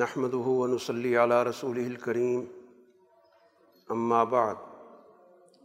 [0.00, 2.44] نحمد ونصلی علی رسول الکریم
[3.88, 4.54] اما بعد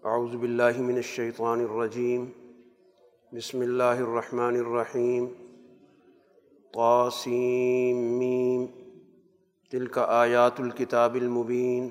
[0.03, 2.25] اعوذ باللہ من الشیطان الرجیم
[3.33, 5.27] بسم اللہ الرحمن الرحیم
[6.73, 8.65] قاسم میم
[9.71, 11.89] تلک آیات الکتاب المبین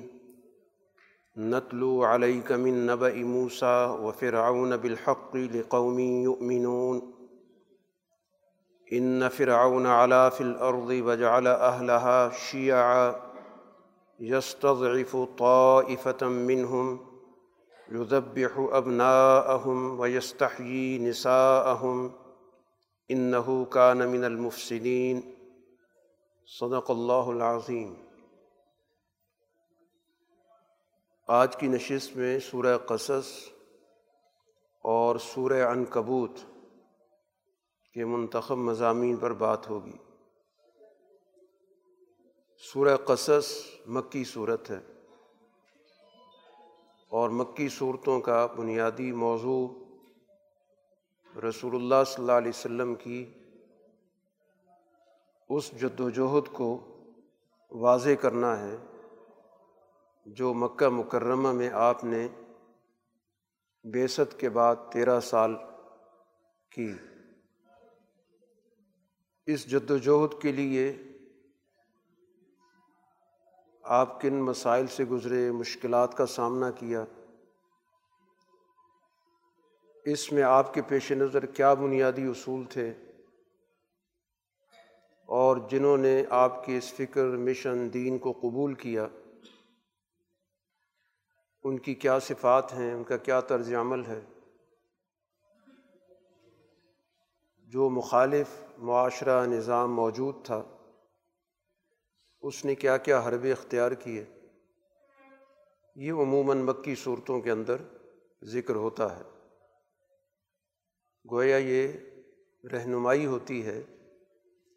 [1.37, 6.99] نتلو علیک من نبأ موسیٰ وفرعون بالحق لقوم یؤمنون
[8.93, 13.15] ان فرعون علا في الارض وجعل اهلها شيعا
[14.19, 17.07] يستضعف طائفه منهم،
[17.91, 22.11] يذبح ابناءهم ويستحيي نساءهم
[23.11, 25.21] انه كان من المفسدين.
[26.47, 27.93] صدق اللہ العظیم
[31.27, 33.31] آج کی نشست میں سورہ قصص
[34.81, 36.31] اور سورہ عنکبوت
[37.97, 39.97] کے منتخب مضامین پر بات ہوگی۔
[42.57, 44.79] سورہ قصص مکی صورت ہے۔
[47.09, 49.67] اور مکی صورتوں کا بنیادی موضوع
[51.49, 53.33] رسول اللہ صلی اللہ علیہ وسلم کی
[55.49, 56.97] اس جد وجہد کو
[57.71, 58.75] واضح کرنا ہے
[60.25, 62.27] جو مکہ مکرمہ میں آپ نے
[63.83, 65.55] بیست کے بعد تیرہ سال
[66.71, 66.93] کی۔
[69.47, 71.03] اس جد وجہد کے لیے
[73.81, 77.05] آپ کن مسائل سے گزرے، مشکلات کا سامنا کیا؟
[80.05, 82.93] اس میں آپ کے پیش نظر کیا بنیادی اصول تھے؟
[85.25, 89.07] اور جنہوں نے آپ کے اس فکر، مشن، دین کو قبول کیا؟
[91.63, 94.21] ان کی کیا صفات ہیں؟ ان کا کیا طرز عمل ہے؟
[97.67, 100.63] جو مخالف معاشرہ نظام موجود تھا،
[102.41, 104.25] اس نے کیا کیا حرب اختیار کیے۔
[105.95, 107.75] یہ عموماً مکی صورتوں کے اندر
[108.43, 109.21] ذکر ہوتا ہے۔
[111.31, 111.87] گویا یہ
[112.71, 113.83] رہنمائی ہوتی ہے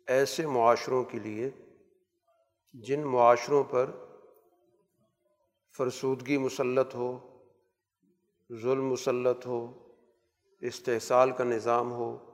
[0.06, 1.50] ایسے معاشروں کے لیے
[2.72, 3.90] جن معاشروں پر
[5.76, 7.40] فرسودگی مسلط ہو،
[8.62, 9.88] ظلم مسلط ہو،
[10.60, 12.29] استحصال کا نظام ہو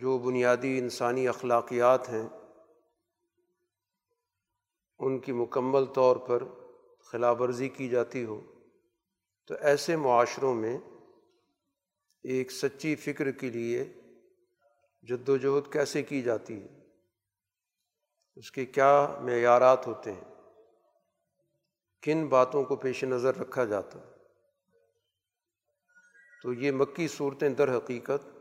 [0.00, 2.28] جو بنیادی انسانی اخلاقیات ہیں،
[4.98, 6.42] ان کی مکمل طور پر
[7.00, 8.40] خلاف ورزی کی جاتی ہو،
[9.46, 10.78] تو ایسے معاشروں میں
[12.22, 13.84] ایک سچی فکر کے لیے
[15.02, 16.68] جد و جہد کیسے کی جاتی ہے؟
[18.36, 20.34] اس کے کیا معیارات ہوتے ہیں؟
[22.02, 23.98] کن باتوں کو پیش نظر رکھا جاتا؟
[26.42, 28.39] تو یہ مکی صورتیں در حقیقت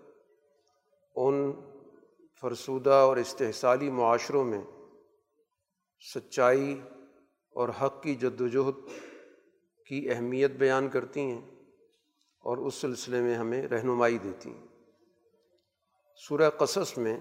[1.27, 1.51] ان
[2.41, 4.61] فرسودہ اور استحصالی معاشروں میں
[6.15, 6.81] سچائی
[7.55, 8.89] اور حق کی جد وجہد
[9.87, 11.41] کی اہمیت بیان کرتی ہیں
[12.39, 14.67] اور اس سلسلے میں ہمیں رہنمائی دیتی ہیں۔
[16.15, 17.19] سورہ قصص میں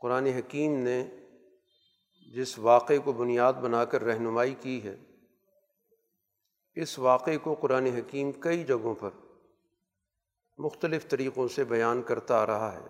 [0.00, 1.04] قرآن حکیم نے
[2.34, 4.96] جس واقعے کو بنیاد بنا کر رہنمائی کی ہے،
[6.74, 9.10] اس واقعے کو قرآن حکیم کئی جگہوں پر
[10.58, 12.86] مختلف طریقوں سے بیان کرتا آ رہا ہے۔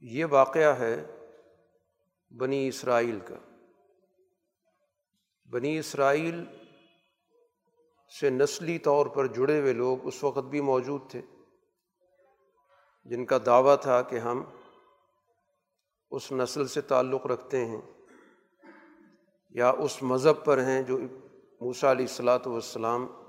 [0.00, 1.06] یہ واقعہ ہے
[2.30, 3.34] بنی اسرائیل کا۔
[5.50, 6.44] بنی اسرائیل
[8.20, 11.22] سے نسلی طور پر جڑے ہوئے لوگ اس وقت بھی موجود تھے،
[13.04, 14.44] جن کا دعویٰ تھا کہ ہم
[16.10, 17.80] اس نسل سے تعلق رکھتے ہیں
[19.50, 20.98] یا اس مذہب پر ہیں جو
[21.60, 23.25] موسیٰ علیہ الصلاۃ والسلام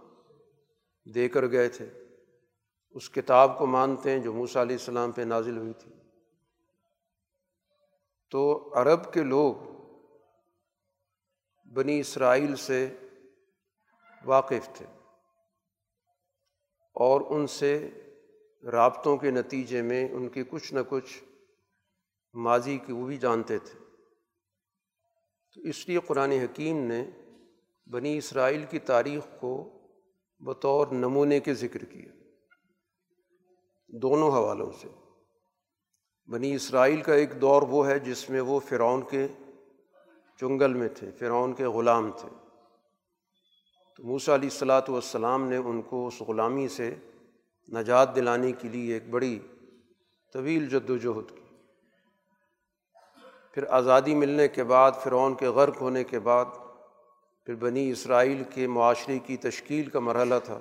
[1.16, 1.90] دے کر گئے تھے۔
[2.90, 5.94] اس کتاب کو مانتے ہیں جو موسیٰ علیہ السلام پہ نازل ہوئی تھی۔
[8.29, 9.56] تو عرب کے لوگ
[11.73, 12.97] بنی اسرائیل سے
[14.25, 14.85] واقف تھے
[16.94, 17.90] اور ان سے
[18.72, 21.23] رابطوں کے نتیجے میں ان کی کچھ نہ کچھ
[22.34, 23.79] ماضی کی وہ بھی جانتے تھے۔
[25.53, 27.09] تو اس لیے قرآن حکیم نے
[27.91, 29.77] بنی اسرائیل کی تاریخ کو
[30.39, 32.11] بطور نمونے کے ذکر کیا
[33.87, 34.87] دونوں حوالوں سے۔
[36.28, 39.28] بنی اسرائیل کا ایک دور وہ ہے جس میں وہ فرعون کے
[40.39, 42.29] چنگل میں تھے، فرعون کے غلام تھے۔
[43.97, 46.95] تو موسیٰ علیہ الصلاۃ والسلام نے ان کو اس غلامی سے
[47.73, 49.40] نجات دلانے کے لیے ایک بڑی
[50.33, 51.55] طویل جد و جہد کی۔
[53.51, 56.45] پھر آزادی ملنے کے بعد، فرعون کے غرق ہونے کے بعد
[57.47, 60.59] پھر بنی اسرائیل کے معاشرے کی تشکیل کا مرحلہ تھا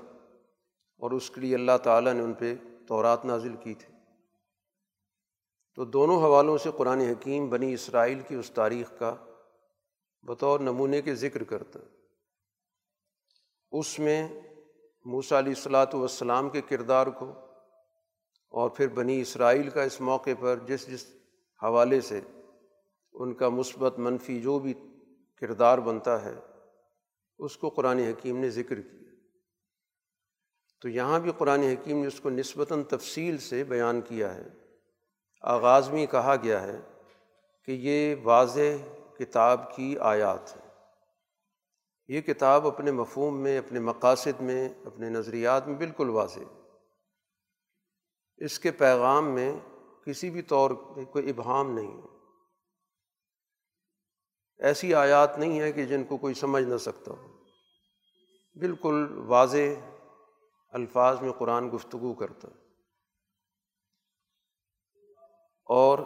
[0.99, 2.55] اور اس کے لیے اللہ تعالیٰ نے ان پہ
[2.89, 3.95] تورات نازل کی تھی۔
[5.75, 9.15] تو دونوں حوالوں سے قرآن حکیم بنی اسرائیل کی اس تاریخ کا
[10.23, 11.79] بطور نمونے کے ذکر کرتا۔
[13.73, 14.29] اس میں
[15.05, 17.31] موسا علیہ الصلاۃ والسلام کے کردار کو
[18.51, 21.07] اور پھر بنی اسرائیل کا اس موقع پر جس جس
[21.63, 22.21] حوالے سے
[23.13, 24.75] ان کا مثبت منفی جو بھی
[25.37, 26.35] کردار بنتا ہے
[27.39, 29.11] اس کو قرآن حکیم نے ذکر کیا۔
[30.81, 34.49] تو یہاں بھی قرآن حکیم نے اس کو نسبتاً تفصیل سے بیان کیا ہے۔
[35.43, 36.81] آغاز میں کہا گیا ہے
[37.65, 38.85] کہ یہ واضح
[39.19, 40.67] کتاب کی آیات ہے
[42.09, 46.41] یہ کتاب اپنے مفہوم میں، اپنے مقاصد میں، اپنے نظریات میں بالکل واضح
[48.37, 49.59] اس کے پیغام میں
[50.05, 52.16] کسی بھی طور پہ کوئی ابہام نہیں ہے۔
[54.59, 57.27] ایسی آیات نہیں ہے کہ جن کو کوئی سمجھ نہ سکتا ہو۔
[58.55, 59.91] بالکل واضح
[60.73, 62.49] الفاظ میں قرآن گفتگو کرتا
[65.65, 65.99] اور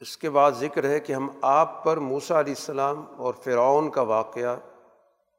[0.00, 4.02] اس کے بعد ذکر ہے کہ ہم آپ پر موسا علیہ السلام اور فرعون کا
[4.02, 4.56] واقعہ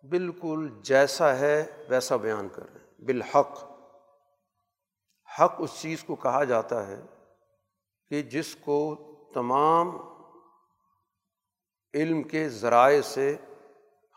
[0.09, 3.63] بالکل جیسا ہے، ویسا بیان کر رہے ہیں۔ بالحق۔
[5.39, 7.01] حق اس چیز کو کہا جاتا ہے
[8.09, 8.95] کہ جس کو
[9.33, 10.12] تمام
[11.93, 13.35] علم کے ذرائع سے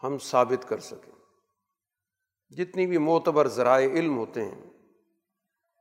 [0.03, 1.13] ہم ثابت کر سکیں۔
[2.53, 4.63] جتنی بھی معتبر ذرائع علم ہوتے ہیں،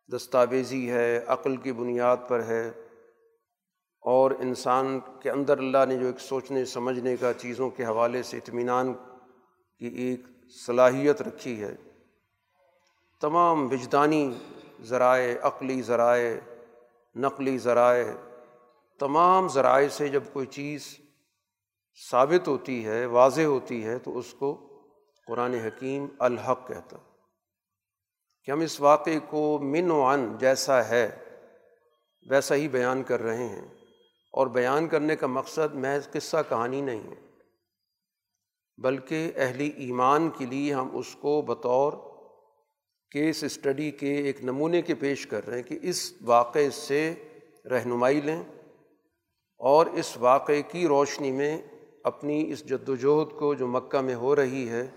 [0.10, 2.68] دستاویزی ہے، عقل کی بنیاد پر ہے،
[4.04, 8.38] اور انسان کے اندر اللہ نے جو ایک سوچنے، سمجھنے کا، چیزوں کے حوالے سے
[8.38, 8.94] اطمینان
[9.82, 10.28] کی ایک
[10.66, 11.76] صلاحیت رکھی ہے،
[13.22, 14.30] تمام وجدانی
[14.84, 16.36] ذرائع، عقلی ذرائع،
[17.16, 18.06] نقلی ذرائع،
[19.00, 20.98] تمام ذرائع سے جب کوئی چیز
[22.12, 24.70] ثابت ہوتی ہے، واضح ہوتی ہے، تو اس کو
[25.28, 26.98] قرآن حکیم الحق کہتا
[28.44, 31.16] کہ ہم اس واقعے کو من و ان جیسا ہے،
[32.30, 33.68] ویسا ہی بیان کر رہے ہیں۔
[34.34, 37.26] اور بیان کرنے کا مقصد محض قصہ کہانی نہیں ہے،
[38.78, 41.94] بلکہ اہلی ایمان کے لیے ہم اس کو بطور
[43.12, 47.14] کیس اسٹڈی کے ایک نمونے کے پیش کر رہے ہیں کہ اس واقعے سے
[47.72, 48.44] رہنمائی لیں
[49.58, 51.62] اور اس واقعے کی روشنی میں
[52.06, 54.92] اپنی اس جد وجہد کو جو مکہ میں ہو رہی ہے،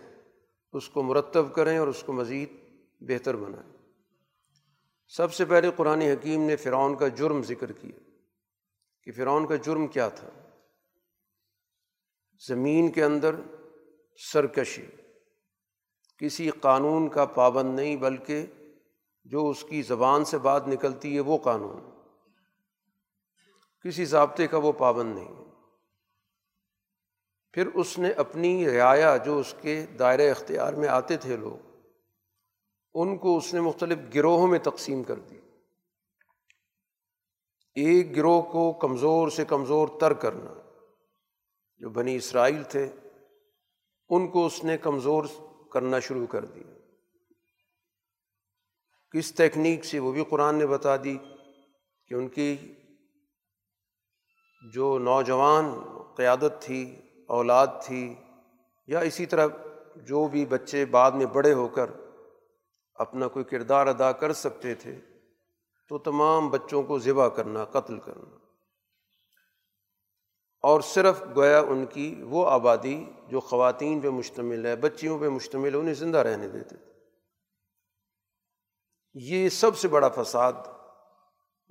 [0.73, 2.53] اس کو مرتب کریں اور اس کو مزید
[3.01, 3.77] بہتر بنائیں۔
[5.09, 8.11] سب سے پہلے قرآن حکیم نے فرعون کا جرم ذکر کیا۔
[9.03, 10.31] کہ فرعون کا جرم کیا تھا؟
[12.49, 13.35] زمین کے اندر
[14.33, 14.87] سرکشی۔
[16.19, 18.47] کسی قانون کا پابند نہیں، بلکہ
[19.25, 21.91] جو اس کی زبان سے بات نکلتی ہے وہ قانون۔
[23.85, 25.48] کسی ضابطے کا وہ پابند نہیں۔
[27.53, 31.81] پھر اس نے اپنی رعایا جو اس کے دائرۂ اختیار میں آتے تھے لوگ،
[32.95, 35.41] ان کو اس نے مختلف گروہوں میں تقسیم کر دی۔
[37.75, 40.55] ایک گروہ کو کمزور سے کمزور تر کرنا،
[41.79, 42.89] جو بنی اسرائیل تھے،
[44.09, 45.25] ان کو اس نے کمزور
[45.73, 46.79] کرنا شروع کر دیا۔
[49.11, 51.19] کس تکنیک سے وہ بھی قرآن نے بتا دی
[52.07, 52.57] کہ ان کی
[54.73, 55.65] جو نوجوان
[56.17, 56.97] قیادت تھی
[57.29, 58.15] اولاد تھی
[58.87, 59.47] یا اسی طرح
[59.97, 61.91] جو بھی بچے بعد میں بڑے ہو کر
[62.95, 65.01] اپنا کوئی کردار ادا کر سکتے تھے،
[65.89, 68.37] تو تمام بچوں کو ذبح کرنا، قتل کرنا۔
[70.63, 75.75] اور صرف گویا ان کی وہ آبادی جو خواتین پہ مشتمل ہے، بچیوں پہ مشتمل
[75.75, 76.93] ہے، انہیں زندہ رہنے دیتے تھے۔
[79.15, 80.53] یہ سب سے بڑا فساد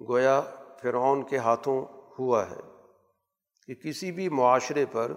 [0.10, 0.42] گویا
[0.82, 1.86] فرعون کے ہاتھوں
[2.20, 2.60] ہوا ہے
[3.68, 5.14] کہ کسی بھی معاشرے پر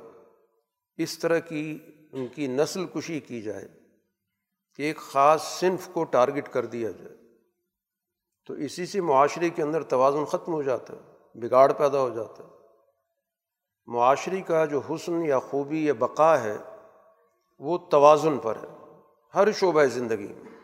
[1.02, 1.78] اس طرح کی
[2.12, 3.68] ان کی نسل کشی کی جائے
[4.76, 7.16] کہ ایک خاص صنف کو ٹارگٹ کر دیا جائے،
[8.46, 12.44] تو اسی سے معاشرے کے اندر توازن ختم ہو جاتا ہے، بگاڑ پیدا ہو جاتا
[12.44, 12.48] ہے۔
[13.86, 16.56] معاشرے کا جو حسن یا خوبی یا بقا ہے،
[17.58, 19.00] وہ توازن پر ہے،
[19.34, 20.58] ہر شعبہ زندگی میں۔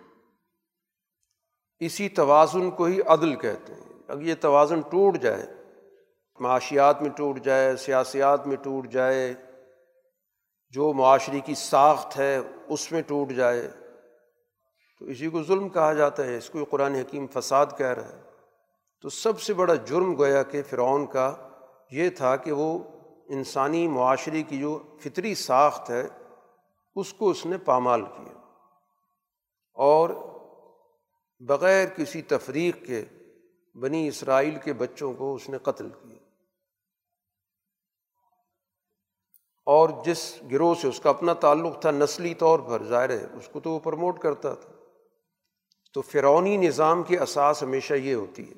[1.80, 5.46] اسی توازن کو ہی عدل کہتے ہیں۔ اگر یہ توازن ٹوٹ جائے،
[6.40, 9.34] معاشیات میں ٹوٹ جائے، سیاسیات میں ٹوٹ جائے
[10.76, 13.68] جو معاشرے کی ساخت ہے، اس میں ٹوٹ جائے۔
[14.99, 18.23] تو اسی کو ظلم کہا جاتا ہے، اس کو قرآن حکیم فساد کہہ رہا ہے۔
[19.02, 21.49] تو سب سے بڑا جرم گویا کہ فرعون کا
[21.90, 22.78] یہ تھا کہ وہ
[23.28, 26.06] انسانی معاشرے کی جو فطری ساخت ہے،
[26.97, 28.38] اس کو اس نے پامال کیا۔
[29.75, 30.11] اور
[31.38, 33.04] بغیر کسی تفریق کے
[33.75, 36.15] بنی اسرائیل کے بچوں کو اس نے قتل کیا۔
[39.66, 43.49] اور جس گروہ سے اس کا اپنا تعلق تھا، نسلی طور پر، ظاہر ہے، اس
[43.52, 44.73] کو تو وہ پروموٹ کرتا تھا۔
[45.94, 48.54] تو فرونی نظام کی اساس ہمیشہ یہ ہوتی ہے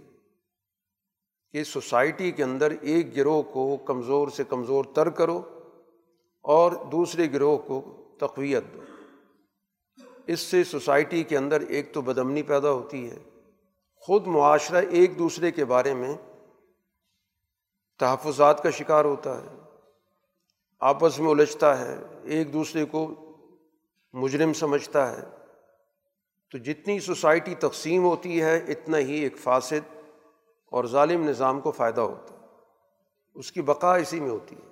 [1.53, 5.43] کہ سوسائٹی کے اندر ایک گروہ کو کمزور سے کمزور تر کرو
[6.43, 7.81] اور دوسرے گروہ کو
[8.19, 8.81] تقویت دو۔
[10.27, 13.19] اس سے سوسائٹی کے اندر ایک تو بدمنی پیدا ہوتی ہے۔
[13.97, 16.15] خود معاشرہ ایک دوسرے کے بارے میں
[17.99, 19.68] تحفظات کا شکار ہوتا ہے۔
[20.83, 23.15] آپس میں الجھتا ہے، ایک دوسرے کو
[24.13, 25.25] مجرم سمجھتا ہے۔
[26.51, 29.97] تو جتنی سوسائٹی تقسیم ہوتی ہے، اتنا ہی ایک فاسد
[30.73, 32.47] اور ظالم نظام کو فائدہ ہوتا ہے۔
[33.35, 34.69] اس کی بقا اسی میں ہوتی ہے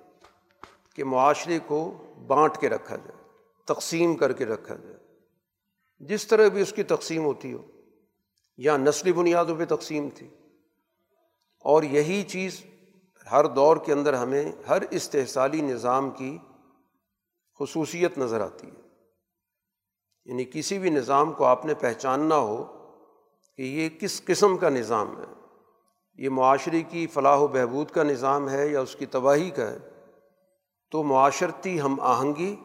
[0.95, 3.23] کہ معاشرے کو بانٹ کے رکھا جائے،
[3.65, 4.95] تقسیم کر کے رکھا جائے۔
[5.99, 7.65] جس طرح بھی اس کی تقسیم ہوتی ہو،
[8.57, 10.27] یا نسلی بنیادوں پہ تقسیم تھی،
[11.65, 12.63] اور یہی چیز
[13.31, 16.37] ہر دور کے اندر ہمیں ہر استحصالی نظام کی
[17.59, 18.87] خصوصیت نظر آتی ہے۔
[20.25, 22.65] یعنی کسی بھی نظام کو آپ نے پہچاننا ہو
[23.57, 25.25] کہ یہ کس قسم کا نظام ہے،
[26.13, 29.77] یہ معاشرے کی فلاح و بہبود کا نظام ہے یا اس کی تباہی کا ہے،
[30.91, 32.55] تو معاشرتی ہم آہنگی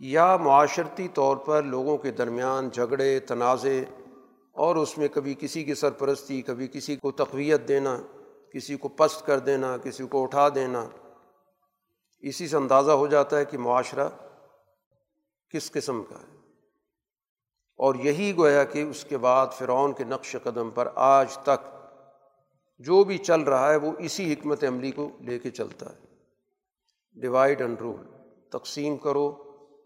[0.00, 3.80] یا معاشرتی طور پر لوگوں کے درمیان جھگڑے تنازع
[4.52, 7.98] اور اس میں کبھی کسی کی سرپرستی، کبھی کسی کو تقویت دینا
[8.52, 10.88] کسی کو پست کر دینا، کسی کو اٹھا دینا۔
[12.20, 14.08] اسی سے اندازہ ہو جاتا ہے کہ معاشرہ
[15.50, 16.36] کس قسم کا ہے۔
[17.76, 21.68] اور یہی گویا کہ اس کے بعد فرعون کے نقش قدم پر آج تک
[22.78, 26.00] جو بھی چل رہا ہے، وہ اسی حکمت عملی کو لے کے چلتا ہے۔
[27.20, 28.06] ڈیوائڈ اینڈ رول
[28.50, 29.28] تقسیم کرو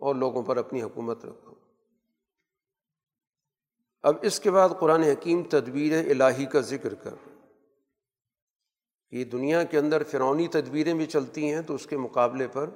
[0.00, 1.54] اور لوگوں پر اپنی حکومت رکھو۔
[4.02, 7.35] اب اس کے بعد قرآن حکیم تدبیر الہی کا ذکر کر۔
[9.16, 12.70] کہ دنیا کے اندر فرونی تدبیریں بھی چلتی ہیں تو اس کے مقابلے پر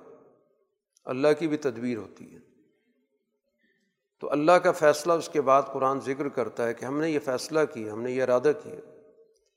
[1.04, 2.38] اللہ کی بھی تدبیر ہوتی ہے۔
[4.20, 7.18] تو اللہ کا فیصلہ اس کے بعد قرآن ذکر کرتا ہے کہ ہم نے یہ
[7.18, 8.74] فیصلہ کیا، ہم نے یہ ارادہ کیا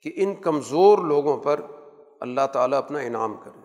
[0.02, 1.62] کہ ان کمزور لوگوں پر
[2.20, 3.62] اللہ تعالیٰ اپنا انعام کرے۔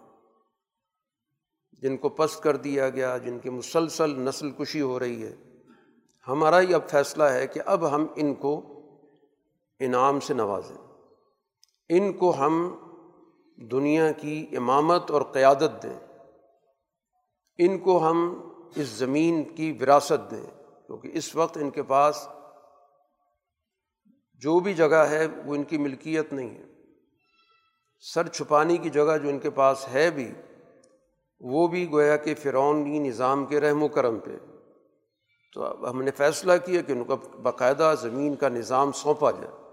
[1.72, 5.36] جن کو پست کر دیا گیا، جن کی مسلسل نسل کشی ہو رہی ہے۔
[6.28, 8.80] ہمارا یہ اب فیصلہ ہے کہ اب ہم ان کو
[9.80, 10.88] انعام سے نوازیں۔
[11.88, 12.74] ان کو ہم
[13.60, 16.06] دنیا کی امامت اور قیادت دیں۔
[17.58, 22.28] ان کو ہم اس زمین کی وراثت دیں۔ کیونکہ اس وقت ان کے پاس
[24.34, 26.64] جو بھی جگہ ہے، وہ ان کی ملکیت نہیں ہے۔
[28.00, 30.32] سر چھپانے کی جگہ جو ان کے پاس ہے بھی،
[31.40, 34.30] وہ بھی گویا کہ فرعونی نظام کے رحم و کرم پہ۔
[35.54, 39.67] تو اب ہم نے فیصلہ کیا کہ ان کو باقاعدہ زمین کا نظام سونپا جائے۔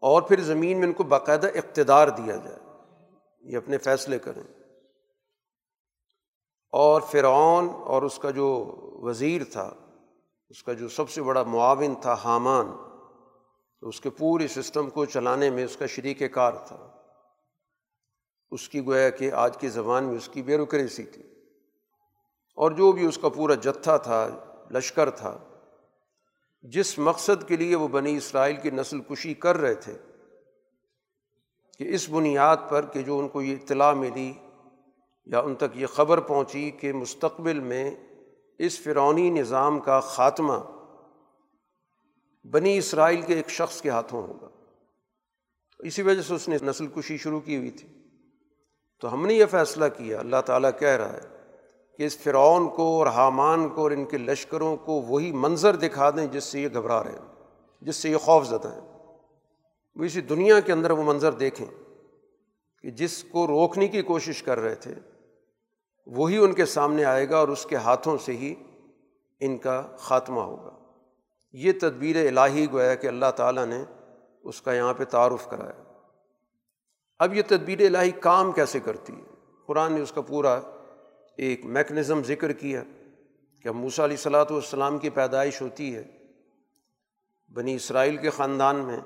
[0.00, 2.58] اور پھر زمین میں ان کو باقاعدہ اقتدار دیا جائے۔
[3.40, 4.42] یہ اپنے فیصلے کریں۔
[6.72, 9.74] اور فرعون اور اس کا جو وزیر تھا،
[10.48, 12.66] اس کا جو سب سے بڑا معاون تھا، حامان
[13.80, 16.90] تو اس کے پورے سسٹم کو چلانے میں اس کا شریک کار تھا۔
[18.50, 21.22] اس کی گویا کہ آج کے زبان میں اس کی بیروکریسی تھی۔
[22.56, 24.28] اور جو بھی اس کا پورا جتھا تھا،
[24.70, 25.47] لشکر تھا
[26.62, 29.96] جس مقصد کے لیے وہ بنی اسرائیل کی نسل کشی کر رہے تھے
[31.78, 34.32] کہ اس بنیاد پر کہ جو ان کو یہ اطلاع ملی
[35.26, 37.90] یا ان تک یہ خبر پہنچی کہ مستقبل میں
[38.58, 40.54] اس فرونی نظام کا خاتمہ
[42.44, 44.48] بنی اسرائیل کے ایک شخص کے ہاتھوں ہوگا۔
[45.78, 47.88] اسی وجہ سے اس نے نسل کشی شروع کی ہوئی تھی۔
[49.00, 51.37] تو ہم نے یہ فیصلہ کیا، اللہ تعالیٰ کہہ رہا ہے
[51.98, 56.10] کہ اس فرعون کو اور حامان کو اور ان کے لشکروں کو وہی منظر دکھا
[56.10, 57.44] دیں جس سے یہ گھبرا رہے ہیں،
[57.82, 59.08] جس سے یہ خوف زدہ ہیں۔
[59.96, 61.66] وہ اسی دنیا کے اندر وہ منظر دیکھیں
[62.82, 64.94] کہ جس کو روکنے کی کوشش کر رہے تھے،
[66.06, 68.54] وہی ان کے سامنے آئے گا اور اس کے ہاتھوں سے ہی
[69.40, 70.70] ان کا خاتمہ ہوگا۔
[71.52, 73.84] یہ تدبیر الہی گویا کہ اللہ تعالیٰ نے
[74.44, 75.82] اس کا یہاں پہ تعارف کرایا۔
[77.18, 79.34] اب یہ تدبیر الہی کام کیسے کرتی ہے؟
[79.66, 80.60] قرآن نے اس کا پورا
[81.38, 82.82] ایک میکنزم ذکر کیا
[83.62, 86.02] کہ موسیٰ علیہ صلاحت والسلام کی پیدائش ہوتی ہے
[87.52, 88.98] بنی اسرائیل کے خاندان میں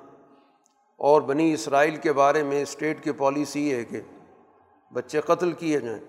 [0.97, 4.01] اور بنی اسرائیل کے بارے میں اسٹیٹ کی پالیسی ہے کہ
[4.93, 6.01] بچے قتل کیے جائیں۔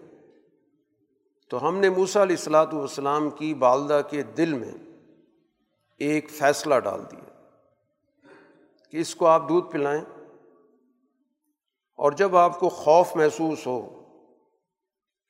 [1.49, 4.71] تو ہم نے موسیٰ علیہ السلاۃ والسلام کی والدہ کے دل میں
[5.97, 7.29] ایک فیصلہ ڈال دیا
[8.89, 10.03] کہ اس کو آپ دودھ پلائیں
[11.95, 14.02] اور جب آپ کو خوف محسوس ہو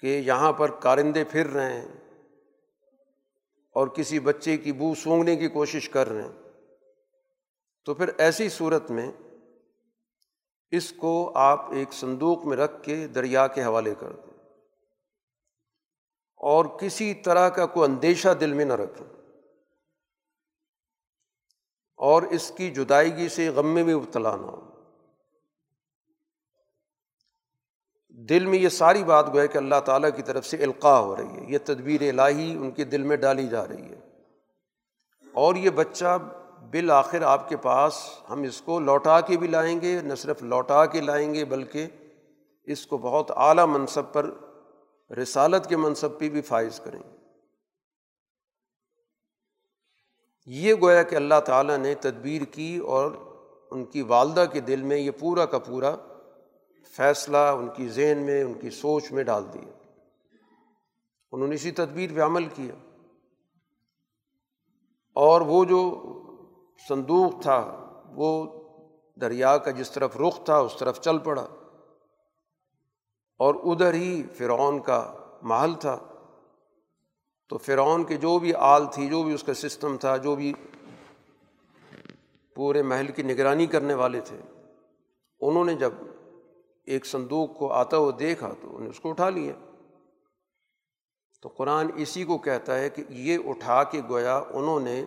[0.03, 2.19] کہ یہاں پر کارندے پھر رہے ہیں
[3.71, 6.31] اور کسی بچے کی بو سونگنے کی کوشش کر رہے ہیں۔
[7.85, 9.11] تو پھر ایسی صورت میں
[10.71, 14.33] اس کو آپ ایک صندوق میں رکھ کے دریا کے حوالے کر دیں۔
[16.37, 19.07] اور کسی طرح کا کوئی اندیشہ دل میں نہ رکھیں۔
[21.97, 24.72] اور اس کی جدائیگی سے غم میں بھی ابتلا نہ ہو
[28.13, 31.37] دل میں یہ ساری بات گوئے کہ اللہ تعالیٰ کی طرف سے القاع ہو رہی
[31.37, 33.99] ہے، یہ تدبیر الہی ان کے دل میں ڈالی جا رہی ہے۔
[35.33, 36.17] اور یہ بچہ
[36.71, 37.93] بالآخر آپ کے پاس
[38.29, 41.87] ہم اس کو لوٹا کے بھی لائیں گے، نہ صرف لوٹا کے لائیں گے بلکہ
[42.63, 44.29] اس کو بہت اعلیٰ منصب پر،
[45.11, 47.17] رسالت کے منصب پہ بھی فائز کریں۔ گے
[50.45, 53.11] یہ گویا کہ اللہ تعالیٰ نے تدبیر کی اور
[53.71, 55.95] ان کی والدہ کے دل میں یہ پورا کا پورا
[56.95, 59.93] فیصلہ ان کی ذہن میں، ان کی سوچ میں ڈال دیا۔
[61.31, 62.75] انہوں نے اسی تدبیر پہ عمل کیا۔
[65.13, 66.01] اور وہ جو
[66.89, 68.45] صندوق تھا، وہ
[69.21, 71.47] دریا کا جس طرف رخ تھا، اس طرف چل پڑا۔
[73.37, 75.99] اور ادھر ہی فرعون کا محل تھا۔
[77.49, 80.53] تو فرعون کے جو بھی آل تھی، جو بھی اس کا سسٹم تھا، جو بھی
[82.55, 84.37] پورے محل کی نگرانی کرنے والے تھے،
[85.39, 85.91] انہوں نے جب
[86.83, 89.53] ایک صندوق کو آتا ہوا دیکھا تو انہوں نے اس کو اٹھا لیا۔
[91.41, 95.05] تو قرآن اسی کو کہتا ہے کہ یہ اٹھا کے گویا انہوں نے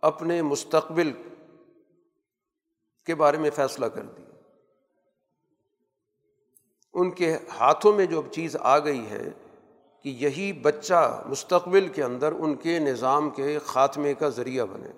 [0.00, 1.12] اپنے مستقبل
[3.06, 4.34] کے بارے میں فیصلہ کر دیا۔
[6.94, 9.24] ان کے ہاتھوں میں جو اب چیز آ گئی ہے
[10.02, 14.90] کہ یہی بچہ مستقبل کے اندر ان کے نظام کے خاتمے کا ذریعہ بنے۔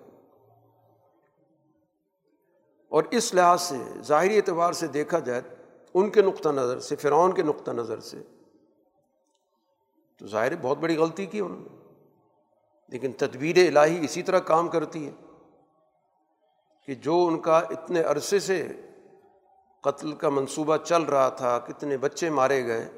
[2.88, 5.42] اور اس لحاظ سے ظاہری اعتبار سے دیکھا جائے
[5.96, 8.22] ان کے نقطہ نظر سے، فرعون کے نقطہ نظر سے۔
[10.18, 11.92] تو ظاہر بہت بڑی غلطی کی انہوں نے۔
[12.88, 15.10] لیکن تدبیر الہی اسی طرح کام کرتی ہے
[16.86, 18.72] کہ جو ان کا اتنے عرصے سے
[19.80, 22.88] قتل کا منصوبہ چل رہا تھا، کتنے بچے مارے گئے،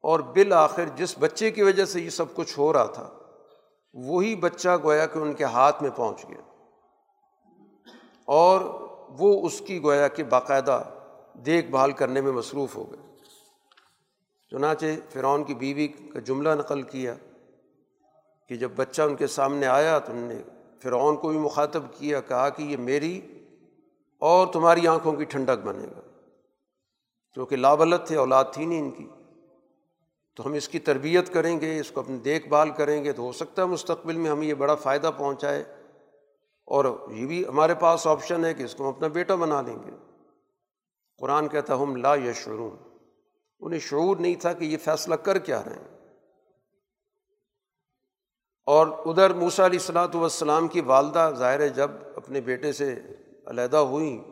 [0.00, 3.10] اور بالآخر جس بچے کی وجہ سے یہ سب کچھ ہو رہا تھا،
[3.94, 6.64] وہی بچہ گویا کہ ان کے ہاتھ میں پہنچ گیا۔
[8.24, 8.60] اور
[9.08, 10.82] وہ اس کی گویا کہ باقاعدہ
[11.46, 13.10] دیکھ بھال کرنے میں مصروف ہو گئے۔
[14.50, 17.14] چنانچہ فرعون کی بیوی کا جملہ نقل کیا
[18.48, 20.42] کہ جب بچہ ان کے سامنے آیا تو انہوں نے
[20.82, 23.20] فرعون کو بھی مخاطب کیا، کہا کہ یہ میری
[24.18, 26.00] اور تمہاری آنکھوں کی ٹھنڈک بنے گا۔
[27.34, 29.08] کیونکہ لابلت تھے، اولاد تھی نہیں ان کی۔
[30.36, 33.22] تو ہم اس کی تربیت کریں گے، اس کو اپنی دیکھ بھال کریں گے، تو
[33.22, 35.64] ہو سکتا ہے مستقبل میں ہمیں یہ بڑا فائدہ پہنچائے۔
[36.64, 39.76] اور یہ بھی ہمارے پاس آپشن ہے کہ اس کو ہم اپنا بیٹا بنا لیں
[39.76, 40.09] گے۔
[41.20, 42.76] قرآن کہتا ہم لا یشعرون.
[43.60, 46.16] انہیں شعور نہیں تھا کہ یہ فیصلہ کر کیا رہے ہیں۔
[48.66, 53.00] اور ادھر موسا علیہ السلاۃ والسلام کی والدہ ظاہر جب اپنے بیٹے سے
[53.46, 54.24] علیحدہ ہوئیں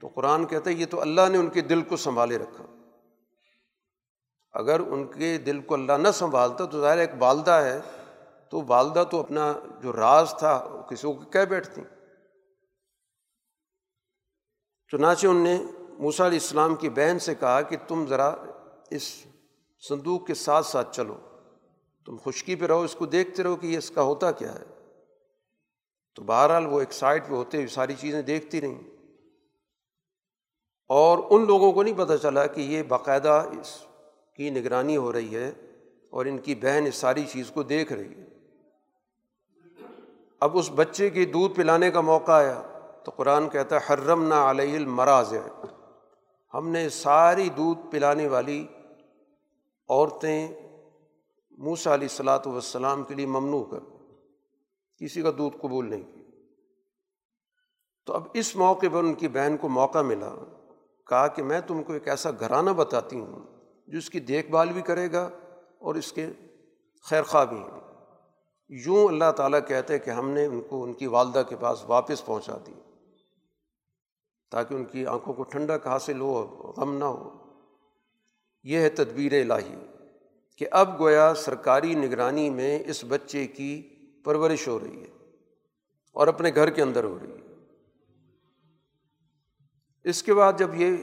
[0.00, 2.64] تو قرآن کہتا ہے، یہ تو اللہ نے ان کے دل کو سنبھالے رکھا۔
[4.52, 7.80] اگر ان کے دل کو اللہ نہ سنبھالتا تو ظاہر ایک والدہ ہے۔
[8.50, 9.52] تو والدہ تو اپنا
[9.82, 11.80] جو راز تھا کسی کو کہہ بیٹھتی۔
[14.88, 15.58] چنانچہ ان نے
[15.98, 18.34] موسا علیہ السلام کی بہن سے کہا کہ تم ذرا
[18.90, 19.24] اس
[19.88, 21.16] صندوق کے ساتھ ساتھ چلو۔
[22.06, 24.64] تم خشکی پہ رہو، اس کو دیکھتے رہو کہ یہ اس کا ہوتا کیا ہے۔
[26.14, 28.80] تو بہرحال وہ ایک سائڈ پہ ہوتے ہوئے ساری چیزیں دیکھتی رہیں۔
[30.88, 33.78] اور ان لوگوں کو نہیں پتہ چلا کہ یہ باقاعدہ اس
[34.36, 35.52] کی نگرانی ہو رہی ہے
[36.10, 38.24] اور ان کی بہن اس ساری چیز کو دیکھ رہی ہے۔
[40.40, 42.62] اب اس بچے کی دودھ پلانے کا موقع آیا
[43.04, 45.34] تو قرآن کہتا ہے حرم نہ علیہ المراض
[46.54, 48.66] ہم نے ساری دودھ پلانے والی
[49.88, 50.48] عورتیں
[51.50, 53.78] موسا علیہ السلاۃ والسلام کے لیے ممنوع کر
[54.96, 56.22] کسی کا دودھ قبول نہیں کیا۔
[58.06, 60.34] تو اب اس موقع پر ان کی بہن کو موقع ملا،
[61.06, 63.42] کہا کہ میں تم کو ایک ایسا گھرانہ بتاتی ہوں
[63.86, 65.30] جو اس کی دیکھ بھال بھی کرے گا
[65.78, 66.26] اور اس کے
[67.02, 67.80] خیر خواہ بھی ہیں۔
[68.68, 72.26] یوں اللہ تعالیٰ کہتے کہ ہم نے ان کو ان کی والدہ کے پاس واپس
[72.26, 72.72] پہنچا دی
[74.50, 77.30] تاکہ ان کی آنکھوں کو ٹھنڈک حاصل ہو غم نہ ہو۔
[78.64, 79.74] یہ ہے تدبیر الہی
[80.56, 83.82] کہ اب گویا سرکاری نگرانی میں اس بچے کی
[84.24, 85.26] پرورش ہو رہی ہے
[86.12, 87.54] اور اپنے گھر کے اندر ہو رہی ہے۔
[90.04, 90.96] اس کے بعد جب یہ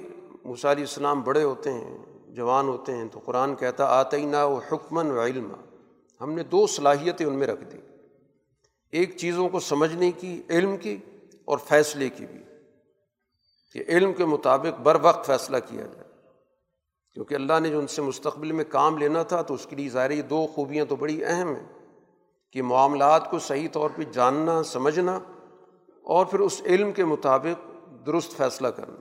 [0.45, 5.11] مثالی اسلام بڑے ہوتے ہیں، جوان ہوتے ہیں، تو قرآن کہتا آتے نہ وہ حکمن
[5.11, 5.51] و علم
[6.21, 7.77] ہم نے دو صلاحیتیں ان میں رکھ دی۔
[8.91, 10.97] ایک چیزوں کو سمجھنے کی، علم کی
[11.45, 12.44] اور فیصلے کی بھی۔
[13.75, 16.11] کہ علم کے مطابق بر وقت فیصلہ کیا جائے۔
[17.13, 19.89] کیونکہ اللہ نے جو ان سے مستقبل میں کام لینا تھا، تو اس کے لیے
[19.89, 21.87] ظاہر یہ دو خوبیاں تو بڑی اہم ہیں،
[22.51, 25.19] کہ معاملات کو صحیح طور پہ جاننا، سمجھنا
[26.03, 28.95] اور پھر اس علم کے مطابق درست فیصلہ کرنا۔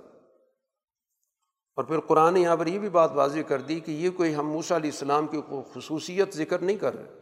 [1.77, 4.49] اور پھر قرآن یہاں پر یہ بھی بات واضح کر دی کہ یہ کوئی ہم
[4.49, 7.19] موسیٰ علیہ السلام کی کوئی خصوصیت ذکر نہیں کر رہے۔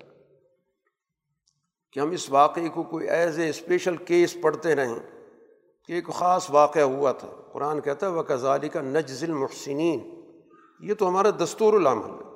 [1.93, 5.22] کہ ہم اس واقعے کو کوئی ایز اے اسپیشل کیس پڑھتے رہیں۔
[5.87, 10.23] کہ ایک خاص واقعہ ہوا تھا۔ قرآن کہتا ہے وہ کزالی کا نجز المحسنین
[10.81, 12.31] یہ تو ہمارا دستور العمل ہے۔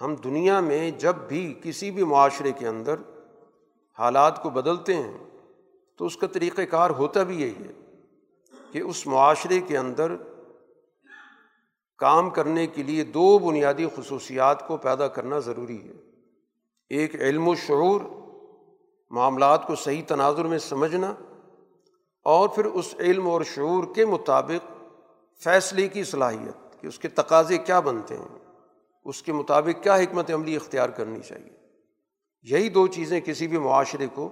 [0.00, 2.94] ہم دنیا میں جب بھی کسی بھی معاشرے کے اندر
[3.98, 5.18] حالات کو بدلتے ہیں،
[5.96, 7.72] تو اس کا طریقۂ کار ہوتا بھی یہی ہے
[8.72, 10.12] کہ اس معاشرے کے اندر
[11.98, 15.92] کام کرنے کے لیے دو بنیادی خصوصیات کو پیدا کرنا ضروری ہے۔
[16.88, 18.00] ایک علم و شعور،
[19.10, 21.14] معاملات کو صحیح تناظر میں سمجھنا
[22.26, 24.70] اور پھر اس علم اور شعور کے مطابق
[25.40, 28.38] فیصلے کی صلاحیت کہ اس کے تقاضے کیا بنتے ہیں،
[29.04, 31.52] اس کے مطابق کیا حکمت عملی اختیار کرنی چاہیے۔
[32.42, 34.28] یہی دو چیزیں کسی بھی معاشرے کو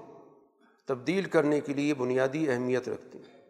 [0.88, 3.42] تبدیل کرنے کے لیے بنیادی اہمیت رکھتی ہیں۔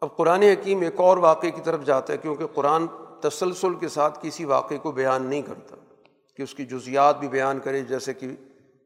[0.00, 2.86] اب قرآن حکیم ایک اور واقعے کی طرف جاتا ہے کیونکہ قرآن
[3.22, 5.76] تسلسل کے ساتھ کسی واقعے کو بیان نہیں کرتا،
[6.38, 8.26] کہ اس کی جزیات بھی بیان کرے، جیسے کہ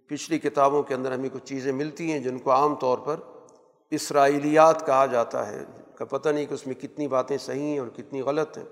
[0.08, 3.20] پچھلی کتابوں کے اندر ہمیں کچھ چیزیں ملتی ہیں جن کو عام طور پر
[3.90, 7.88] اسرائیلیات کہا جاتا ہے کا پتہ نہیں کہ اس میں کتنی باتیں صحیح ہیں اور
[7.88, 8.64] کتنی غلط ہیں۔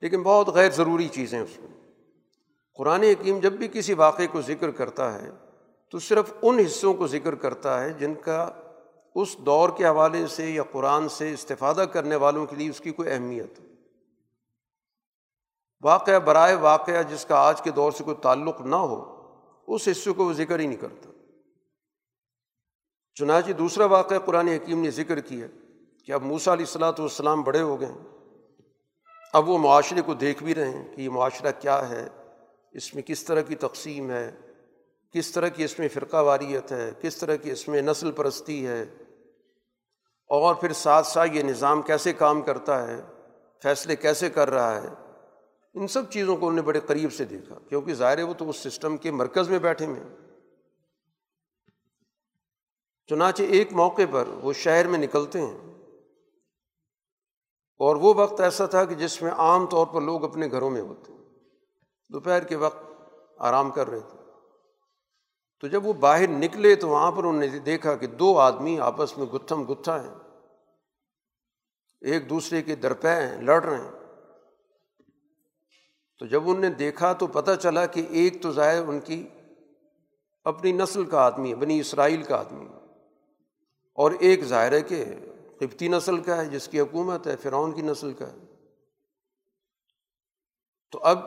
[0.00, 1.90] لیکن بہت غیر ضروری چیزیں اس میں۔
[2.74, 5.30] قرآن حکیم جب بھی کسی واقعے کو ذکر کرتا ہے،
[5.90, 8.50] تو صرف ان حصوں کو ذکر کرتا ہے جن کا
[9.14, 12.90] اس دور کے حوالے سے یا قرآن سے استفادہ کرنے والوں کے لیے اس کی
[12.90, 13.60] کوئی اہمیت۔
[15.82, 19.11] واقعہ برائے واقعہ جس کا آج کے دور سے کوئی تعلق نہ ہو
[19.74, 21.08] اس حصے کو وہ ذکر ہی نہیں کرتا۔
[23.14, 25.46] چنانچہ دوسرا واقعہ قرآن حکیم نے ذکر کیا
[26.04, 27.98] کہ اب موسا علیہ السلاۃ والسلام بڑے ہو گئے ہیں۔
[29.32, 32.08] اب وہ معاشرے کو دیکھ بھی رہے ہیں کہ یہ معاشرہ کیا ہے،
[32.72, 34.36] اس میں کس طرح کی تقسیم ہے،
[35.12, 38.66] کس طرح کی اس میں فرقہ واریت ہے، کس طرح کی اس میں نسل پرستی
[38.66, 38.82] ہے۔
[40.26, 43.00] اور پھر ساتھ ساتھ یہ نظام کیسے کام کرتا ہے،
[43.62, 45.01] فیصلے کیسے کر رہا ہے
[45.74, 48.48] ان سب چیزوں کو انہوں نے بڑے قریب سے دیکھا، کیونکہ ظاہر ہے وہ تو
[48.48, 50.02] اس سسٹم کے مرکز میں بیٹھے ہوئے
[53.06, 55.58] چنانچہ ایک موقع پر وہ شہر میں نکلتے ہیں۔
[57.78, 60.80] اور وہ وقت ایسا تھا کہ جس میں عام طور پر لوگ اپنے گھروں میں
[60.80, 61.12] ہوتے
[62.12, 62.84] دوپہر کے وقت
[63.38, 64.18] آرام کر رہے تھے۔
[65.60, 69.18] تو جب وہ باہر نکلے تو وہاں پر انہوں نے دیکھا کہ دو آدمی آپس
[69.18, 70.14] میں گتھم گتھا ہیں۔
[72.00, 74.01] ایک دوسرے کے درپے ہیں، لڑ رہے ہیں۔
[76.22, 79.28] تو جب ان نے دیکھا تو پتہ چلا کہ ایک تو ظاہر ان کی
[80.44, 82.66] اپنی نسل کا آدمی ہے، بنی اسرائیل کا آدمی
[83.94, 85.04] اور ایک ظاہر ہے کہ
[85.58, 88.36] قبطی نسل کا ہے، جس کی حکومت ہے، فرعون کی نسل کا ہے۔
[90.92, 91.18] تو اب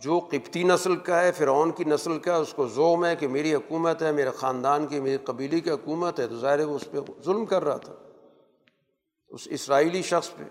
[0.00, 3.28] جو قبطی نسل کا ہے، فرعون کی نسل کا ہے، اس کو زوم ہے کہ
[3.28, 6.76] میری حکومت ہے، میرے خاندان کی، میری قبیلی کی حکومت ہے، تو ظاہر ہے وہ
[6.76, 7.94] اس پہ ظلم کر رہا تھا۔
[9.28, 10.44] اس اسرائیلی شخص پہ۔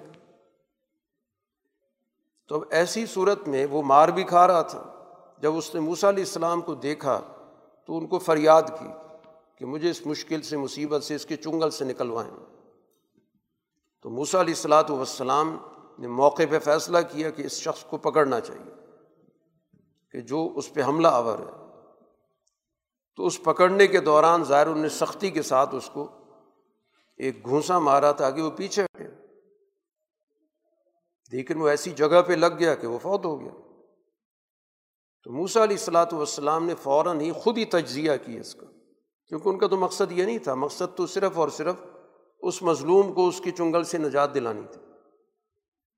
[2.48, 4.84] تو اب ایسی صورت میں وہ مار بھی کھا رہا تھا۔
[5.42, 7.22] جب اس نے موسیٰ علیہ السلام کو دیکھا
[7.86, 8.88] تو ان کو فریاد کی
[9.58, 12.32] کہ مجھے اس مشکل سے مصیبت سے اس کے چنگل سے نکلوائیں۔
[14.02, 15.58] تو موسیٰ علیہ السلاۃ والسلام
[16.00, 18.74] نے موقع پہ فیصلہ کیا کہ اس شخص کو پکڑنا چاہیے
[20.12, 21.66] کہ جو اس پہ حملہ آور ہے۔
[23.16, 26.08] تو اس پکڑنے کے دوران ظاہر ان نے سختی کے ساتھ اس کو
[27.18, 28.86] ایک گھونسا مارا تھا کہ وہ پیچھے
[31.32, 33.52] لیکن وہ ایسی جگہ پہ لگ گیا کہ وہ فوت ہو گیا۔
[35.24, 38.66] تو موسا علیہ السلاۃ والسلام نے فوراً ہی خود ہی تجزیہ کیا اس کا،
[39.28, 41.76] کیونکہ ان کا تو مقصد یہ نہیں تھا، مقصد تو صرف اور صرف
[42.40, 44.82] اس مظلوم کو اس کی چنگل سے نجات دلانی تھی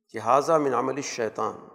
[0.10, 1.68] کہ حاضہ من عمل شیطان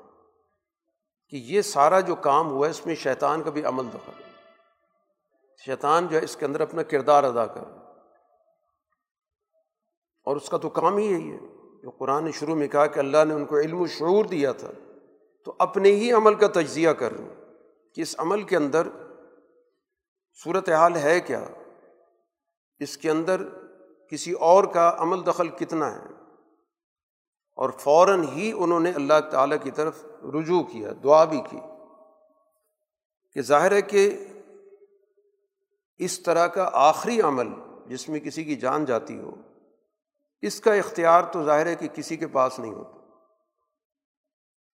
[1.28, 4.22] کہ یہ سارا جو کام ہوا ہے اس میں شیطان کا بھی عمل دخل
[5.66, 7.60] شیطان جو ہے اس کے اندر اپنا کردار ادا کر
[10.26, 11.51] اور اس کا تو کام ہی یہی ہے۔
[11.82, 14.52] جو قرآن نے شروع میں کہا کہ اللہ نے ان کو علم و شعور دیا
[14.52, 14.70] تھا،
[15.44, 17.28] تو اپنے ہی عمل کا تجزیہ کر رہے
[17.92, 18.88] کہ اس عمل کے اندر
[20.44, 21.44] صورت حال ہے کیا؟
[22.78, 23.42] اس کے اندر
[24.10, 26.06] کسی اور کا عمل دخل کتنا ہے؟
[27.56, 31.58] اور فوراً ہی انہوں نے اللہ تعالیٰ کی طرف رجوع کیا، دعا بھی کی۔
[33.32, 34.24] کہ ظاہر ہے کہ
[35.98, 37.48] اس طرح کا آخری عمل
[37.86, 39.34] جس میں کسی کی جان جاتی ہو
[40.42, 42.98] اس کا اختیار تو ظاہر ہے کہ کسی کے پاس نہیں ہوتا۔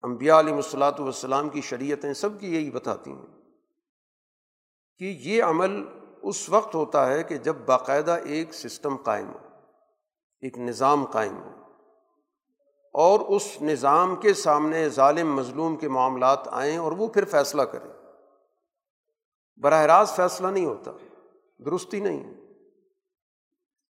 [0.02, 3.26] امبیا علیہ الصلاۃ والسلام کی شریعتیں سب کی یہی بتاتی ہیں
[4.98, 5.84] کہ یہ عمل
[6.22, 9.38] اس وقت ہوتا ہے کہ جب باقاعدہ ایک سسٹم قائم ہو،
[10.40, 11.50] ایک نظام قائم ہو
[12.94, 17.92] اور اس نظام کے سامنے ظالم مظلوم کے معاملات آئیں اور وہ پھر فیصلہ کریں
[19.56, 20.90] براہ راست فیصلہ نہیں ہوتا،
[21.58, 22.45] درستی نہیں۔ ہے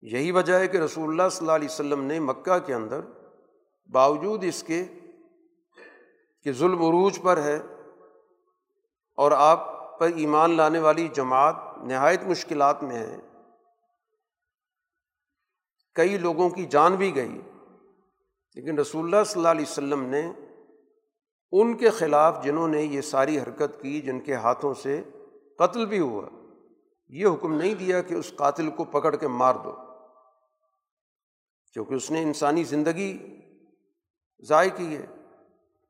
[0.03, 3.01] یہی وجہ ہے کہ رسول اللہ صلی اللہ علیہ وسلم نے مکہ کے اندر
[3.91, 4.83] باوجود اس کے
[6.47, 7.59] کہ ظلم عروج پر ہے
[9.19, 13.19] اور آپ پر ایمان لانے والی جماعت نہایت مشکلات میں ہے،
[15.97, 17.41] کئی لوگوں کی جان بھی گئی،
[18.57, 20.23] لیکن رسول اللہ صلی اللہ علیہ وسلم نے
[21.53, 25.01] ان کے خلاف جنہوں نے یہ ساری حرکت کی جن کے ہاتھوں سے
[25.59, 26.27] قتل بھی ہوا،
[27.13, 29.73] یہ حکم نہیں دیا کہ اس قاتل کو پکڑ کے مار دو۔
[31.73, 33.41] کیونکہ اس نے انسانی زندگی
[34.41, 35.07] ضائع کی ہے۔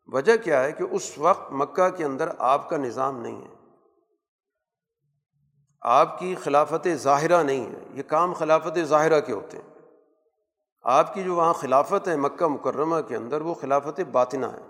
[0.07, 3.55] وجہ کیا ہے کہ اس وقت مکہ کے اندر آپ کا نظام نہیں ہے۔
[5.81, 9.79] آپ کی خلافت ظاہرہ نہیں ہے۔ یہ کام خلافت ظاہرہ کے ہوتے ہیں۔
[10.83, 14.67] آپ کی جو وہاں خلافت ہے مکہ مکرمہ کے اندر، وہ خلافت باطنہ ہے۔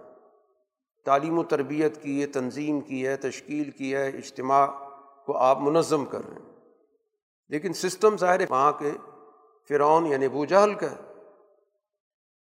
[1.05, 4.67] تعلیم و تربیت کی ہے، تنظیم کی ہے، تشکیل کی ہے، اجتماع
[5.27, 6.53] کو آپ منظم کر رہے ہیں۔
[7.49, 8.91] لیکن سسٹم ظاہر ہے وہاں کے
[9.73, 10.97] فرعون یعنی ابو جہل کا۔ ہے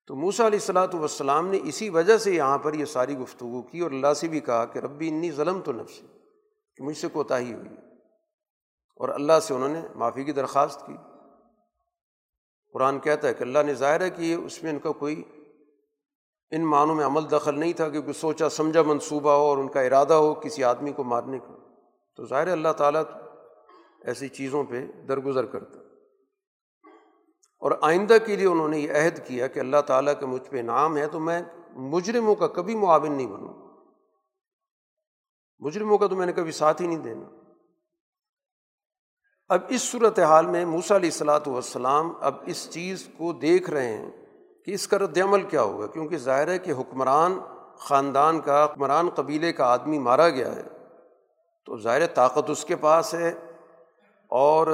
[0.07, 3.79] تو موسا علیہ السلاۃ والسلام نے اسی وجہ سے یہاں پر یہ ساری گفتگو کی
[3.79, 6.07] اور اللہ سے بھی کہا کہ ربی انی ظلم تو نفسی،
[6.75, 7.69] کہ مجھ سے کوتاہی ہوئی۔
[8.95, 10.93] اور اللہ سے انہوں نے معافی کی درخواست کی۔
[12.73, 15.23] قرآن کہتا ہے کہ اللہ نے ظاہر ہے کہ اس میں ان کا کوئی
[16.51, 19.67] ان معنوں میں عمل دخل نہیں تھا کہ کوئی سوچا، سمجھا منصوبہ ہو اور ان
[19.67, 21.57] کا ارادہ ہو کسی آدمی کو مارنے کا۔
[22.15, 23.03] تو ظاہر اللہ تعالیٰ
[24.01, 25.84] ایسی چیزوں پہ درگزر کرتا۔
[27.59, 30.59] اور آئندہ کے لیے انہوں نے یہ عہد کیا کہ اللہ تعالیٰ کا مجھ پہ
[30.59, 31.41] انعام ہے تو میں
[31.71, 33.53] مجرموں کا کبھی معاون نہیں بنوں۔
[35.59, 37.25] مجرموں کا تو میں نے کبھی ساتھ ہی نہیں دینا۔
[39.49, 43.97] اب اس صورت حال میں موسا علیہ السلاۃ والسلام اب اس چیز کو دیکھ رہے
[43.97, 44.11] ہیں
[44.65, 47.39] کہ اس کا رد عمل کیا ہوگا، کیونکہ ظاہر ہے کہ حکمران
[47.77, 50.63] خاندان کا، حکمران قبیلے کا آدمی مارا گیا ہے۔
[51.65, 53.33] تو ظاہر طاقت اس کے پاس ہے
[54.29, 54.67] اور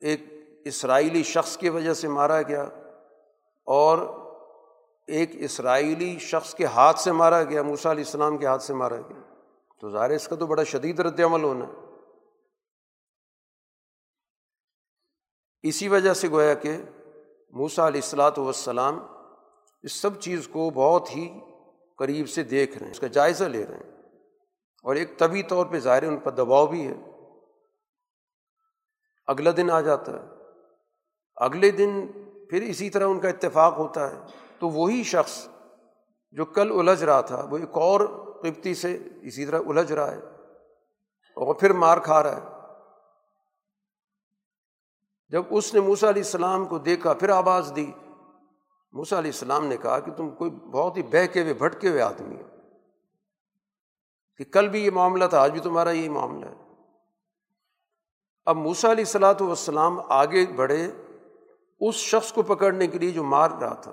[0.00, 0.37] ایک
[0.68, 2.62] اسرائیلی شخص کی وجہ سے مارا گیا
[3.64, 3.98] اور
[5.06, 8.96] ایک اسرائیلی شخص کے ہاتھ سے مارا گیا موسا علیہ السلام کے ہاتھ سے مارا
[8.96, 9.34] گیا۔
[9.80, 11.72] تو ظاہر اس کا تو بڑا شدید رد عمل ہونا ہے۔
[15.62, 16.76] اسی وجہ سے گویا کہ
[17.50, 19.00] موسا علیہ السلاۃ والسلام
[19.82, 21.40] اس سب چیز کو بہت ہی
[21.98, 24.02] قریب سے دیکھ رہے ہیں، اس کا جائزہ لے رہے ہیں۔
[24.82, 26.94] اور ایک طبی طور پہ ظاہر ان پر دباؤ بھی ہے۔
[29.26, 30.37] اگلا دن آ جاتا ہے۔
[31.40, 32.06] اگلے دن
[32.50, 34.20] پھر اسی طرح ان کا اتفاق ہوتا ہے۔
[34.58, 35.48] تو وہی شخص
[36.30, 38.00] جو کل الجھ رہا تھا، وہ ایک اور
[38.42, 40.18] قبتی سے اسی طرح الجھ رہا ہے
[41.36, 42.58] اور پھر مار کھا رہا ہے۔
[45.28, 47.92] جب اس نے موسا علیہ السلام کو دیکھا، پھر آواز دی۔
[48.92, 52.36] موسا علیہ السلام نے کہا کہ تم کوئی بہت ہی بہکے ہوئے، بھٹکے ہوئے آدمی
[52.36, 52.48] ہو۔
[54.36, 56.54] کہ کل بھی یہ معاملہ تھا، آج بھی تمہارا یہی معاملہ ہے۔
[58.44, 60.90] اب موسا علیہ السلاۃ والسلام آگے بڑھے۔
[61.80, 63.92] اس شخص کو پکڑنے کے لیے جو مار رہا تھا۔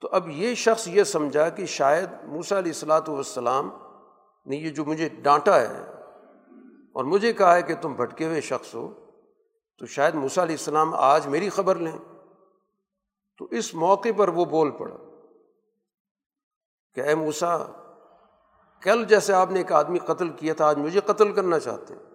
[0.00, 3.70] تو اب یہ شخص یہ سمجھا کہ شاید موسا علیہ السلاۃ والسلام
[4.46, 5.82] نے یہ جو مجھے ڈانٹا ہے
[6.94, 9.10] اور مجھے کہا ہے کہ تم بھٹکے ہوئے شخص ہو،
[9.78, 11.98] تو شاید موسا علیہ السلام آج میری خبر لیں۔
[13.38, 14.96] تو اس موقع پر وہ بول پڑا
[16.94, 17.58] کہ اے موسا
[18.80, 22.05] کل جیسے آپ نے ایک آدمی قتل کیا تھا، آج مجھے قتل کرنا چاہتے ہیں۔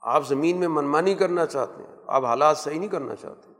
[0.00, 3.52] آپ زمین میں منمانی کرنا چاہتے ہیں، آپ حالات صحیح نہیں کرنا چاہتے۔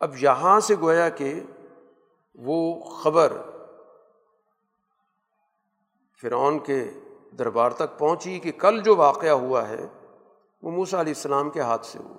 [0.00, 1.40] اب یہاں سے گویا کہ
[2.34, 3.32] وہ خبر
[6.22, 6.90] فرعون کے
[7.38, 9.86] دربار تک پہنچی کہ کل جو واقعہ ہوا ہے،
[10.62, 12.16] وہ موسا علیہ السلام کے ہاتھ سے ہوا۔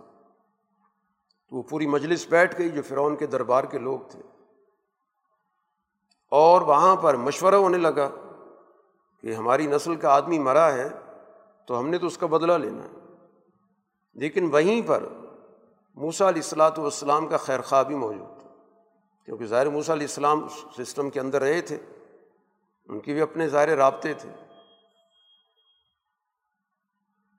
[1.50, 4.22] تو وہ پوری مجلس بیٹھ گئی جو فرعون کے دربار کے لوگ تھے۔
[6.32, 8.10] اور وہاں پر مشورہ ہونے لگا
[9.22, 10.90] کہ ہماری نسل کا آدمی مرا ہے
[11.72, 12.90] تو ہم نے تو اس کا بدلہ لینا ہے۔
[14.14, 15.04] لیکن وہیں پر
[15.96, 18.50] موسا علیہ السلاۃ والسلام کا خیر خواہ بھی موجود تھا۔
[19.26, 21.78] کیونکہ ظاہر موسا علیہ السلام سسٹم کے اندر رہے تھے۔
[22.86, 24.30] ان کے بھی اپنے ظاہر رابطے تھے۔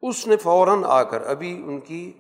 [0.03, 2.12] اس نے فوراً آ کر ابھی ان کی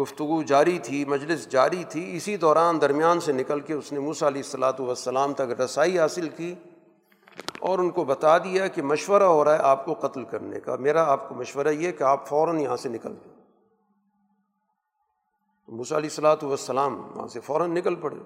[0.00, 4.28] گفتگو جاری تھی، مجلس جاری تھی۔ اسی دوران درمیان سے نکل کے اس نے موسا
[4.28, 6.54] علیہ السلاۃ والسلام تک رسائی حاصل کی۔
[7.62, 10.76] اور ان کو بتا دیا کہ مشورہ ہو رہا ہے آپ کو قتل کرنے کا۔
[10.76, 13.40] میرا آپ کو مشورہ یہ کہ آپ فوراً یہاں سے نکل جائیں
[15.68, 18.16] موسیٰ علیہ السلاۃ والسلام وہاں سے فوراً نکل پڑے۔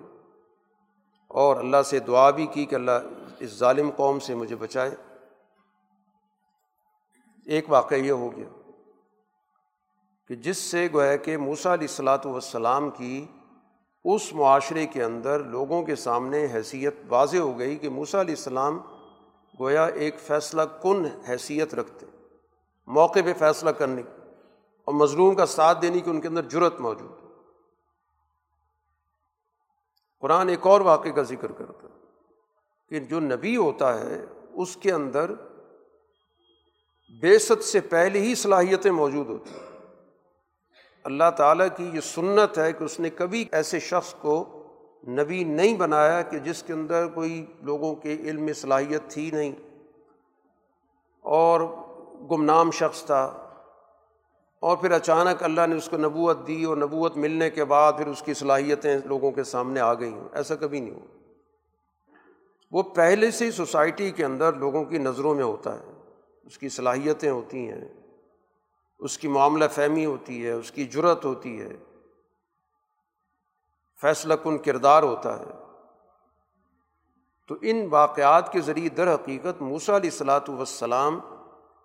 [1.29, 2.91] اور اللہ سے دعا بھی کی کہ اللہ
[3.39, 4.91] اس ظالم قوم سے مجھے بچائے۔
[7.47, 8.49] ایک واقعہ یہ ہو گیا
[10.29, 13.27] کہ جس سے گویا کہ موسا علیہ السلاۃ والسلام کی
[14.05, 18.79] اس معاشرے کے اندر لوگوں کے سامنے حیثیت واضح ہو گئی کہ موسا علیہ السلام
[19.61, 22.07] گویا ایک فیصلہ کن حیثیت رکھتے
[22.89, 24.31] موقع پہ فیصلہ کرنے کی،
[24.85, 27.25] اور مظلوم کا ساتھ دینے کی ان کے اندر جرت موجود
[30.23, 31.89] قرآن ایک اور واقعے کا ذکر کرتا
[32.91, 35.31] کہ جو نبی ہوتا ہے، اس کے اندر
[37.23, 39.65] بے سے پہلے ہی صلاحیتیں موجود ہوتی ہیں۔
[41.05, 44.56] اللہ تعالیٰ کی یہ سنت ہے کہ اس نے کبھی ایسے شخص کو
[45.07, 49.53] نبی نہیں بنایا کہ جس کے اندر کوئی لوگوں کے علم میں صلاحیت تھی نہیں
[51.21, 51.61] اور
[52.31, 53.43] گمنام شخص تھا
[54.59, 58.07] اور پھر اچانک اللہ نے اس کو نبوت دی اور نبوت ملنے کے بعد پھر
[58.07, 61.07] اس کی صلاحیتیں لوگوں کے سامنے آ گئی ہوں، ایسا کبھی نہیں ہو
[62.73, 65.85] وہ پہلے سے سوسائٹی کے اندر لوگوں کی نظروں میں ہوتا ہے،
[66.45, 67.89] اس کی صلاحیتیں ہوتی ہیں،
[68.99, 71.77] اس کی معاملہ فہمی ہوتی ہے، اس کی جرت ہوتی ہے۔
[74.03, 75.53] فیصلہ کن کردار ہوتا ہے۔
[77.51, 81.19] تو ان واقعات کے ذریعے در حقیقت موسا علیہ السلاۃ وسلام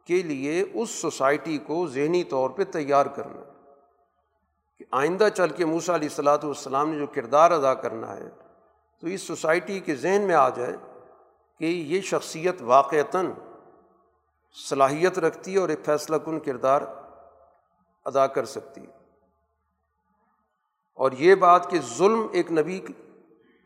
[0.08, 3.42] کے لیے اس سوسائٹی کو ذہنی طور پہ تیار کرنا،
[4.78, 8.30] کہ آئندہ چل کے موسا علیہ السلاۃ والسلام نے جو کردار ادا کرنا ہے،
[9.04, 10.76] تو اس سوسائٹی کے ذہن میں آ جائے
[11.60, 13.32] کہ یہ شخصیت واقعتاً
[14.56, 16.82] صلاحیت رکھتی ہے اور ایک فیصلہ کن کردار
[18.06, 19.00] ادا کر سکتی۔ ہے
[21.02, 22.82] اور یہ بات کہ ظلم ایک نبی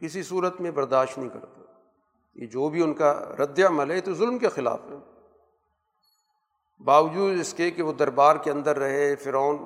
[0.02, 1.62] کسی صورت میں برداشت نہیں کرتا۔
[2.36, 4.96] یہ جو بھی ان کا رد عمل ہے تو ظلم کے خلاف ہے۔
[6.84, 9.58] باوجود اس کے کہ وہ دربار کے اندر رہے، فرعون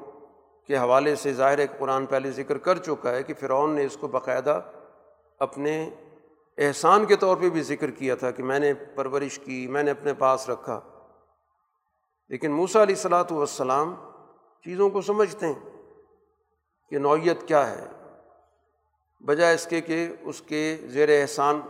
[0.68, 3.98] کے حوالے سے ظاہر ایک قرآن پہلے ذکر کر چکا ہے کہ فرعون نے اس
[3.98, 4.62] کو باقاعدہ
[5.40, 5.90] اپنے
[6.58, 9.92] احسان کے طور پہ بھی ذکر کیا تھا کہ میں نے پرورش کی، میں نے
[9.92, 10.80] اپنے پاس رکھا۔
[12.30, 13.96] لیکن موسا علیہ السلاۃ والسلام
[14.64, 15.79] چیزوں کو سمجھتے ہیں۔
[16.90, 17.86] کہ نوعیت کیا ہے۔
[19.20, 21.62] بجائے اس کے کہ اس کے زیر احسان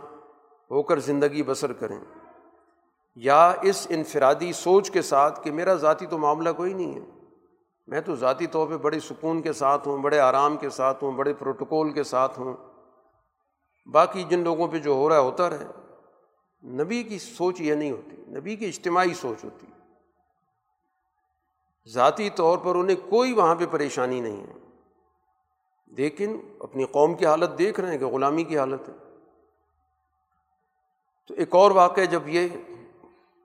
[0.70, 2.00] ہو کر زندگی بسر کریں۔
[3.14, 7.00] یا اس انفرادی سوچ کے ساتھ کہ میرا ذاتی تو معاملہ کوئی نہیں ہے۔
[7.86, 11.12] میں تو ذاتی طور پہ بڑے سکون کے ساتھ ہوں، بڑے آرام کے ساتھ ہوں،
[11.12, 12.54] بڑے پروٹوکول کے ساتھ ہوں۔
[13.86, 15.66] باقی جن لوگوں پہ جو ہو رہا ہے، ہوتا رہے۔
[16.66, 19.66] نبی کی سوچ یہ نہیں ہوتی، نبی کی اجتماعی سوچ ہوتی۔
[21.90, 24.59] ذاتی طور پر انہیں کوئی وہاں پہ پریشانی نہیں ہے۔
[25.90, 28.94] لیکن اپنی قوم کی حالت دیکھ رہے ہیں کہ غلامی کی حالت ہے۔
[31.28, 32.48] تو ایک اور واقعہ جب یہ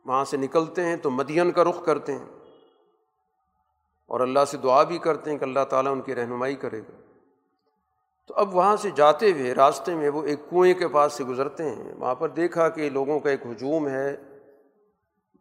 [0.05, 2.25] وہاں سے نکلتے ہیں تو مدین کا رخ کرتے ہیں
[4.05, 7.01] اور اللہ سے دعا بھی کرتے ہیں کہ اللہ تعالیٰ ان کی رہنمائی کرے گا۔
[8.27, 11.69] تو اب وہاں سے جاتے ہوئے، راستے میں وہ ایک کنویں کے پاس سے گزرتے
[11.69, 14.15] ہیں۔ وہاں پر دیکھا کہ لوگوں کا ایک ہجوم ہے۔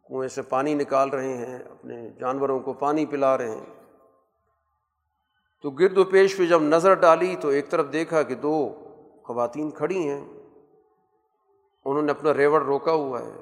[0.09, 3.74] کنویں سے پانی نکال رہے ہیں، اپنے جانوروں کو پانی پلا رہے ہیں۔
[5.65, 8.75] تو گرد و پیش پہ جب نظر ڈالی تو ایک طرف دیکھا کہ دو
[9.23, 10.25] خواتین کھڑی ہیں۔
[11.85, 13.33] انہوں نے اپنا ریوڑ روکا ہوا ہے۔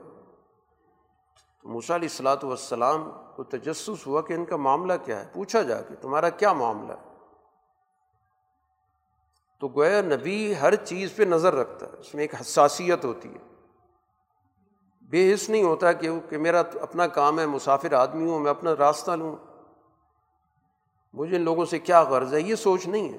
[1.63, 5.83] تو علیہ السلاۃ والسلام کو تجسس ہوا کہ ان کا معاملہ کیا ہے۔ پوچھا جا
[5.83, 7.17] کے تمہارا کیا معاملہ ہے؟
[9.61, 13.65] تو گویا نبی ہر چیز پہ نظر رکھتا ہے۔ اس میں ایک حساسیت ہوتی ہے۔
[15.11, 18.77] بے حص نہیں ہوتا کہ کہ میرا اپنا کام ہے، مسافر آدمی ہوں، میں اپنا
[18.77, 19.37] راستہ لوں۔
[21.13, 23.19] مجھے ان لوگوں سے کیا غرض ہے؟ یہ سوچ نہیں ہے۔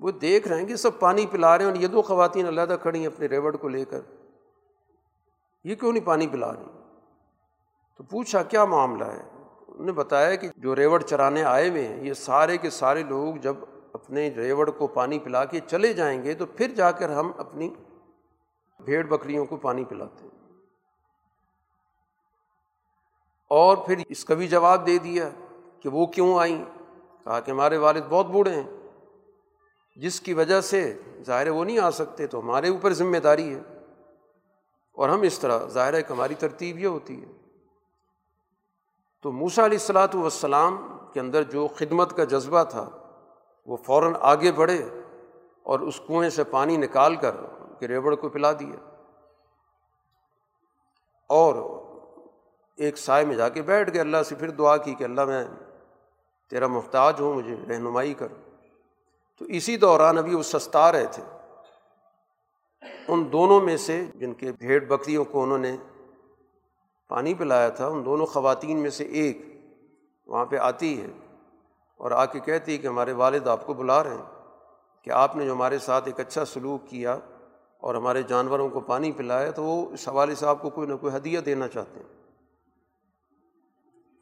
[0.00, 2.76] وہ دیکھ رہے ہیں کہ سب پانی پلا رہے ہیں اور یہ دو خواتین علیحدہ
[2.82, 4.00] کھڑی ہیں اپنے ریوڑ کو لے کر۔
[5.64, 6.64] یہ کیوں نہیں پانی پلا رہی؟
[7.96, 9.22] تو پوچھا، کیا معاملہ ہے؟
[9.68, 13.34] انہوں نے بتایا کہ جو ریوڑ چرانے آئے ہوئے ہیں، یہ سارے کے سارے لوگ
[13.34, 13.56] جب
[13.92, 17.74] اپنے ریوڑ کو پانی پلا کے چلے جائیں گے تو پھر جا کر ہم اپنی
[18.84, 20.56] بھیڑ بکریوں کو پانی پلاتے ہیں۔
[23.48, 25.28] اور پھر اس کا بھی جواب دے دیا
[25.80, 26.64] کہ وہ کیوں آئیں؟
[27.28, 28.76] کہا کہ ہمارے والد بہت بوڑھے ہیں۔
[29.96, 33.60] جس کی وجہ سے ظاہر وہ نہیں آ سکتے، تو ہمارے اوپر ذمہ داری ہے۔
[34.92, 37.32] اور ہم اس طرح، ظاہر ہے کہ ہماری ترتیب یہ ہوتی ہے۔
[39.22, 42.90] تو موسا علیہ السلاۃ والسلام کے اندر جو خدمت کا جذبہ تھا،
[43.66, 44.88] وہ فوراً آگے بڑھے
[45.62, 47.34] اور اس کنویں سے پانی نکال کر
[47.78, 48.96] کہ ریوڑ کو پلا دیا۔
[51.28, 51.54] اور
[52.76, 55.44] ایک سائے میں جا کے بیٹھ گئے۔ اللہ سے پھر دعا کی کہ اللہ میں
[56.52, 58.28] تیرا محتاج ہوں، مجھے رہنمائی کر
[59.40, 61.22] تو اسی دوران ابھی وہ سستا رہے تھے۔
[63.08, 65.76] ان دونوں میں سے جن کے بھیڑ بکریوں کو انہوں نے
[67.10, 69.42] پانی پلایا تھا، ان دونوں خواتین میں سے ایک
[70.26, 71.06] وہاں پہ آتی ہے
[72.00, 74.24] اور آ کے کہتی ہے کہ ہمارے والد آپ کو بلا رہے ہیں،
[75.02, 77.18] کہ آپ نے جو ہمارے ساتھ ایک اچھا سلوک کیا
[77.82, 80.94] اور ہمارے جانوروں کو پانی پلایا، تو وہ اس حوالے سے آپ کو کوئی نہ
[80.94, 82.17] کوئی ہدیہ دینا چاہتے ہیں۔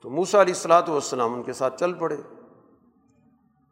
[0.02, 2.16] تو موسا علیہ السلاۃ والسلام ان کے ساتھ چل پڑے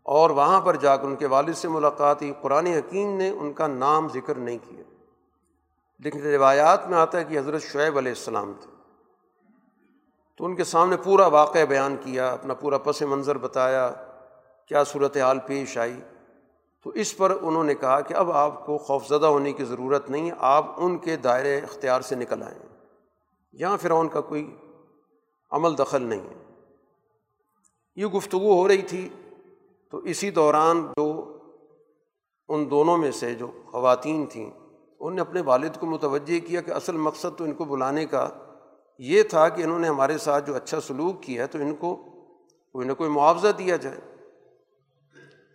[0.03, 3.53] اور وہاں پر جا کر ان کے والد سے ملاقات ہوئی۔ قرآن حکیم نے ان
[3.53, 4.83] کا نام ذکر نہیں کیا۔
[5.99, 8.71] لیکن روایات میں آتا ہے کہ حضرت شعیب علیہ السلام تھے۔
[10.39, 13.91] تو ان کے سامنے پورا واقعہ بیان کیا، اپنا پورا پس منظر بتایا،
[14.67, 16.01] کیا صورت حال پیش آئی۔
[16.83, 20.11] تو اس پر انہوں نے کہا کہ اب آپ کو خوف زدہ ہونے کی ضرورت
[20.11, 22.77] نہیں ہے آپ ان کے دائرے اختیار سے نکل آئیں۔
[23.53, 24.57] یہاں پھر ان کا کوئی
[25.55, 26.63] عمل دخل نہیں ہے۔
[27.97, 29.09] یہ گفتگو ہو رہی تھی،
[29.91, 31.39] تو اسی دوران جو
[32.49, 34.51] ان دونوں میں سے جو خواتین تھیں
[35.01, 38.29] انہوں نے اپنے والد کو متوجہ کیا کہ اصل مقصد تو ان کو بلانے کا
[38.99, 41.97] یہ تھا کہ انہوں نے ہمارے ساتھ جو اچھا سلوک کیا ہے تو ان کو
[42.73, 44.01] کوئی نہ کوئی معاوضہ دیا جائے۔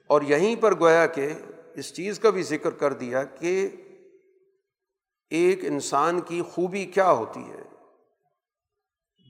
[0.08, 1.30] اور یہیں پر گویا کہ
[1.76, 3.70] اس چیز کا بھی ذکر کر دیا کہ
[5.30, 7.69] ایک انسان کی خوبی کیا ہوتی ہے۔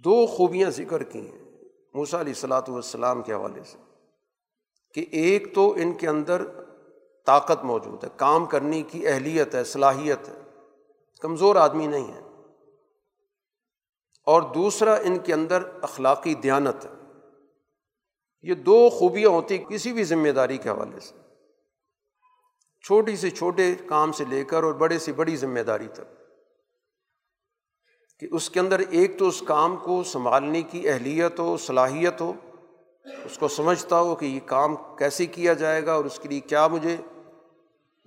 [0.03, 1.39] دو خوبیاں ذکر کی ہیں
[1.93, 3.77] موسیٰ علیہ السلاۃ والسلام کے حوالے سے
[4.93, 6.45] کہ ایک تو ان کے اندر
[7.25, 10.41] طاقت موجود ہے، کام کرنے کی اہلیت ہے، صلاحیت ہے،
[11.21, 12.21] کمزور آدمی نہیں ہے۔
[14.25, 16.89] اور دوسرا، ان کے اندر اخلاقی دیانت ہے۔
[18.41, 21.15] یہ دو خوبیاں ہوتی کسی بھی ذمہ داری کے حوالے سے۔
[22.85, 26.18] چھوٹی سے چھوٹے کام سے لے کر اور بڑے سے بڑی ذمہ داری تک۔
[28.21, 32.33] کہ اس کے اندر ایک تو اس کام کو سنبھالنے کی اہلیت ہو، صلاحیت ہو،
[33.25, 36.39] اس کو سمجھتا ہو کہ یہ کام کیسے کیا جائے گا اور اس کے لیے
[36.39, 36.97] کیا مجھے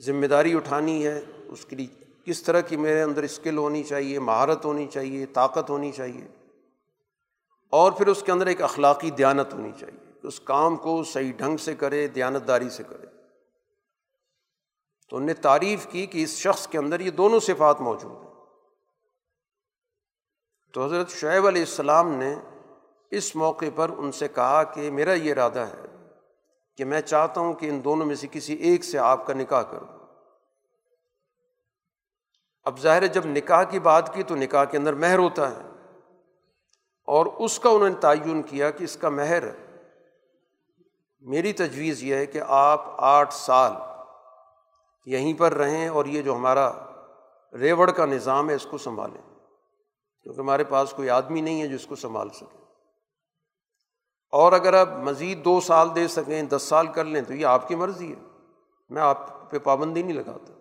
[0.01, 1.87] ذمہ داری اٹھانی ہے، اس کے لیے
[2.25, 6.27] کس طرح کی میرے اندر اسکل ہونی چاہیے، مہارت ہونی چاہیے، طاقت ہونی چاہیے،
[7.73, 11.57] اور پھر اس کے اندر ایک اخلاقی دیانت ہونی چاہیے اس کام کو صحیح ڈھنگ
[11.57, 13.07] سے کرے دیانت داری سے کرے۔
[15.09, 18.32] تو ان نے تعریف کی کہ اس شخص کے اندر یہ دونوں صفات موجود ہیں۔
[20.73, 22.35] تو حضرت شعیب علیہ السلام نے
[23.11, 26.09] اس موقع پر ان سے کہا کہ میرا یہ ارادہ ہے
[26.77, 29.62] کہ میں چاہتا ہوں کہ ان دونوں میں سے کسی ایک سے آپ کا نکاح
[29.62, 29.99] کروں۔
[32.64, 35.61] اب ظاہر جب نکاح کی بات کی تو نکاح کے اندر مہر ہوتا ہے
[37.05, 39.45] اور اس کا انہوں نے تعین کیا کہ اس کا مہر
[41.20, 43.73] میری تجویز یہ ہے کہ آپ آٹھ سال
[45.07, 46.73] یہیں پر رہیں اور یہ جو ہمارا
[47.61, 49.32] ریوڑ کا نظام ہے اس کو سنبھالیں۔
[50.23, 52.62] کیونکہ ہمارے پاس کوئی آدمی نہیں ہے جو اس کو سنبھال سکے۔
[54.33, 57.68] اور اگر آپ مزید دو سال دے سکیں، دس سال کر لیں، تو یہ آپ
[57.68, 58.39] کی مرضی ہے۔
[58.89, 60.53] میں آپ پہ پابندی نہیں لگاتا۔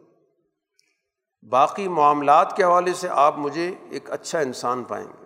[1.50, 5.26] باقی معاملات کے حوالے سے آپ مجھے ایک اچھا انسان پائیں گے۔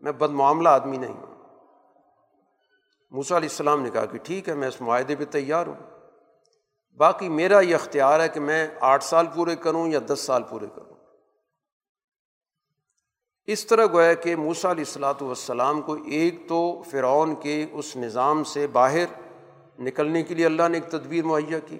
[0.00, 1.34] میں بد معاملہ آدمی نہیں ہوں۔
[3.10, 5.90] موسیٰ علیہ السلام نے کہا کہ ٹھیک ہے، میں اس معاہدے پہ تیار ہوں۔
[6.96, 10.66] باقی میرا یہ اختیار ہے کہ میں آٹھ سال پورے کروں یا دس سال پورے
[10.74, 10.95] کروں۔
[13.46, 18.44] اس طرح گویا کہ موسا علیہ السلاۃ والسلام کو ایک تو فرعون کے اس نظام
[18.44, 19.04] سے باہر
[19.78, 21.78] نکلنے کے لیے اللہ نے ایک تدبیر مہیا کی۔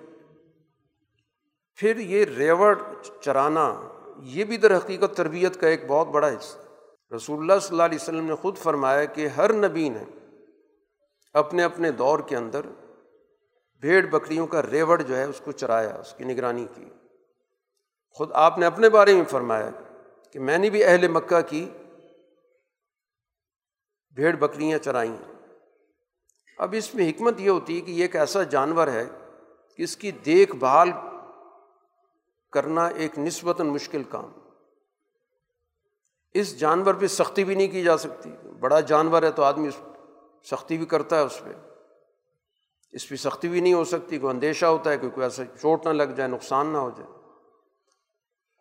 [1.75, 2.79] پھر یہ ریوڑ
[3.21, 3.81] چرانا،
[4.23, 6.59] یہ بھی در حقیقت تربیت کا ایک بہت بڑا حصہ۔
[7.14, 10.05] رسول اللہ صلی اللہ علیہ وسلم نے خود فرمایا کہ ہر نبی نے
[11.33, 12.61] اپنے اپنے دور کے اندر
[13.81, 16.85] بھیڑ بکریوں کا ریوڑ جو ہے اس کو چرایا، اس کی نگرانی کی۔
[18.11, 19.71] خود آپ نے اپنے بارے میں فرمایا
[20.37, 21.68] کہ میں نے بھی اہل مکہ کی
[24.14, 25.16] بھیڑ بکریاں چرائیں۔
[26.59, 29.05] اب اس میں حکمت یہ ہوتی ہے کہ یہ ایک ایسا جانور ہے
[29.76, 30.89] کہ اس کی دیکھ بھال
[32.53, 34.32] کرنا ایک نسبتاً مشکل کام۔
[36.34, 38.30] اس جانور پہ سختی بھی نہیں کی جا سکتی۔
[38.61, 39.70] بڑا جانور ہے تو آدمی
[40.45, 41.51] سختی بھی کرتا ہے اس پہ۔
[42.93, 45.87] اس پہ سختی بھی نہیں ہو سکتی، کوئی اندیشہ ہوتا ہے کہ کوئی ایسا چوٹ
[45.87, 47.16] نہ لگ جائے، نقصان نہ ہو جائے۔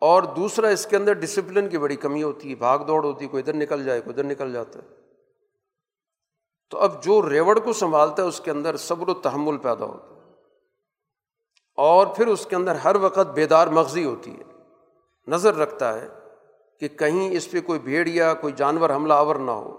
[0.00, 3.30] اور دوسرا اس کے اندر ڈسپلن کی بڑی کمی ہوتی ہے، بھاگ دوڑ ہوتی ہے،
[3.30, 4.88] کوئی ادھر نکل جائے، کوئی ادھر نکل جاتا ہے۔
[6.70, 10.08] تو اب جو ریوڑ کو سنبھالتا ہے، اس کے اندر صبر و تحمل پیدا ہوتا
[10.08, 10.16] ہے۔
[11.76, 14.44] اور پھر اس کے اندر ہر وقت بیدار مغزی ہوتی ہے۔
[15.26, 16.08] نظر رکھتا ہے
[16.80, 19.76] کہ کہیں اس پہ کوئی بھیڑ یا کوئی جانور حملہ آور نہ ہو۔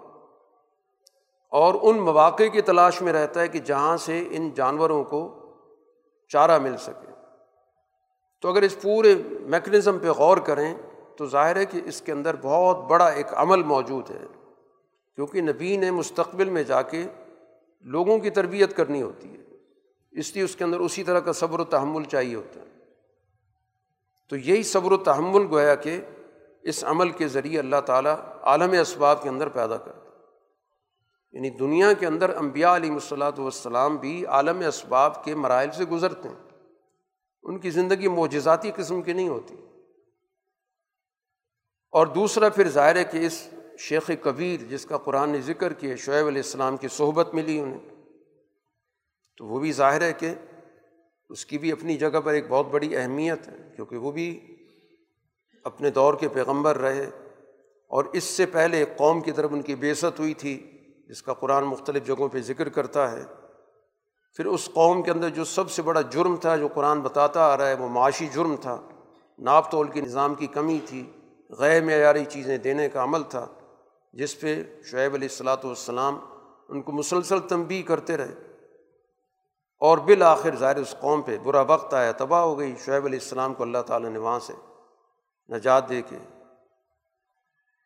[1.51, 5.39] اور ان مواقع کی تلاش میں رہتا ہے کہ جہاں سے ان جانوروں کو
[6.28, 7.06] چارہ مل سکے۔
[8.41, 10.75] تو اگر اس پورے میکنزم پہ غور کریں،
[11.15, 14.25] تو ظاہر ہے کہ اس کے اندر بہت بڑا ایک عمل موجود ہے۔
[15.15, 17.03] کیونکہ نبی نے مستقبل میں جا کے
[17.81, 19.43] لوگوں کی تربیت کرنی ہوتی ہے۔
[20.11, 22.65] اس لیے اس کے اندر اسی طرح کا صبر و تحمل چاہیے ہوتا ہے۔
[24.29, 26.01] تو یہی صبر و تحمل گویا کہ
[26.61, 30.09] اس عمل کے ذریعے اللہ تعالیٰ عالم اسباب کے اندر پیدا کرتا
[31.31, 36.29] یعنی دنیا کے اندر امبیا علیہ الصلاۃ والسلام بھی عالم اسباب کے مراحل سے گزرتے
[36.29, 36.46] ہیں۔
[37.47, 39.55] ان کی زندگی معجزاتی قسم کی نہیں ہوتی۔
[41.91, 45.95] اور دوسرا پھر ظاہر ہے کہ اس شیخ کبیر جس کا قرآن نے ذکر کیا،
[45.95, 47.89] شعیب علیہ السلام کی صحبت ملی انہیں۔
[49.37, 50.33] تو وہ بھی ظاہر ہے کہ
[51.29, 54.55] اس کی بھی اپنی جگہ پر ایک بہت بڑی اہمیت ہے، کیونکہ وہ بھی
[55.63, 57.09] اپنے دور کے پیغمبر رہے۔
[57.87, 60.71] اور اس سے پہلے قوم کی طرف ان کی بےست ہوئی تھی،
[61.09, 63.23] جس کا قرآن مختلف جگہوں پہ ذکر کرتا ہے۔
[64.38, 67.57] پھر اس قوم کے اندر جو سب سے بڑا جرم تھا جو قرآن بتاتا آ
[67.57, 68.81] رہا ہے، وہ معاشی جرم تھا۔
[69.39, 71.11] ناپ تول کے نظام کی کمی تھی،
[71.49, 73.47] غیر معیاری چیزیں دینے کا عمل تھا،
[74.13, 76.19] جس پہ شعیب علیہ السلاۃ والسلام
[76.69, 78.33] ان کو مسلسل تنبی کرتے رہے۔
[79.79, 83.53] اور بالآخر ظاہر اس قوم پہ برا وقت آیا، تباہ ہو گئی۔ شعیب علیہ السلام
[83.53, 84.53] کو اللہ تعالیٰ نے وہاں سے
[85.53, 86.17] نجات دے کے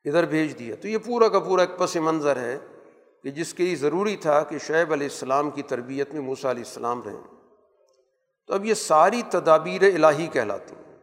[0.05, 2.59] ادھر بھیج دیا۔ تو یہ پورا کا پورا ایک پس منظر ہے۔
[3.23, 6.63] کہ جس کے لیے ضروری تھا کہ شعیب علیہ السلام کی تربیت میں موسیٰ علیہ
[6.63, 7.23] السلام رہیں۔
[8.47, 10.97] تو اب یہ ساری تدابیر الہی کہلاتی ہیں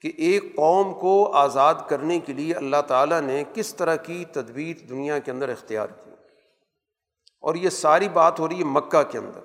[0.00, 4.86] کہ ایک قوم کو آزاد کرنے کے لیے اللہ تعالیٰ نے کس طرح کی تدبیر
[4.88, 6.10] دنیا کے اندر اختیار کی۔
[7.40, 9.40] اور یہ ساری بات ہو رہی ہے مکہ کے اندر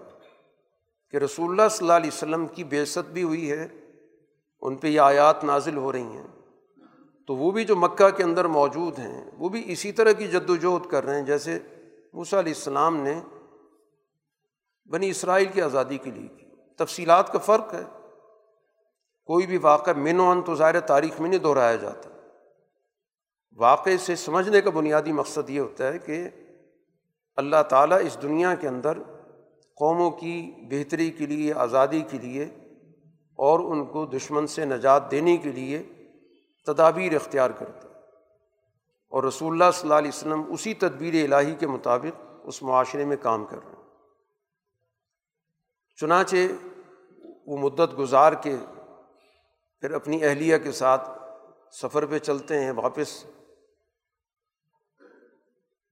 [1.12, 3.68] کہ رسول اللہ صلی اللہ علیہ وسلم کی بےست بھی ہوئی ہے،
[4.62, 6.33] ان پہ یہ آیات نازل ہو رہی ہیں۔
[7.28, 10.50] تو وہ بھی جو مکہ کے اندر موجود ہیں، وہ بھی اسی طرح کی جد
[10.50, 11.60] وجہد کر رہے ہیں جیسے
[12.14, 13.22] موسیٰ علیہ السلام نے
[14.90, 16.46] بنی اسرائیل کی آزادی کے لیے کی۔
[16.78, 17.84] تفصیلات کا فرق ہے۔
[19.26, 22.10] کوئی بھی واقعہ من و ان تو ظاہر تاریخ میں نہیں دہرایا جاتا۔
[23.58, 26.30] واقعے سے سمجھنے کا بنیادی مقصد یہ ہوتا ہے کہ
[27.36, 28.98] اللہ تعالیٰ اس دنیا کے اندر
[29.76, 32.44] قوموں کی بہتری کے لیے، آزادی کے لیے
[33.36, 35.84] اور ان کو دشمن سے نجات دینے کے لیے
[36.66, 37.88] تدابیر اختیار کرتا
[39.10, 43.18] اور رسول اللہ صلی اللہ علیہ وسلم اسی تدبیر الہی کے مطابق اس معاشرے میں
[43.22, 43.84] کام کر رہے ہیں۔
[45.96, 46.36] چنانچہ
[47.48, 48.56] وہ مدت گزار کے
[49.80, 51.10] پھر اپنی اہلیہ کے ساتھ
[51.72, 53.26] سفر پہ چلتے ہیں واپس۔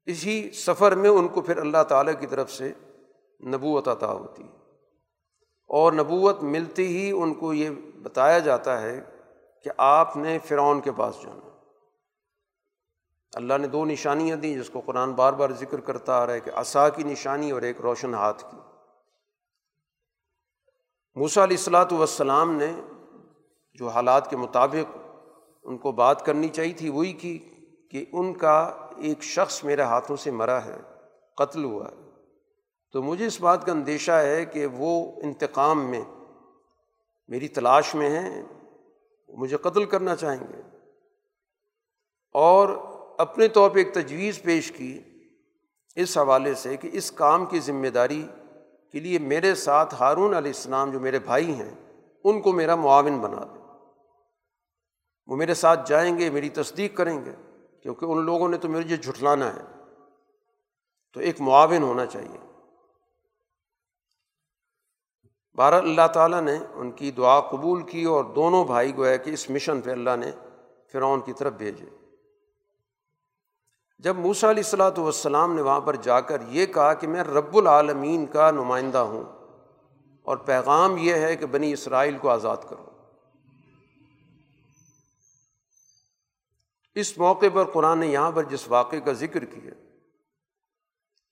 [0.06, 2.74] اسی سفر میں ان کو پھر اللہ تعالیٰ کی طرف سے
[3.46, 4.58] نبوت عطا ہوتی ہے۔
[5.68, 7.70] اور نبوت ملتی ہی ان کو یہ
[8.02, 9.02] بتایا جاتا ہے
[9.64, 11.48] کہ آپ نے فرعون کے پاس جانا۔
[13.34, 16.40] اللہ نے دو نشانیاں دیں جس کو قرآن بار بار ذکر کرتا آ رہا ہے
[16.40, 18.58] کہ عصا کی نشانی اور ایک روشن ہاتھ کی۔
[21.16, 22.74] موسا علیہ السلاۃ والسلام نے
[23.74, 24.98] جو حالات کے مطابق
[25.64, 27.40] ان کو بات کرنی چاہیے تھی وہی کی
[27.92, 30.78] کہ ان کا ایک شخص میرے ہاتھوں سے مرا ہے،
[31.38, 31.96] قتل ہوا ہے۔
[32.92, 36.02] تو مجھے اس بات کا اندیشہ ہے کہ وہ انتقام میں،
[37.28, 38.44] میری تلاش میں ہیں
[39.38, 40.62] مجھے قتل کرنا چاہیں گے۔
[42.34, 42.70] اور
[43.18, 45.00] اپنے طور پہ ایک تجویز پیش کی
[45.96, 48.28] اس حوالے سے کہ اس کام کی ذمہ داری
[48.92, 53.20] کے لیے میرے ساتھ ہارون علیہ السلام جو میرے بھائی ہیں، ان کو میرا معاون
[53.20, 53.62] بنا دیں۔
[55.28, 57.32] وہ میرے ساتھ جائیں گے، میری تصدیق کریں گے،
[57.84, 59.62] کیونکہ ان لوگوں نے تو مجھے جھٹلانا ہے۔
[61.14, 62.51] تو ایک معاون ہونا چاہیے۔
[65.56, 69.50] بارہ اللہ تعالیٰ نے ان کی دعا قبول کی اور دونوں بھائی گویا کہ اس
[69.50, 70.32] مشن پہ اللہ نے
[70.92, 71.86] فرعون کی طرف بھیجے۔
[74.00, 77.58] جب موسا علیہ السلاۃ والسلام نے وہاں پر جا کر یہ کہا کہ میں رب
[77.58, 79.24] العالمین کا نمائندہ ہوں
[80.24, 82.86] اور پیغام یہ ہے کہ بنی اسرائیل کو آزاد کرو۔
[86.96, 89.72] اس موقع پر قرآن نے یہاں پر جس واقعے کا ذکر کیا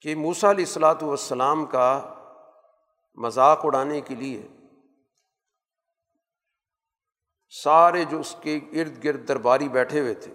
[0.00, 2.14] کہ موسا علیہ السلاۃ والسلام کا
[3.20, 4.48] مذاق اڑانے کے لیے
[7.62, 10.32] سارے جو اس کے ارد گرد درباری بیٹھے ہوئے تھے،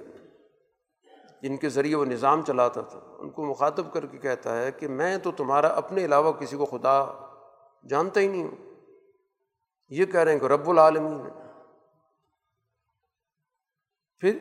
[1.42, 4.88] جن کے ذریعے وہ نظام چلاتا تھا، ان کو مخاطب کر کے کہتا ہے کہ
[4.88, 7.06] میں تو تمہارا اپنے علاوہ کسی کو خدا
[7.90, 8.56] جانتا ہی نہیں ہوں۔
[9.90, 11.32] یہ کہہ رہے ہیں کہ رب العالمین ہے
[14.20, 14.40] پھر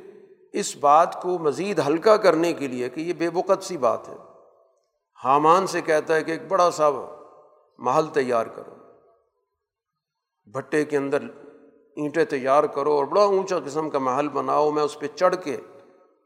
[0.52, 4.16] اس بات کو مزید ہلکا کرنے کے لیے کہ یہ بے بقت سی بات ہے۔
[5.24, 6.88] حامان سے کہتا ہے کہ ایک بڑا سا
[7.78, 8.74] محل تیار کرو۔
[10.46, 11.22] بھٹے کے اندر
[11.96, 15.56] اینٹیں تیار کرو اور بڑا اونچا قسم کا محل بناؤ۔ میں اس پہ چڑھ کے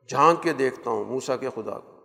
[0.09, 1.99] جھانک کے دیکھتا ہوں موسا کے خدا کو۔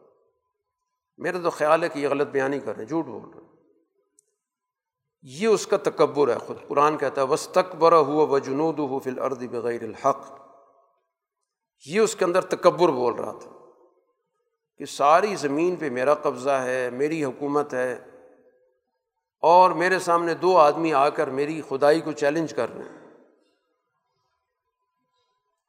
[1.17, 3.49] میرا تو خیال ہے کہ یہ غلط بیانی کر رہے ہیں، جھوٹ بول رہے ہیں۔
[5.21, 8.99] یہ اس کا تکبر ہے۔ خود قرآن کہتا ہے وس تکبر ہوا و جنود ہو
[8.99, 10.31] فل ارد بغیر الحق
[11.85, 13.51] یہ اس کے اندر تکبر بول رہا تھا
[14.77, 18.12] کہ ساری زمین پہ میرا قبضہ ہے، میری حکومت ہے۔
[19.43, 23.07] اور میرے سامنے دو آدمی آ کر میری خدائی کو چیلنج کر رہے ہیں۔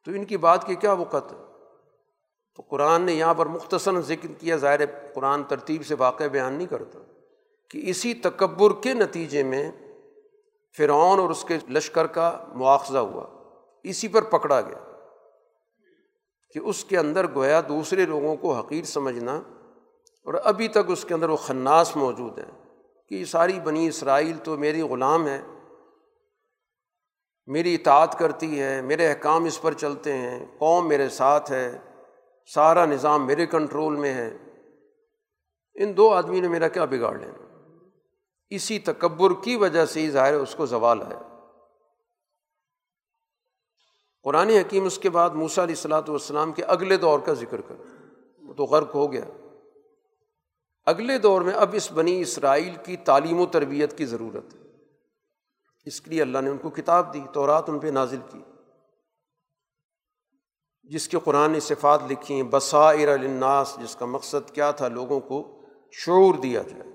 [0.04, 1.36] تو ان کی بات کی کیا وقت ہے؟
[2.56, 4.80] تو قرآن نے یہاں پر مختصر ذکر کیا، ظاہر
[5.14, 6.98] قرآن ترتیب سے واقع بیان نہیں کرتا
[7.70, 9.72] کہ اسی تکبر کے نتیجے میں
[10.76, 13.26] فرعون اور اس کے لشکر کا مواخذہ ہوا۔
[13.82, 15.06] اسی پر پکڑا گیا
[16.54, 19.36] کہ اس کے اندر گویا دوسرے لوگوں کو حقیر سمجھنا
[20.24, 22.63] اور ابھی تک اس کے اندر وہ خناس موجود ہیں۔
[23.08, 25.42] کہ یہ ساری بنی اسرائیل تو میری غلام ہے
[27.46, 31.78] میری اطاعت کرتی ہے میرے احکام اس پر چلتے ہیں، قوم میرے ساتھ ہے،
[32.46, 34.36] سارا نظام میرے کنٹرول میں ہے۔
[35.74, 37.44] ان دو آدمی نے میرا کیا بگاڑ لینا؟
[38.50, 41.16] اسی تکبر کی وجہ سے ہی ظاہر اس کو زوال ہے
[44.22, 47.74] قرآن حکیم اس کے بعد موسا علیہ السلاۃ والسلام کے اگلے دور کا ذکر کر،
[48.42, 49.24] وہ تو غرق ہو گیا۔
[50.86, 54.60] اگلے دور میں اب اس بنی اسرائیل کی تعلیم و تربیت کی ضرورت ہے۔
[55.84, 58.38] اس کے لیے اللہ نے ان کو کتاب دی تو رات ان پہ نازل کی۔
[60.82, 65.60] جس کے قرآن صفات لکھی ہیں بسائر الناس جس کا مقصد کیا تھا؟ لوگوں کو
[65.92, 66.90] شعور دیا جائے،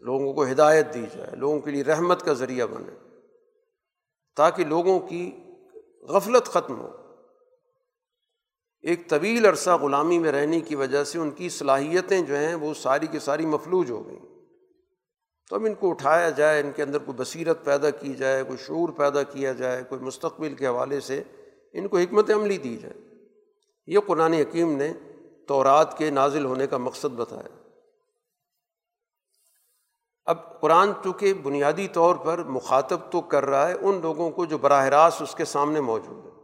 [0.00, 2.92] لوگوں کو ہدایت دی جائے، لوگوں کے لیے رحمت کا ذریعہ بنے،
[4.36, 5.36] تاکہ لوگوں کی
[6.02, 6.97] غفلت ختم ہو۔
[8.80, 12.74] ایک طویل عرصہ غلامی میں رہنے کی وجہ سے ان کی صلاحیتیں جو ہیں وہ
[12.74, 14.18] ساری کی ساری مفلوج ہو گئیں۔
[15.48, 18.58] تو اب ان کو اٹھایا جائے، ان کے اندر کوئی بصیرت پیدا کی جائے، کوئی
[18.66, 21.22] شعور پیدا کیا جائے، کوئی مستقبل کے حوالے سے
[21.72, 22.94] ان کو حکمت عملی دی جائے۔
[23.86, 24.92] یہ قرآن حکیم نے
[25.48, 27.68] تورات کے نازل ہونے کا مقصد بتایا۔
[30.24, 34.58] اب قرآن چونکہ بنیادی طور پر مخاطب تو کر رہا ہے، ان لوگوں کو جو
[34.58, 36.37] براہ راست اس کے سامنے موجود ہے۔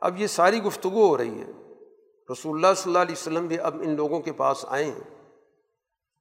[0.00, 1.50] اب یہ ساری گفتگو ہو رہی ہے۔
[2.32, 5.26] رسول اللہ صلی اللہ علیہ وسلم بھی اب ان لوگوں کے پاس آئے ہیں۔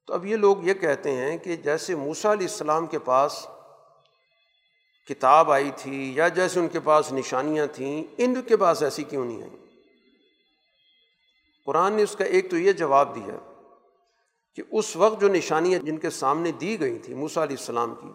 [0.07, 3.47] تو اب یہ لوگ یہ کہتے ہیں کہ جیسے موسا علیہ السلام کے پاس
[5.09, 9.25] کتاب آئی تھی یا جیسے ان کے پاس نشانیاں تھیں، ان کے پاس ایسی کیوں
[9.25, 9.57] نہیں آئیں؟
[11.65, 13.53] قرآن نے اس کا ایک تو یہ جواب دیا
[14.55, 18.11] کہ اس وقت جو نشانیاں جن کے سامنے دی گئی تھیں موسا علیہ السلام کی،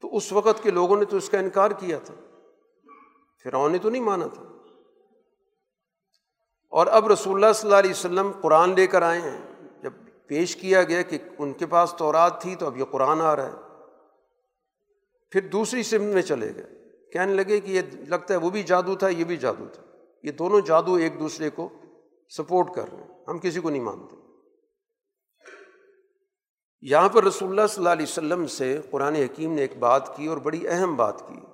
[0.00, 2.14] تو اس وقت کے لوگوں نے تو اس کا انکار کیا تھا۔
[3.44, 4.42] فرعون نے تو نہیں مانا تھا۔
[6.70, 9.40] اور اب رسول اللہ صلی اللہ علیہ وسلم قرآن لے کر آئے ہیں۔
[9.82, 9.92] جب
[10.26, 13.46] پیش کیا گیا کہ ان کے پاس تورات تھی تو اب یہ قرآن آ رہا
[13.46, 13.84] ہے۔
[15.30, 18.94] پھر دوسری سمت میں چلے گئے۔ کہنے لگے کہ یہ لگتا ہے وہ بھی جادو
[18.94, 19.82] تھا، یہ بھی جادو تھا۔
[20.22, 21.68] یہ دونوں جادو ایک دوسرے کو
[22.28, 24.16] سپورٹ کر رہے ہیں۔ ہم کسی کو نہیں مانتے۔
[26.82, 30.26] یہاں پر رسول اللہ صلی اللہ علیہ وسلم سے قرآن حکیم نے ایک بات کی
[30.26, 31.53] اور بڑی اہم بات کی۔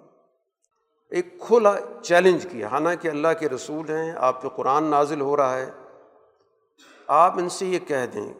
[1.10, 5.56] ایک کھلا چیلنج کیا، حالانکہ اللہ کے رسول ہیں، آپ پہ قرآن نازل ہو رہا
[5.56, 5.70] ہے۔
[7.06, 8.32] آپ ان سے یہ کہہ دیں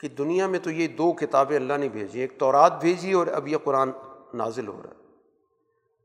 [0.00, 3.48] کہ دنیا میں تو یہ دو کتابیں اللہ نے بھیجی، ایک تورات بھیجی اور اب
[3.48, 3.90] یہ قرآن
[4.34, 5.00] نازل ہو رہا ہے۔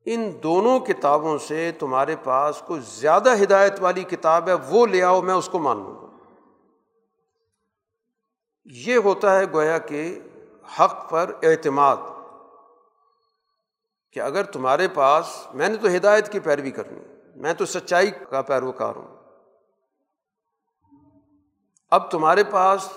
[0.06, 5.22] ان دونوں کتابوں سے تمہارے پاس کوئی زیادہ ہدایت والی کتاب ہے، وہ لے آؤ،
[5.22, 6.08] میں اس کو مان لوں گا۔
[8.66, 10.20] یہ ہوتا ہے گویا کہ
[10.80, 11.98] حق پر اعتماد۔
[14.16, 17.00] کہ اگر تمہارے پاس میں نے تو ہدایت کی پیروی کرنی
[17.36, 19.18] میں تو سچائی کا پیروکار ہوں۔
[21.92, 22.90] اب تمہارے پاس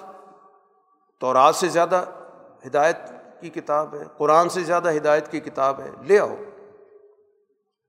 [1.21, 2.05] تو سے زیادہ
[2.67, 2.97] ہدایت
[3.41, 6.35] کی کتاب ہے، قرآن سے زیادہ ہدایت کی کتاب ہے، لے آؤ۔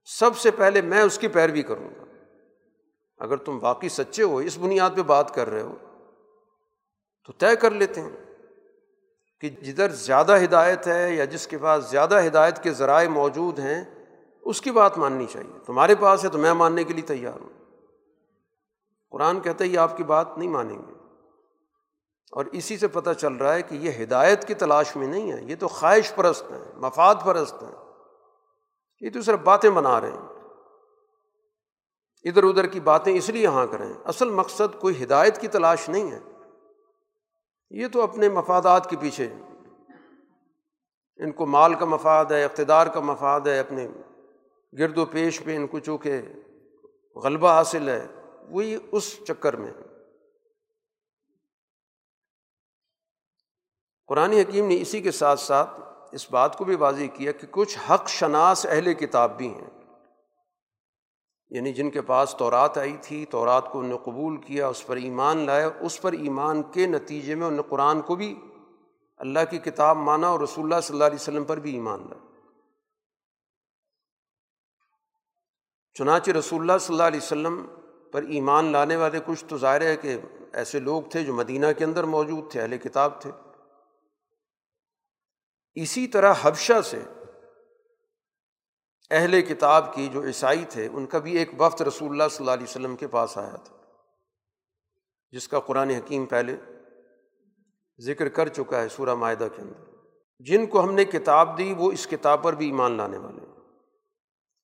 [0.04, 2.04] سب سے پہلے میں اس کی پیروی کروں گا۔
[3.18, 5.74] اگر تم واقعی سچے ہو، اس بنیاد پہ بات کر رہے ہو،
[7.26, 8.29] تو طے کر لیتے ہیں۔
[9.40, 13.84] کہ جدھر زیادہ ہدایت ہے یا جس کے پاس زیادہ ہدایت کے ذرائع موجود ہیں،
[14.42, 17.48] اس کی بات ماننی چاہیے۔ تمہارے پاس ہے تو میں ماننے کے لیے تیار ہوں۔
[19.10, 20.92] قرآن کہتا ہے یہ آپ کی بات نہیں مانیں گے۔
[22.32, 25.42] اور اسی سے پتہ چل رہا ہے کہ یہ ہدایت کی تلاش میں نہیں ہے،
[25.42, 27.76] یہ تو خواہش پرست ہیں، مفاد پرست ہیں۔
[29.00, 30.28] یہ تو صرف باتیں بنا رہے ہیں۔
[32.24, 36.10] ادھر ادھر کی باتیں اس لیے یہاں کریں۔ اصل مقصد کوئی ہدایت کی تلاش نہیں
[36.10, 36.20] ہے۔
[37.70, 39.28] یہ تو اپنے مفادات کے پیچھے
[41.16, 43.88] ان کو مال کا مفاد ہے، اقتدار کا مفاد ہے، اپنے
[44.78, 46.20] گرد و پیش پہ ان کو چونکہ
[47.16, 48.06] غلبہ حاصل ہے،
[48.48, 49.72] وہی اس چکر میں
[54.06, 55.70] قرآن حکیم نے اسی کے ساتھ ساتھ
[56.12, 59.79] اس بات کو بھی واضح کیا کہ کچھ حق شناس اہل کتاب بھی ہیں۔
[61.50, 64.96] یعنی جن کے پاس تورات آئی تھی، تورات کو انہوں نے قبول کیا، اس پر
[64.96, 68.40] ایمان لایا، اس پر ایمان کے نتیجے میں انہوں نے قرآن کو بھی
[69.16, 72.26] اللہ کی کتاب مانا اور رسول اللہ صلی اللہ علیہ وسلم پر بھی ایمان لایا۔
[75.94, 77.66] چنانچہ رسول اللہ صلی اللہ علیہ وسلم
[78.12, 80.16] پر ایمان لانے والے کچھ تو ظاہر ہے کہ
[80.52, 83.30] ایسے لوگ تھے جو مدینہ کے اندر موجود تھے، اہل کتاب تھے۔
[85.74, 87.02] اسی طرح حبشہ سے
[89.10, 92.50] اہل کتاب کی جو عیسائی تھے، ان کا بھی ایک وقت رسول اللہ صلی اللہ
[92.50, 93.74] علیہ وسلم کے پاس آیا تھا،
[95.30, 96.56] جس کا قرآن حکیم پہلے
[98.00, 99.84] ذکر کر چکا ہے سورہ معاہدہ کے اندر۔
[100.38, 103.40] جن کو ہم نے کتاب دی، وہ اس کتاب پر بھی ایمان لانے والے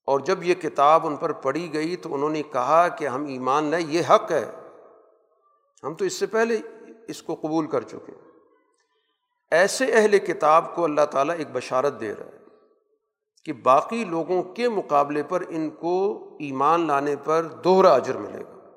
[0.08, 3.64] اور جب یہ کتاب ان پر پڑھی گئی، تو انہوں نے کہا کہ ہم ایمان
[3.64, 4.44] لائیں یہ حق ہے۔
[5.82, 6.58] ہم تو اس سے پہلے
[7.08, 8.12] اس کو قبول کر چکے
[9.50, 12.35] ایسے اہل کتاب کو اللہ تعالیٰ ایک بشارت دے رہا ہے۔
[13.46, 18.70] کہ باقی لوگوں کے مقابلے پر ان کو ایمان لانے پر دوہرا اجر ملے گا۔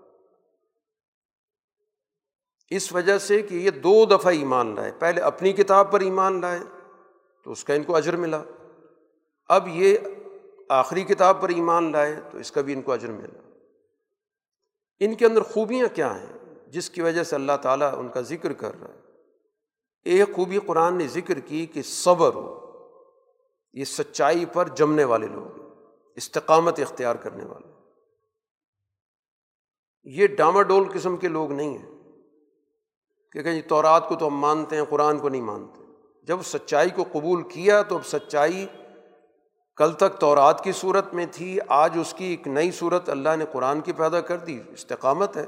[2.70, 6.60] اس وجہ سے کہ یہ دو دفعہ ایمان لائے، پہلے اپنی کتاب پر ایمان لائے
[7.44, 8.44] تو اس کا ان کو اجر ملا۔
[9.50, 9.98] اب یہ
[10.70, 13.52] آخری کتاب پر ایمان لائے تو اس کا بھی ان کو اجر ملا۔
[15.00, 18.54] ان کے اندر خوبیاں کیا ہیں؟ جس کی وجہ سے اللہ تعالیٰ ان کا ذکر
[18.54, 19.00] کر رہا ہے۔
[20.04, 22.69] ایک خوبی قرآن نے ذکر کی کہ صبر ہو۔
[23.74, 25.60] یہ سچائی پر جمنے والے لوگ
[26.16, 27.68] استقامت اختیار کرنے والے۔
[30.04, 31.90] یہ ڈاماڈول قسم کے لوگ نہیں ہیں
[33.32, 35.84] کہ کہیں تورات کو تو ہم مانتے ہیں، قرآن کو نہیں مانتے۔
[36.24, 38.68] جب سچائی کو قبول کیا تو اب سچائی
[39.76, 43.46] کل تک تورات کی صورت میں تھی، آج اس کی ایک نئی صورت اللہ نے
[43.52, 45.46] قرآن کی پیدا کر دی۔ استقامت ہے،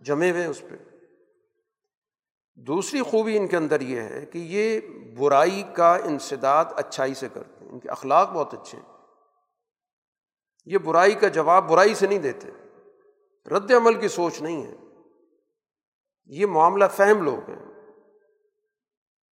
[0.00, 0.91] جمے ہوئے اس پہ۔
[2.54, 4.80] دوسری خوبی ان کے اندر یہ ہے کہ یہ
[5.16, 8.92] برائی کا انسداد اچھائی سے کرتے ہیں، ان کے اخلاق بہت اچھے ہیں۔
[10.64, 12.48] یہ برائی کا جواب برائی سے نہیں دیتے۔
[13.48, 14.76] رد عمل کی سوچ نہیں ہے۔
[16.24, 17.72] یہ معاملہ فہم لوگ ہیں۔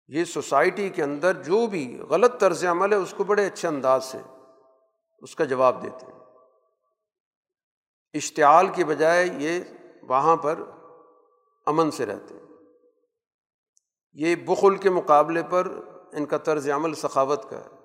[0.07, 4.05] یہ سوسائٹی کے اندر جو بھی غلط طرز عمل ہے، اس کو بڑے اچھے انداز
[4.05, 4.17] سے
[5.19, 6.19] اس کا جواب دیتے ہیں۔
[8.13, 9.59] اشتعال کی بجائے یہ
[10.03, 10.59] وہاں پر
[11.65, 12.48] امن سے رہتے ہیں۔
[14.13, 15.67] یہ بخل کے مقابلے پر
[16.13, 17.79] ان کا طرز عمل سخاوت کا ہے۔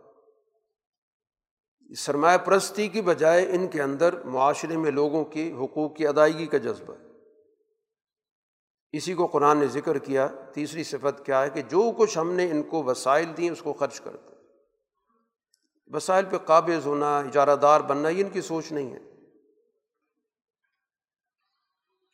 [1.94, 6.58] سرمایہ پرستی کی بجائے ان کے اندر معاشرے میں لوگوں کی حقوق کی ادائیگی کا
[6.58, 6.94] جذبہ
[8.92, 12.50] اسی کو قرآن نے ذکر کیا، تیسری صفت کیا ہے کہ جو کچھ ہم نے
[12.50, 14.32] ان کو وسائل دیں اس کو خرچ کرتے
[15.86, 19.13] وسائل پہ قابض ہونا، اجارہ دار بننا، یہ ان کی سوچ نہیں ہے۔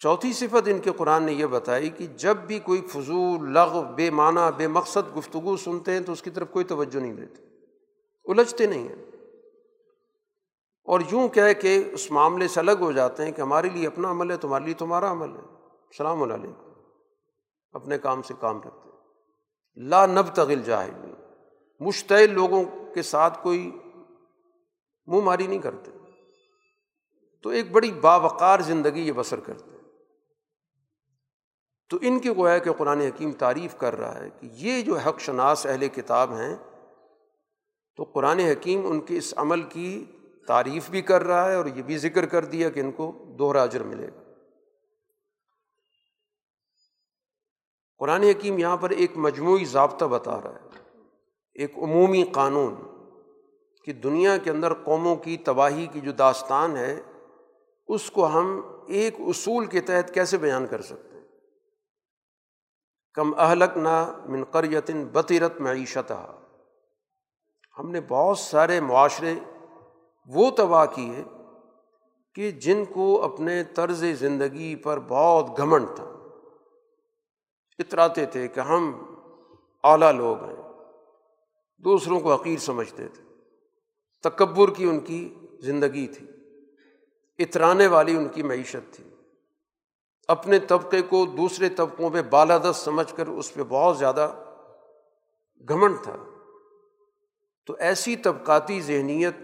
[0.02, 4.10] چوتھی صفت ان کے قرآن نے یہ بتائی کہ جب بھی کوئی فضول لغ بے
[4.10, 7.42] معنی، بے مقصد گفتگو سنتے ہیں تو اس کی طرف کوئی توجہ نہیں دیتے۔
[8.24, 9.04] الجھتے نہیں ہیں۔
[10.84, 14.10] اور یوں کہہ کہ اس معاملے سے الگ ہو جاتے ہیں کہ ہمارے لیے اپنا
[14.10, 16.72] عمل ہے، تمہارے لیے تمہارا عمل ہے۔ السلام علیکم۔
[17.72, 18.96] اپنے کام سے کام رکھتے ہیں۔
[19.88, 21.14] لا نب تغل جاہل
[21.80, 23.78] مشتعل لوگوں کے ساتھ کوئی
[25.06, 25.90] منہ ماری نہیں کرتے۔
[27.42, 29.79] تو ایک بڑی باوقار زندگی یہ بسر کرتے
[31.90, 35.20] تو ان کی گویا کہ قرآن حکیم تعریف کر رہا ہے کہ یہ جو حق
[35.20, 36.56] شناس اہل کتاب ہیں،
[37.96, 40.04] تو قرآن حکیم ان کے اس عمل کی
[40.46, 43.62] تعریف بھی کر رہا ہے اور یہ بھی ذکر کر دیا کہ ان کو دوہرا
[43.62, 44.32] اجر ملے گا۔
[47.98, 50.68] قرآن حکیم یہاں پر ایک مجموعی ضابطہ بتا رہا ہے۔
[51.54, 52.74] ایک عمومی قانون
[53.84, 57.00] کہ دنیا کے اندر قوموں کی تباہی کی جو داستان ہے،
[57.88, 61.09] اس کو ہم ایک اصول کے تحت کیسے بیان کر سکتے ہیں؟
[63.14, 66.12] کم اہلک نہ منقریتن بطیرت معیشت
[67.78, 69.34] ہم نے بہت سارے معاشرے
[70.26, 71.22] وہ تباہ کیے
[72.34, 76.04] کہ جن کو اپنے طرز زندگی پر بہت گھمنڈ تھا۔
[77.78, 79.14] اتراتے تھے کہ ہم
[79.84, 80.56] اعلیٰ لوگ ہیں،
[81.78, 83.22] دوسروں کو حقیر سمجھتے تھے۔
[84.22, 86.26] تکبر کی ان کی زندگی تھی،
[87.38, 89.09] اترانے والی ان کی معیشت تھی۔
[90.30, 94.32] اپنے طبقے کو دوسرے طبقوں پہ بالادست سمجھ کر اس پہ بہت زیادہ
[95.68, 96.16] گھمنڈ تھا۔
[97.66, 99.34] تو ایسی طبقاتی ذہنیت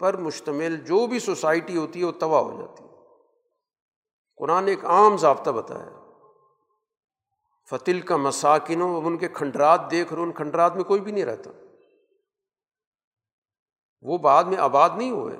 [0.00, 2.88] پر مشتمل جو بھی سوسائٹی ہوتی ہے وہ تباہ ہو جاتی ہے۔
[4.36, 6.00] قرآن ایک عام ضابطہ بتایا
[7.70, 11.12] فتل کا مساکن ہو اب ان کے کھنڈرات دیکھ رہے ان کھنڈرات میں کوئی بھی
[11.12, 11.50] نہیں رہتا۔
[14.02, 15.36] وہ بعد میں آباد نہیں ہوئے۔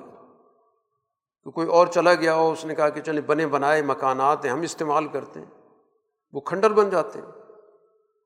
[1.45, 4.51] کہ کوئی اور چلا گیا ہو، اس نے کہا کہ چلے بنے بنائے مکانات ہیں،
[4.51, 5.61] ہم استعمال کرتے ہیں۔
[6.33, 7.27] وہ کھنڈر بن جاتے ہیں۔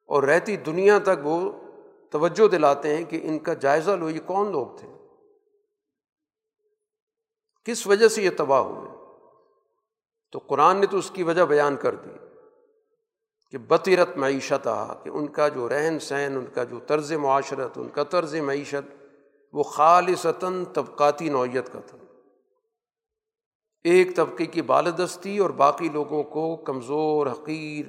[0.05, 1.51] اور رہتی دنیا تک وہ
[2.09, 4.88] توجہ دلاتے ہیں کہ ان کا جائزہ لو، یہ کون لوگ تھے؟
[7.65, 8.91] کس وجہ سے یہ تباہ ہوئے؟
[10.32, 12.09] تو قرآن نے تو اس کی وجہ بیان کر دی
[13.51, 17.78] کہ بطیرت معیشت آ کہ ان کا جو رہن سہن، ان کا جو طرز معاشرت،
[17.78, 19.05] ان کا طرز معیشت،
[19.53, 21.97] وہ خالصتاً طبقاتی نوعیت کا تھا۔
[23.84, 27.86] ایک طبقے کی بالدستی اور باقی لوگوں کو کمزور، حقیر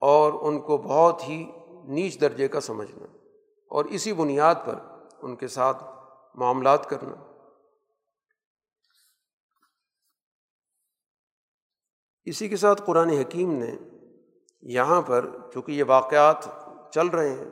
[0.00, 1.46] اور ان کو بہت ہی
[1.88, 3.06] نیچ درجے کا سمجھنا
[3.70, 4.74] اور اسی بنیاد پر
[5.22, 5.84] ان کے ساتھ
[6.34, 7.14] معاملات کرنا۔
[12.24, 13.76] اسی کے ساتھ قرآن حکیم نے
[14.62, 16.36] یہاں پر چونکہ یہ واقعات
[16.92, 17.50] چل رہے ہیں،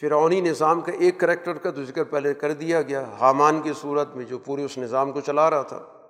[0.00, 4.08] فرعونی نظام کا ایک کریکٹر کا تو ذکر پہلے کر دیا گیا، حامان کی صورت
[4.08, 6.01] میں جو پورے اس نظام کو چلا رہا تھا۔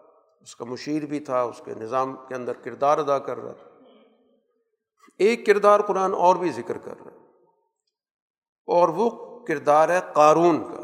[0.42, 3.70] اس کا مشیر بھی تھا، اس کے نظام کے اندر کردار ادا کر رہا تھا۔
[5.18, 7.16] ایک کردار قرآن اور بھی ذکر کر رہا ہے۔
[8.66, 10.82] اور وہ کردار ہے قارون کا۔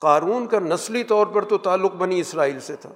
[0.00, 2.92] قارون کا نسلی طور پر تو تعلق بنی اسرائیل سے تھا۔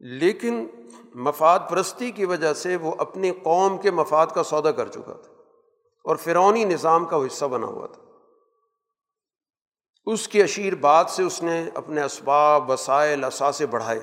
[0.00, 0.66] لیکن
[1.14, 5.32] مفاد پرستی کی وجہ سے وہ اپنی قوم کے مفاد کا سودا کر چکا تھا۔
[6.04, 8.02] اور فرونی نظام کا وہ حصہ بنا ہوا تھا۔
[10.12, 14.00] اس کی اشیر بعد سے اس نے اپنے اسباب، وسائل اثاثے بڑھائے۔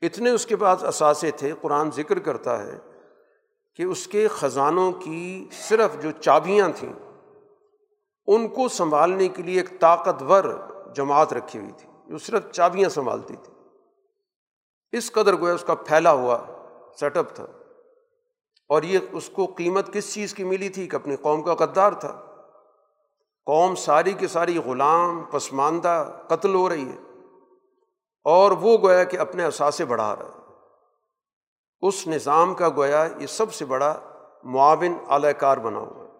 [0.00, 2.78] اتنے اس کے پاس اثاثے تھے، قرآن ذکر کرتا ہے
[3.74, 6.92] کہ اس کے خزانوں کی صرف جو چابیاں تھیں،
[8.26, 10.44] ان کو سنبھالنے کے لیے ایک طاقتور
[10.94, 13.52] جماعت رکھی ہوئی تھی، جو صرف چابیاں سنبھالتی تھی۔
[14.92, 16.38] اس قدر گویا اس کا پھیلا ہوا
[17.00, 17.46] سیٹ اپ تھا۔
[18.68, 21.92] اور یہ اس کو قیمت کس چیز کی ملی تھی کہ اپنی قوم کا غدار
[21.92, 22.25] تھا۔
[23.46, 26.98] قوم ساری کی ساری غلام، پسماندہ، قتل ہو رہی ہے۔
[28.24, 30.52] اور وہ گویا کہ اپنے اثاثے بڑھا رہا ہے۔
[31.80, 34.00] اس نظام کا گویا یہ سب سے بڑا
[34.44, 36.10] معاون اعلی کار بنا ہوا ہے۔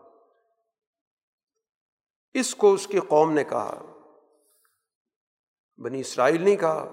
[2.41, 3.74] اس کو اس کی قوم نے کہا۔
[5.85, 6.85] بنی اسرائیل نے کہا۔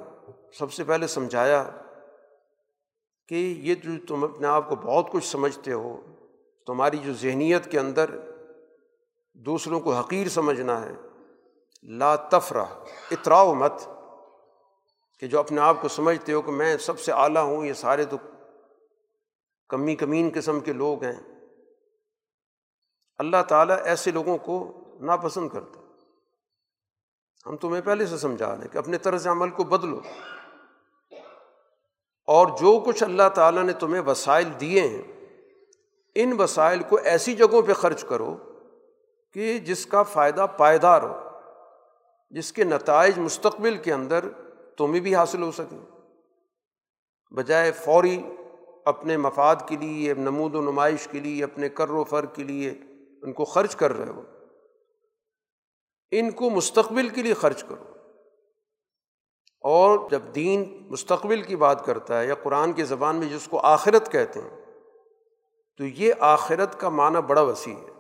[0.53, 1.69] سب سے پہلے سمجھایا
[3.27, 6.01] کہ یہ جو تم اپنے آپ کو بہت کچھ سمجھتے ہو،
[6.67, 8.32] تمہاری جو ذہنیت کے اندر
[9.33, 10.93] دوسروں کو حقیر سمجھنا ہے۔
[11.83, 12.65] لا تفرح،
[13.11, 13.73] اطراؤ مت،
[15.19, 18.05] کہ جو اپنے آپ کو سمجھتے ہو کہ میں سب سے اعلیٰ ہوں، یہ سارے
[18.05, 18.17] تو
[19.69, 21.21] کمی کمین قسم کے لوگ ہیں۔
[23.17, 25.79] اللہ تعالیٰ ایسے لوگوں کو ناپسند کرتا
[27.45, 29.99] ہم تمہیں پہلے سے سمجھا رہے کہ اپنے طرز عمل کو بدلو۔
[32.27, 35.01] اور جو کچھ اللہ تعالیٰ نے تمہیں وسائل دیے ہیں،
[36.15, 38.52] ان وسائل کو ایسی جگہوں پہ خرچ کرو
[39.33, 41.19] کہ جس کا فائدہ پائیدار ہو،
[42.29, 44.25] جس کے نتائج مستقبل کے اندر
[44.77, 45.85] تمہیں بھی حاصل ہو سکیں۔
[47.35, 48.21] بجائے فوری
[48.85, 52.73] اپنے مفاد کے لیے، نمود و نمائش کے لیے، اپنے کر و فر کے لیے
[53.23, 54.21] ان کو خرچ کر رہے ہو۔
[56.11, 57.83] ان کو مستقبل کے لیے خرچ کرو۔
[59.61, 63.59] اور جب دین مستقبل کی بات کرتا ہے یا قرآن کی زبان میں جس کو
[63.59, 64.65] آخرت کہتے ہیں،
[65.77, 67.92] تو یہ آخرت کا معنی بڑا وسیع ہے۔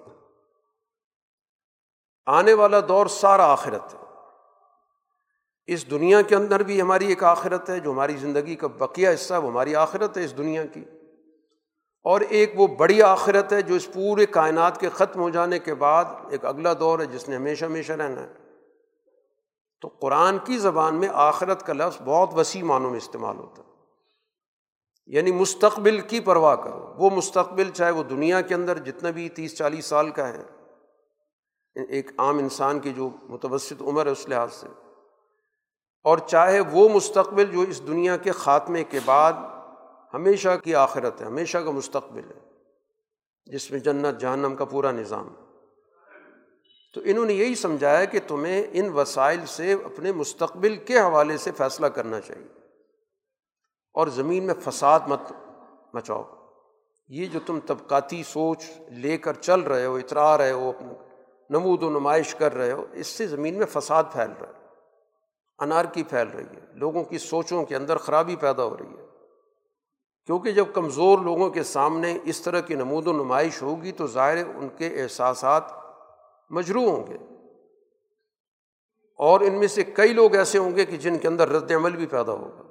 [2.25, 3.99] آنے والا دور سارا آخرت ہے۔
[5.65, 9.33] اس دنیا کے اندر بھی ہماری ایک آخرت ہے، جو ہماری زندگی کا بقیہ حصہ
[9.33, 10.83] ہے، وہ ہماری آخرت ہے اس دنیا کی۔
[12.03, 15.73] اور ایک وہ بڑی آخرت ہے، جو اس پورے کائنات کے ختم ہو جانے کے
[15.73, 18.33] بعد ایک اگلا دور ہے، جس نے ہمیشہ ہمیشہ رہنا ہے۔
[19.81, 23.73] تو قرآن کی زبان میں آخرت کا لفظ بہت وسیع معنوں میں استعمال ہوتا ہے۔
[25.05, 29.57] یعنی مستقبل کی پرواہ کرو۔ وہ مستقبل چاہے وہ دنیا کے اندر جتنا بھی تیس
[29.57, 30.43] چالیس سال کا ہے۔
[31.75, 34.67] ایک عام انسان کی جو متوسط عمر ہے اس لحاظ سے۔
[36.03, 39.33] اور چاہے وہ مستقبل جو اس دنیا کے خاتمے کے بعد
[40.13, 42.39] ہمیشہ کی آخرت ہے، ہمیشہ کا مستقبل ہے،
[43.45, 45.43] جس میں جنت، جہنم کا پورا نظام۔ ہے
[46.93, 51.51] تو انہوں نے یہی سمجھایا کہ تمہیں ان وسائل سے، اپنے مستقبل کے حوالے سے
[51.51, 52.47] فیصلہ کرنا چاہیے۔
[53.93, 55.33] اور زمین میں فساد مت
[55.93, 56.23] مچاؤ۔
[57.07, 61.12] یہ جو تم طبقاتی سوچ لے کر چل رہے ہو، اترا رہے ہو اپنے۔
[61.49, 64.63] نمود و نمائش کر رہے ہو، اس سے زمین میں فساد پھیل رہا ہے
[65.59, 69.03] انار کی پھیل رہی ہے، لوگوں کی سوچوں کے اندر خرابی پیدا ہو رہی ہے۔
[70.25, 74.37] کیونکہ جب کمزور لوگوں کے سامنے اس طرح کی نمود و نمائش ہوگی تو ظاہر
[74.37, 75.63] ان کے احساسات
[76.49, 77.17] مجروح ہوں گے۔
[79.17, 81.95] اور ان میں سے کئی لوگ ایسے ہوں گے کہ جن کے اندر رد عمل
[81.95, 82.61] بھی پیدا ہوگا۔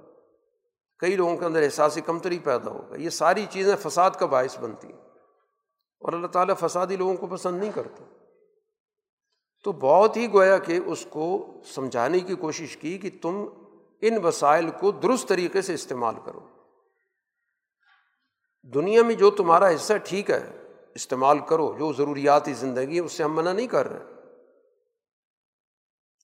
[0.98, 4.88] کئی لوگوں کے اندر احساسی کمتری پیدا ہوگا۔ یہ ساری چیزیں فساد کا باعث بنتی
[4.88, 5.00] ہیں۔
[6.00, 8.04] اور اللہ تعالیٰ فسادی لوگوں کو پسند نہیں کرتا۔
[9.62, 13.44] تو بہت ہی گویا کہ اس کو سمجھانے کی کوشش کی کہ تم
[14.00, 16.40] ان وسائل کو درست طریقے سے استعمال کرو۔
[18.62, 20.50] دنیا میں جو تمہارا حصہ ٹھیک ہے،
[20.94, 24.12] استعمال کرو، جو ضروریاتی زندگی ہے اس سے ہم منع نہیں کر رہے۔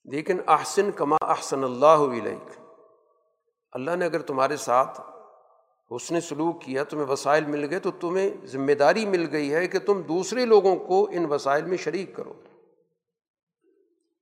[0.05, 2.61] لیکن احسن کما احسن اللہ علیک
[3.73, 5.01] اللہ نے اگر تمہارے ساتھ
[5.91, 9.69] اس نے سلوک کیا، تمہیں وسائل مل گئے، تو تمہیں ذمہ داری مل گئی ہے
[9.69, 12.33] کہ تم دوسرے لوگوں کو ان وسائل میں شریک کرو۔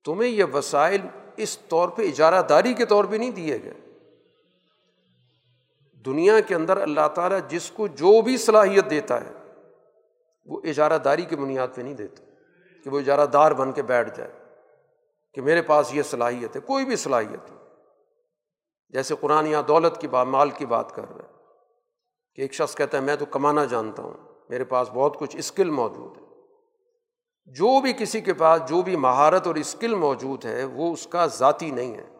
[0.06, 1.00] تمہیں یہ وسائل
[1.36, 3.74] اس طور پہ اجارہ داری کے طور پہ نہیں دیے گئے۔
[6.04, 9.32] دنیا کے اندر اللہ تعالیٰ جس کو جو بھی صلاحیت دیتا ہے،
[10.46, 12.24] وہ اجارہ داری کی بنیاد پہ نہیں دیتا
[12.84, 14.32] کہ وہ اجارہ دار بن کے بیٹھ جائے
[15.34, 17.56] کہ میرے پاس یہ صلاحیت ہے، کوئی بھی صلاحیت ہو
[18.88, 21.34] جیسے قرآن یا دولت کی بات، مال کی بات کر رہا ہے
[22.34, 24.14] کہ ایک شخص کہتا ہے، میں تو کمانا جانتا ہوں،
[24.48, 26.25] میرے پاس بہت کچھ اسکل موجود ہے۔
[27.46, 31.26] جو بھی کسی کے پاس جو بھی مہارت اور اسکل موجود ہے، وہ اس کا
[31.26, 32.10] ذاتی نہیں ہے۔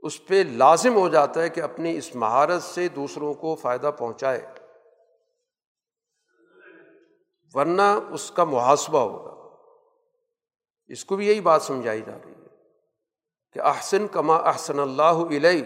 [0.00, 4.46] اس پہ لازم ہو جاتا ہے کہ اپنی اس مہارت سے دوسروں کو فائدہ پہنچائے۔
[7.54, 9.34] ورنہ اس کا محاسبہ ہوگا۔
[10.86, 12.46] اس کو بھی یہی بات سمجھائی جا رہی ہے
[13.52, 15.62] کہ احسن کما احسن اللہ علیہ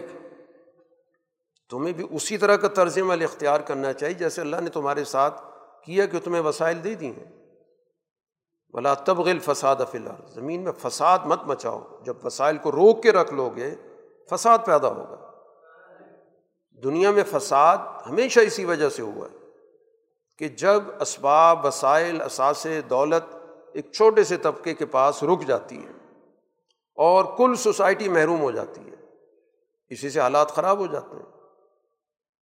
[1.69, 5.41] تمہیں بھی اسی طرح کا طرز عمل اختیار کرنا چاہیے جیسے اللہ نے تمہارے ساتھ
[5.85, 7.38] کیا کہ تمہیں وسائل دے دی ہیں۔
[8.73, 13.33] بلا تبغل فساد فلار زمین میں فساد مت مچاؤ۔ جب وسائل کو روک کے رکھ
[13.33, 13.75] لو گے،
[14.29, 15.31] فساد پیدا ہوگا۔
[16.83, 19.37] دنیا میں فساد ہمیشہ اسی وجہ سے ہوا ہے
[20.37, 23.35] کہ جب اسباب، وسائل اثاثے دولت
[23.73, 25.91] ایک چھوٹے سے طبقے کے پاس رک جاتی ہے
[26.95, 28.95] اور کل سوسائٹی محروم ہو جاتی ہے،
[29.89, 31.39] اسی سے حالات خراب ہو جاتے ہیں۔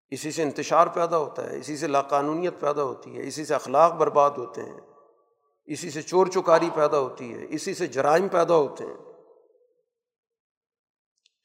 [0.10, 3.94] اسی سے انتشار پیدا ہوتا ہے، اسی سے لاقانونیت پیدا ہوتی ہے، اسی سے اخلاق
[3.94, 4.97] برباد ہوتے ہیں۔
[5.68, 8.98] اسی سے چور چکاری پیدا ہوتی ہے، اسی سے جرائم پیدا ہوتے ہیں۔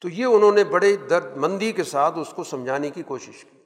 [0.01, 3.57] تو یہ انہوں نے بڑے درد مندی کے ساتھ اس کو سمجھانے کی کوشش کی۔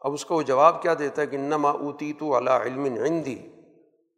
[0.00, 3.42] اب اس کا وہ جواب کیا دیتا ہے کہ نما اوتی تو اللہ علم عندی،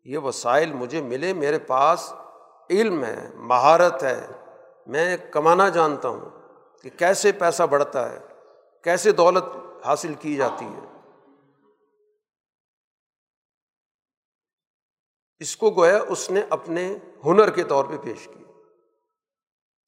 [0.04, 2.12] یہ وسائل مجھے ملے، میرے پاس
[2.70, 4.26] علم ہے، مہارت ہے،
[4.86, 6.30] میں کمانا جانتا ہوں
[6.82, 8.18] کہ کیسے پیسہ بڑھتا ہے،
[8.82, 9.44] کیسے دولت
[9.84, 10.93] حاصل کی جاتی ہے۔
[15.44, 18.52] اس کو گویا اس نے اپنے ہنر کے طور پہ پیش کیا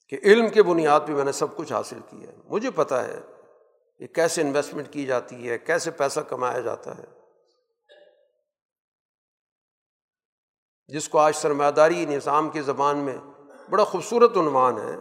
[0.08, 3.20] کہ علم کے بنیاد پہ میں نے سب کچھ حاصل کیا ہے۔ مجھے پتہ ہے
[3.98, 7.04] کہ کیسے انویسٹمنٹ کی جاتی ہے، کیسے پیسہ کمایا جاتا ہے۔
[10.88, 13.18] جس کو آج سرمایہ داری نظام کی زبان میں
[13.70, 14.96] بڑا خوبصورت عنوان ہے،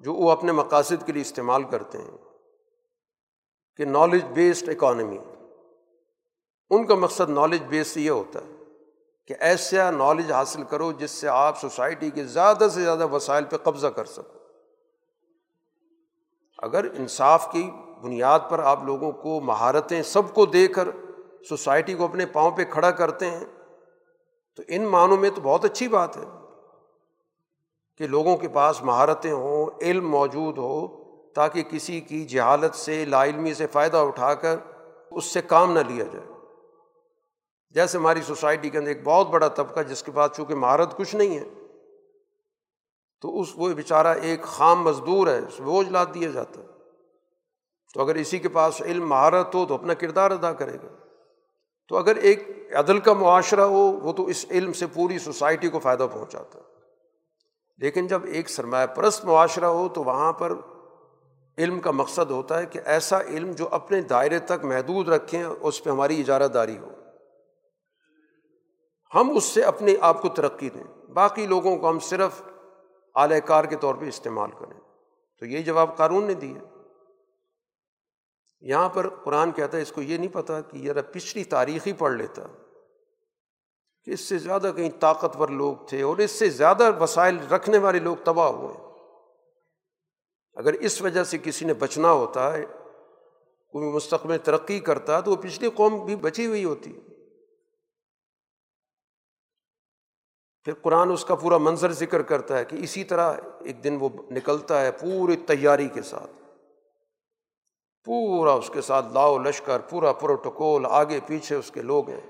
[0.00, 2.18] جو وہ اپنے مقاصد کے لیے استعمال کرتے ہیں
[3.76, 5.18] کہ نالج بیسڈ اکانمی
[6.70, 8.55] ان کا مقصد نالج بیس یہ ہوتا ہے
[9.28, 13.56] کہ ایسا نالج حاصل کرو جس سے آپ سوسائٹی کے زیادہ سے زیادہ وسائل پہ
[13.56, 14.38] قبضہ کر سکو۔
[16.58, 17.70] اگر انصاف کی
[18.02, 20.88] بنیاد پر آپ لوگوں کو مہارتیں سب کو دے کر
[21.48, 23.44] سوسائٹی کو اپنے پاؤں پہ کھڑا کرتے ہیں،
[24.54, 26.24] تو ان معنوں میں تو بہت اچھی بات ہے
[27.96, 33.24] کہ لوگوں کے پاس مہارتیں ہوں، علم موجود ہو تاکہ کسی کی جہالت سے، لا
[33.24, 34.56] علمی سے فائدہ اٹھا کر
[35.10, 36.35] اس سے کام نہ لیا جائے۔
[37.76, 41.16] جیسے ہماری سوسائٹی کے اندر ایک بہت بڑا طبقہ جس کے پاس چونکہ مہارت کچھ
[41.16, 41.44] نہیں ہے،
[43.20, 46.66] تو اس وہ بیچارہ ایک خام مزدور ہے، اس بوجھ لاد دیا جاتا ہے۔
[47.94, 50.88] تو اگر اسی کے پاس علم، مہارت ہو تو اپنا کردار ادا کرے گا۔
[51.88, 55.78] تو اگر ایک عدل کا معاشرہ ہو، وہ تو اس علم سے پوری سوسائٹی کو
[55.78, 56.64] فائدہ پہنچاتا ہے۔
[57.78, 60.52] لیکن جب ایک سرمایہ پرست معاشرہ ہو تو وہاں پر
[61.58, 65.84] علم کا مقصد ہوتا ہے کہ ایسا علم جو اپنے دائرے تک محدود رکھیں، اس
[65.84, 66.90] پہ ہماری اجارہ داری ہو۔
[69.14, 72.42] ہم اس سے اپنے آپ کو ترقی دیں۔ باقی لوگوں کو ہم صرف
[73.14, 74.80] اعلی کار کے طور پہ استعمال کریں۔
[75.38, 76.82] تو یہ جواب قانون نے دیا۔
[78.60, 81.92] یہاں پر قرآن کہتا ہے، اس کو یہ نہیں پتا کہ ذرا پچھلی تاریخ ہی
[81.92, 82.42] پڑھ لیتا۔
[84.04, 87.98] کہ اس سے زیادہ کہیں طاقتور لوگ تھے اور اس سے زیادہ وسائل رکھنے والے
[87.98, 88.86] لوگ تباہ ہوئے۔ ہیں
[90.54, 92.64] اگر اس وجہ سے کسی نے بچنا ہوتا ہے
[93.70, 97.00] کوئی مستقبل ترقی کرتا، تو وہ پچھلی قوم بھی بچی ہوئی ہوتی۔
[100.66, 104.08] پھر قرآن اس کا پورا منظر ذکر کرتا ہے کہ اسی طرح ایک دن وہ
[104.30, 106.30] نکلتا ہے پوری تیاری کے ساتھ۔
[108.04, 112.20] پورا اس کے ساتھ لاؤ لشکر، پورا پروٹوکول، آگے پیچھے اس کے لوگ ہیں۔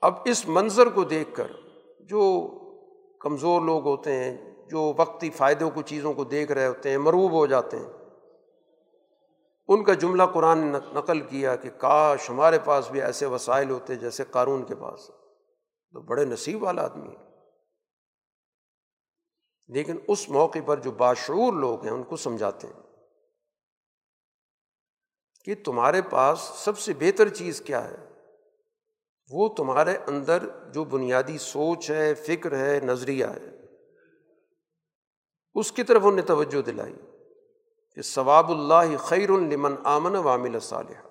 [0.00, 1.46] اب اس منظر کو دیکھ کر
[2.00, 2.50] جو
[3.20, 4.36] کمزور لوگ ہوتے ہیں،
[4.68, 7.92] جو وقتی فائدوں کو، چیزوں کو دیکھ رہے ہوتے ہیں، مروب ہو جاتے ہیں۔
[9.68, 13.94] ان کا جملہ قرآن نے نقل کیا کہ کاش ہمارے پاس بھی ایسے وسائل ہوتے
[13.94, 15.10] جیسے قارون کے پاس۔
[15.92, 17.28] تو بڑے نصیب والا آدمی ہے۔
[19.68, 22.82] لیکن اس موقع پر جو باشعور لوگ ہیں، ان کو سمجھاتے ہیں
[25.44, 27.96] کہ تمہارے پاس سب سے بہتر چیز کیا ہے؟
[29.30, 33.58] وہ تمہارے اندر جو بنیادی سوچ ہے، فکر ہے، نظریہ ہے،
[35.54, 36.94] اس کی طرف انہیں توجہ دلائی
[37.94, 41.08] کہ ثواب اللہ خیر المن آمن وامل صالح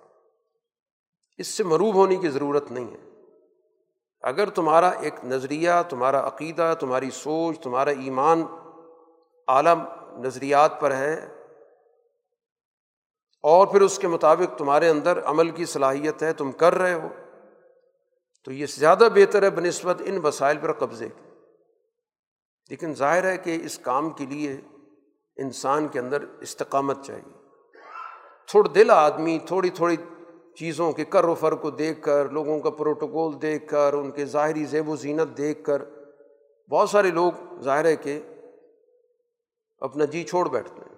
[1.37, 3.16] اس سے مروب ہونے کی ضرورت نہیں ہے۔
[4.21, 8.43] اگر تمہارا ایک نظریہ، تمہارا عقیدہ، تمہاری سوچ، تمہارا ایمان
[9.47, 9.75] اعلیٰ
[10.19, 11.35] نظریات پر ہے
[13.43, 17.07] اور پھر اس کے مطابق تمہارے اندر عمل کی صلاحیت ہے، تم کر رہے ہو،
[18.45, 21.27] تو یہ زیادہ بہتر ہے بہ نسبت ان وسائل پر قبضے کے۔
[22.69, 24.61] لیکن ظاہر ہے کہ اس کام کے لیے
[25.37, 27.47] انسان کے اندر استقامت چاہیے۔
[28.47, 29.97] تھوڑا دل آدمی، تھوڑی تھوڑی
[30.57, 34.25] چیزوں کے کر و فر کو دیکھ کر، لوگوں کا پروٹوکول دیکھ کر، ان کے
[34.25, 35.81] ظاہری زیب و زینت دیکھ کر،
[36.69, 37.31] بہت سارے لوگ
[37.61, 38.19] ظاہر ہے کہ
[39.79, 40.97] اپنا جی چھوڑ بیٹھتے ہیں۔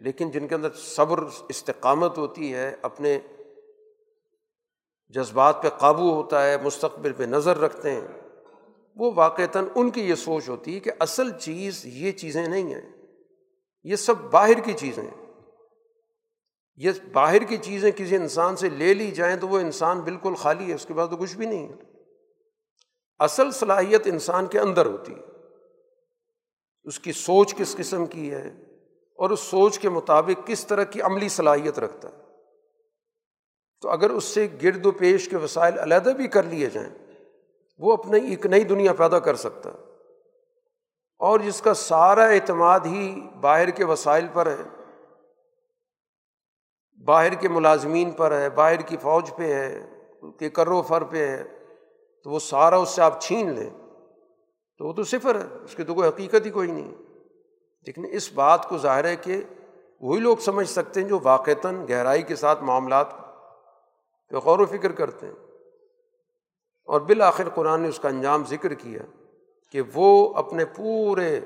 [0.00, 3.18] لیکن جن کے اندر صبر، استقامت ہوتی ہے، اپنے
[5.08, 8.08] جذبات پہ قابو ہوتا ہے، مستقبل پہ نظر رکھتے ہیں،
[8.96, 12.92] وہ واقعتاً ان کی یہ سوچ ہوتی ہے کہ اصل چیز یہ چیزیں نہیں ہیں،
[13.84, 15.21] یہ سب باہر کی چیزیں ہیں۔
[16.76, 20.68] یہ باہر کی چیزیں کسی انسان سے لے لی جائیں تو وہ انسان بالکل خالی
[20.68, 21.72] ہے، اس کے بعد تو کچھ بھی نہیں ہے۔
[23.18, 25.20] اصل صلاحیت انسان کے اندر ہوتی ہے۔
[26.84, 28.48] اس کی سوچ کس قسم کی ہے
[29.16, 32.14] اور اس سوچ کے مطابق کس طرح کی عملی صلاحیت رکھتا ہے۔
[33.80, 36.90] تو اگر اس سے گرد و پیش کے وسائل علیحدہ بھی کر لیے جائیں،
[37.78, 39.78] وہ اپنے ایک نئی دنیا پیدا کر سکتا ہے۔
[41.18, 44.81] اور جس کا سارا اعتماد ہی باہر کے وسائل پر ہے
[47.04, 49.86] باہر کے ملازمین پر ہے، باہر کی فوج پہ ہے
[50.38, 51.44] کہ کرو فر پہ ہے،
[52.24, 53.70] تو وہ سارا اس سے آپ چھین لیں۔
[54.78, 56.94] تو وہ تو صفر ہے، اس کی تو کوئی حقیقت ہی کوئی نہیں۔
[57.86, 59.40] لیکن اس بات کو ظاہر ہے کہ
[60.00, 63.06] وہی لوگ سمجھ سکتے ہیں جو واقعتاً گہرائی کے ساتھ معاملات
[64.30, 65.34] پہ غور و فکر کرتے ہیں۔
[66.84, 69.02] اور بالآخر قرآن نے اس کا انجام ذکر کیا
[69.70, 71.40] کہ وہ اپنے پورے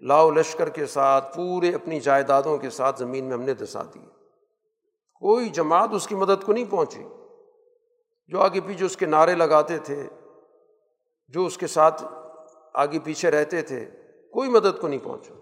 [0.00, 4.15] لاؤ لشکر کے ساتھ، پورے اپنی جائیدادوں کے ساتھ زمین میں ہم نے دسا دی۔
[5.20, 7.04] کوئی جماعت اس کی مدد کو نہیں پہنچی۔
[8.26, 10.08] جو آگے پیچھے اس کے نعرے لگاتے تھے،
[11.28, 12.04] جو اس کے ساتھ
[12.74, 13.90] آگے پیچھے رہتے تھے،
[14.32, 15.34] کوئی مدد کو نہیں پہنچا۔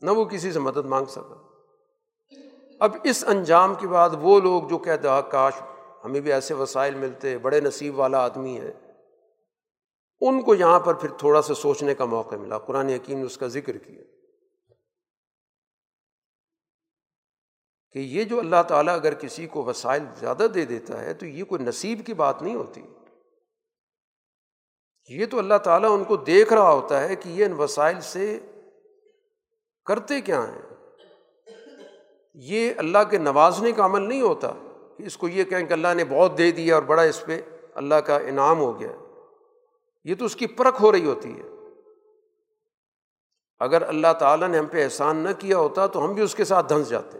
[0.00, 1.46] نہ وہ کسی سے مدد مانگ سکا۔
[2.80, 5.52] اب اس انجام کے بعد وہ لوگ جو کہتے کاش
[6.04, 8.72] ہمیں بھی ایسے وسائل ملتے، بڑے نصیب والا آدمی ہے۔
[10.20, 13.38] ان کو یہاں پر پھر تھوڑا سا سوچنے کا موقع ملا، قرآن یقین نے اس
[13.38, 14.02] کا ذکر کیا۔
[17.92, 21.44] کہ یہ جو اللہ تعالیٰ اگر کسی کو وسائل زیادہ دے دیتا ہے تو یہ
[21.44, 22.82] کوئی نصیب کی بات نہیں ہوتی۔
[25.08, 28.40] یہ تو اللہ تعالیٰ ان کو دیکھ رہا ہوتا ہے کہ یہ ان وسائل سے
[29.86, 30.62] کرتے کیا ہیں۔
[32.34, 34.52] یہ اللہ کے نوازنے کا عمل نہیں ہوتا
[34.98, 37.42] کہ اس کو یہ کہیں کہ اللہ نے بہت دے دیا اور بڑا اس پہ
[37.74, 38.92] اللہ کا انعام ہو گیا۔
[40.04, 41.48] یہ تو اس کی پرکھ ہو رہی ہوتی ہے۔
[43.58, 46.44] اگر اللہ تعالیٰ نے ہم پہ احسان نہ کیا ہوتا تو ہم بھی اس کے
[46.44, 47.18] ساتھ دھنس جاتے۔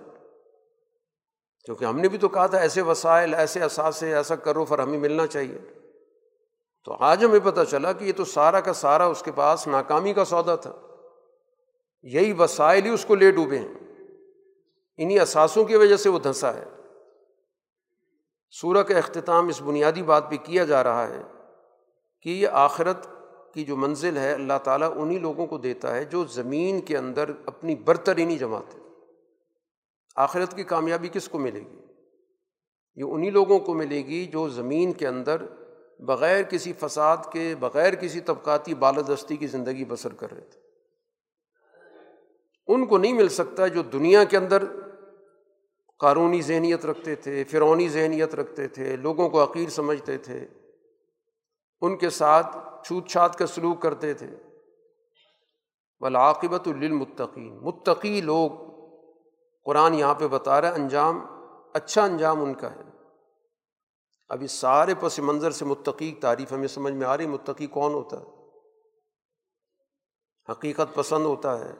[1.64, 4.98] کیونکہ ہم نے بھی تو کہا تھا ایسے وسائل، ایسے اثاثے ایسا کرو پھر ہمیں
[4.98, 5.59] ملنا چاہیے۔
[6.84, 10.12] تو آج ہمیں پتہ چلا کہ یہ تو سارا کا سارا اس کے پاس ناکامی
[10.12, 10.72] کا سودا تھا۔
[12.02, 13.74] یہی وسائل ہی اس کو لے ڈوبے ہیں۔
[14.96, 16.64] انہیں اثاثوں کی وجہ سے وہ دھنسا ہے۔
[18.50, 21.22] سورہ کا اختتام اس بنیادی بات پہ کیا جا رہا ہے
[22.22, 23.06] کہ یہ آخرت
[23.54, 27.30] کی جو منزل ہے، اللہ تعالیٰ انہیں لوگوں کو دیتا ہے جو زمین کے اندر
[27.46, 28.88] اپنی برتری نہیں جماتے
[30.19, 31.79] آخرت کی کامیابی کس کو ملے گی؟
[32.95, 35.43] یہ انہیں لوگوں کو ملے گی جو زمین کے اندر
[35.99, 40.61] بغیر کسی فساد کے، بغیر کسی طبقاتی بالادستی کی زندگی بسر کر رہے تھے۔
[42.66, 44.64] ان کو نہیں مل سکتا جو دنیا کے اندر
[45.99, 50.47] قانونی ذہنیت رکھتے تھے فرونی ذہنیت رکھتے تھے، لوگوں کو عقیر سمجھتے تھے۔
[51.81, 52.57] ان کے ساتھ
[52.87, 54.27] چھوت چھات کا سلوک کرتے تھے۔
[56.01, 58.68] بلاقبت للمتقین متقی لوگ
[59.69, 61.25] قرآن یہاں پہ بتا رہا ہے، انجام
[61.75, 62.83] اچھا انجام ان کا ہے۔
[64.29, 67.95] اب اس سارے پس منظر سے متقی تعریف ہمیں سمجھ میں آ رہی متقی کون
[67.95, 68.25] ہوتا ہے؟
[70.53, 71.73] حقیقت پسند ہوتا ہے۔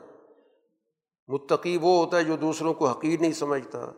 [1.27, 3.91] متقی وہ ہوتا ہے جو دوسروں کو حقیر نہیں سمجھتا،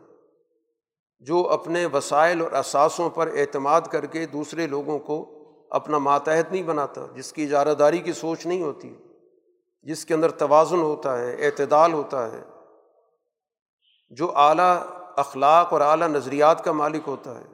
[1.20, 6.64] جو اپنے وسائل اور اثاثوں پر اعتماد کر کے دوسرے لوگوں کو اپنا ماتحت نہیں
[6.64, 8.96] بناتا، جس کی اجارہ داری کی سوچ نہیں ہوتی،
[9.84, 12.51] جس کے اندر توازن ہوتا ہے، اعتدال ہوتا ہے۔
[14.12, 14.84] جو اعلیٰ
[15.16, 17.46] اخلاق اور اعلیٰ نظریات کا مالک ہوتا ہے۔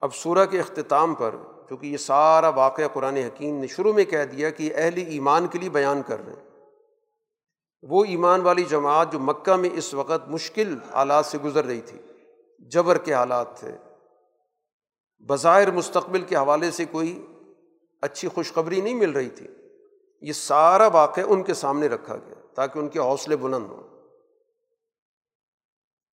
[0.00, 1.34] اب سورہ کے اختتام پر،
[1.68, 5.58] کیونکہ یہ سارا واقعہ قرآن حکیم نے شروع میں کہہ دیا کہ اہل ایمان کے
[5.58, 6.48] لیے بیان کر رہے ہیں۔
[7.82, 11.98] وہ ایمان والی جماعت جو مکہ میں اس وقت مشکل حالات سے گزر رہی تھی،
[12.58, 13.76] جبر کے حالات تھے۔
[15.28, 17.26] بظاہر مستقبل کے حوالے سے کوئی
[18.02, 19.46] اچھی خوشخبری نہیں مل رہی تھی۔
[20.20, 23.87] یہ سارا واقعہ ان کے سامنے رکھا گیا تاکہ ان کے حوصلے بلند ہوں۔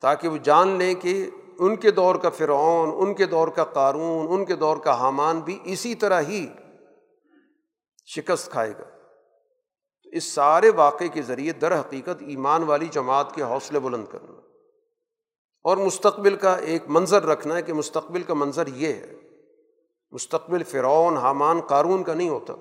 [0.02, 4.28] تاکہ وہ جان لیں کہ ان کے دور کا فرعون، ان کے دور کا قارون،
[4.30, 6.48] ان کے دور کا حامان بھی اسی طرح ہی
[8.06, 8.84] شکست کھائے گا۔
[10.04, 14.34] تو اس سارے واقعے کے ذریعے در حقیقت ایمان والی جماعت کے حوصلے بلند کرنا
[15.64, 19.14] اور مستقبل کا ایک منظر رکھنا ہے کہ مستقبل کا منظر یہ ہے۔
[20.12, 22.54] مستقبل فرعون، حامان، قارون کا نہیں ہوتا۔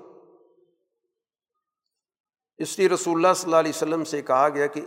[2.58, 4.80] اس لیے رسول اللہ صلی اللہ علیہ وسلم سے کہا گیا کہ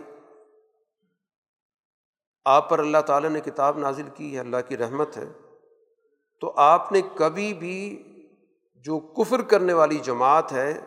[2.48, 5.32] آپ پر اللہ تعالیٰ نے کتاب نازل کی ہے، اللہ کی رحمت ہے۔
[6.40, 8.02] تو آپ نے کبھی بھی
[8.74, 10.80] جو کفر کرنے والی جماعت ہے،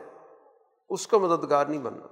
[0.89, 2.07] اس کا مددگار نہیں بننا۔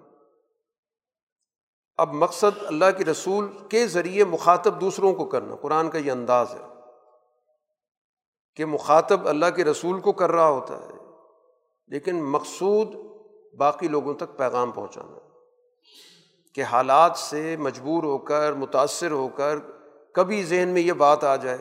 [1.98, 6.54] اب مقصد اللہ کے رسول کے ذریعے مخاطب دوسروں کو کرنا، قرآن کا یہ انداز
[6.54, 6.66] ہے۔
[8.56, 10.94] کہ مخاطب اللہ کے رسول کو کر رہا ہوتا ہے،
[11.88, 12.96] لیکن مقصود
[13.58, 15.29] باقی لوگوں تک پیغام پہنچانا۔
[16.60, 19.56] کہ حالات سے مجبور ہو کر، متاثر ہو کر
[20.14, 21.58] کبھی ذہن میں یہ بات آ جائے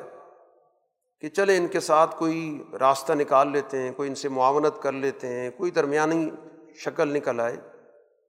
[1.20, 4.92] کہ چلے ان کے ساتھ کوئی راستہ نکال لیتے ہیں، کوئی ان سے معاونت کر
[4.92, 6.30] لیتے ہیں، کوئی درمیانی
[6.74, 7.56] شکل نکل آئے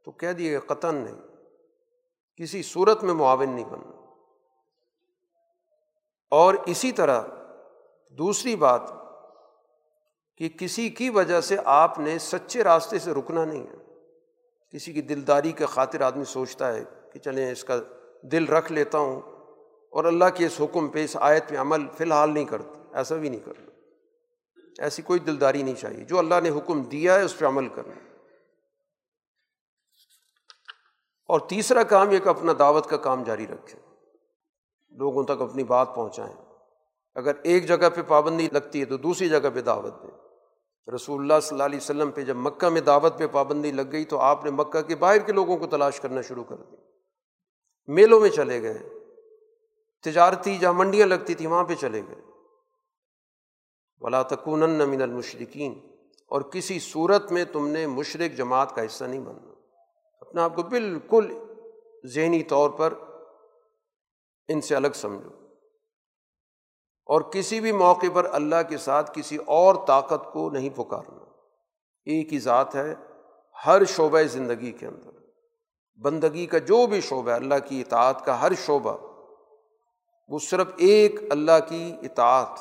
[0.06, 1.22] تو کہہ دیے قطن نہیں،
[2.36, 4.02] کسی صورت میں معاون نہیں بننا۔
[6.32, 7.22] اور اسی طرح
[8.10, 8.82] دوسری بات
[10.38, 13.89] کہ کسی کی وجہ سے آپ نے سچے راستے سے رکنا نہیں ہے۔
[14.72, 16.84] کسی کی دلداری کے خاطر آدمی سوچتا ہے
[17.14, 17.80] کہ چلیں اس کا
[18.22, 19.22] دل رکھ لیتا ہوں
[19.90, 23.16] اور اللہ کے اس حکم پہ اس آیت پہ عمل فی الحال نہیں کرتا، ایسا
[23.16, 23.70] بھی نہیں کرنا
[24.80, 27.94] ایسی کوئی دلداری نہیں چاہیے۔ جو اللہ نے حکم دیا ہے اس پہ عمل کرنا۔
[31.28, 33.96] اور تیسرا کام یہ کہ اپنا دعوت کا کام جاری رکھیں۔
[34.90, 36.36] لوگوں تک اپنی بات پہنچائیں۔
[37.16, 40.29] اگر ایک جگہ پہ پابندی لگتی ہے تو دوسری جگہ پہ دعوت دیں۔
[40.96, 44.06] رسول اللہ صلی اللہ علیہ وسلم پہ جب مکہ میں دعوت پہ پابندی لگ گئی
[44.06, 46.76] تو آپ نے مکہ کے باہر کے لوگوں کو تلاش کرنا شروع کر دی۔
[47.88, 48.78] میلوں میں چلے گئے۔
[50.04, 52.22] تجارتی جہاں منڈیاں لگتی تھیں وہاں پہ چلے گئے۔
[54.00, 55.80] ولا تکون من المشرقین
[56.28, 59.54] اور کسی صورت میں تم نے مشرق جماعت کا حصہ نہیں بننا۔
[60.22, 61.38] اپنے آپ کو بالکل
[62.06, 62.94] ذہنی طور پر
[64.48, 65.39] ان سے الگ سمجھو۔
[67.10, 71.24] اور کسی بھی موقع پر اللہ کے ساتھ کسی اور طاقت کو نہیں پکارنا۔
[72.06, 72.96] ایک ہی ذات ہے
[73.66, 75.10] ہر شعبۂ زندگی کے اندر۔
[75.96, 78.98] بندگی کا جو بھی شعبہ ہے، اللہ کی اطاعت کا ہر شعبہ،
[80.28, 82.60] وہ صرف ایک اللہ کی اطاعت،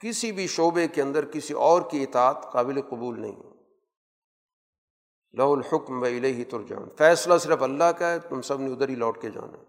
[0.00, 3.42] کسی بھی شعبے کے اندر کسی اور کی اطاعت قابل قبول نہیں۔
[5.32, 8.94] لہ الحکم و الہی ترجان فیصلہ صرف اللہ کا ہے، تم سب نے ادھر ہی
[8.94, 9.64] لوٹ کے جانا ہے۔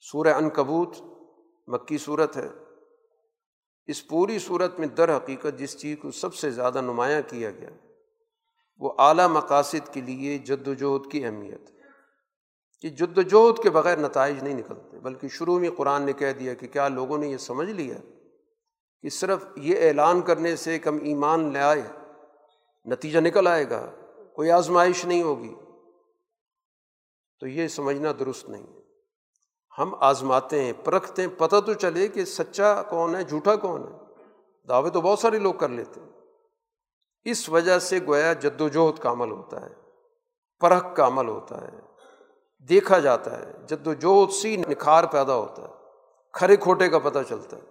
[0.00, 0.96] سورہ ان کبوت
[1.66, 2.48] مکی صورت ہے۔
[3.86, 7.70] اس پوری صورت میں در حقیقت جس چیز کو سب سے زیادہ نمایاں کیا گیا،
[8.78, 11.70] وہ اعلیٰ مقاصد کے لیے جد وجہد کی اہمیت
[12.80, 16.54] کہ جد وجہد کے بغیر نتائج نہیں نکلتے، بلکہ شروع میں قرآن نے کہہ دیا
[16.54, 17.94] کہ کیا لوگوں نے یہ سمجھ لیا
[19.02, 21.82] کہ صرف یہ اعلان کرنے سے کم ایمان لے آئے،
[22.84, 23.90] نتیجہ نکل آئے گا،
[24.34, 25.54] کوئی آزمائش نہیں ہوگی۔
[27.40, 28.79] تو یہ سمجھنا درست نہیں ہے۔
[29.78, 33.98] ہم آزماتے ہیں، پرکھتے ہیں، پتہ تو چلے کہ سچا کون ہے، جھوٹا کون ہے۔
[34.68, 36.08] دعوے تو بہت سارے لوگ کر لیتے ہیں۔
[37.24, 39.74] اس وجہ سے گویا جد وجہد کا عمل ہوتا ہے،
[40.60, 41.80] پرکھ کا عمل ہوتا ہے۔
[42.68, 45.68] دیکھا جاتا ہے جد وجہد سی نکھار پیدا ہوتا ہے
[46.32, 47.62] کھڑے کھوٹے کا پتہ چلتا ہے۔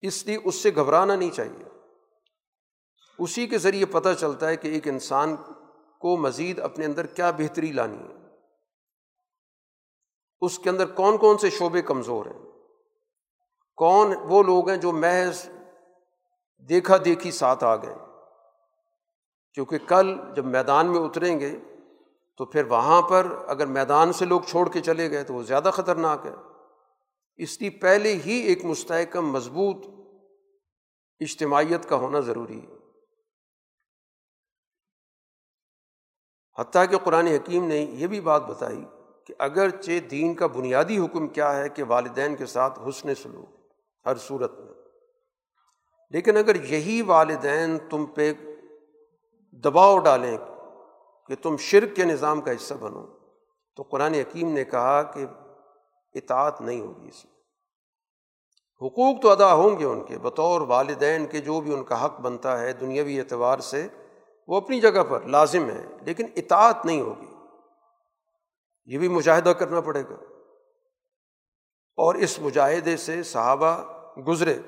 [0.00, 1.64] اس لیے اس سے گھبرانا نہیں چاہیے۔
[3.18, 5.36] اسی کے ذریعے پتہ چلتا ہے کہ ایک انسان
[5.98, 8.21] کو مزید اپنے اندر کیا بہتری لانی ہے۔
[10.42, 12.38] اس کے اندر کون کون سے شعبے کمزور ہیں؟
[13.76, 15.48] کون وہ لوگ ہیں جو محض
[16.68, 17.94] دیکھا دیکھی ساتھ آ گئے؟
[19.54, 21.58] کیونکہ کل جب میدان میں اتریں گے
[22.36, 25.70] تو پھر وہاں پر اگر میدان سے لوگ چھوڑ کے چلے گئے تو وہ زیادہ
[25.72, 26.34] خطرناک ہے۔
[27.36, 29.76] اس لیے پہلے ہی ایک مستحکم، مضبوط
[31.20, 32.76] اجتماعیت کا ہونا ضروری ہے۔
[36.58, 38.84] حتیٰ کہ قرآن حکیم نے یہ بھی بات بتائی
[39.26, 43.50] کہ اگرچہ دین کا بنیادی حکم کیا ہے کہ والدین کے ساتھ حسن سلوک
[44.06, 44.72] ہر صورت میں،
[46.14, 48.32] لیکن اگر یہی والدین تم پہ
[49.64, 50.36] دباؤ ڈالیں
[51.30, 53.06] کہ تم شرک کے نظام کا حصہ بنو،
[53.76, 55.24] تو قرآن حکیم نے کہا کہ
[56.14, 57.32] اطاعت نہیں ہوگی اس میں۔
[58.82, 62.20] حقوق تو ادا ہوں گے ان کے، بطور والدین کے جو بھی ان کا حق
[62.20, 63.86] بنتا ہے دنیاوی اعتبار سے،
[64.48, 67.31] وہ اپنی جگہ پر لازم ہے، لیکن اطاعت نہیں ہوگی۔
[68.84, 70.14] یہ بھی مجاہدہ کرنا پڑے گا۔
[71.96, 74.58] اور اس مجاہدے سے صحابہ گزرے۔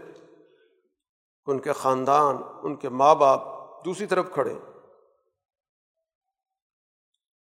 [1.47, 3.41] ان کے خاندان، ان کے ماں باپ
[3.85, 4.55] دوسری طرف کھڑے۔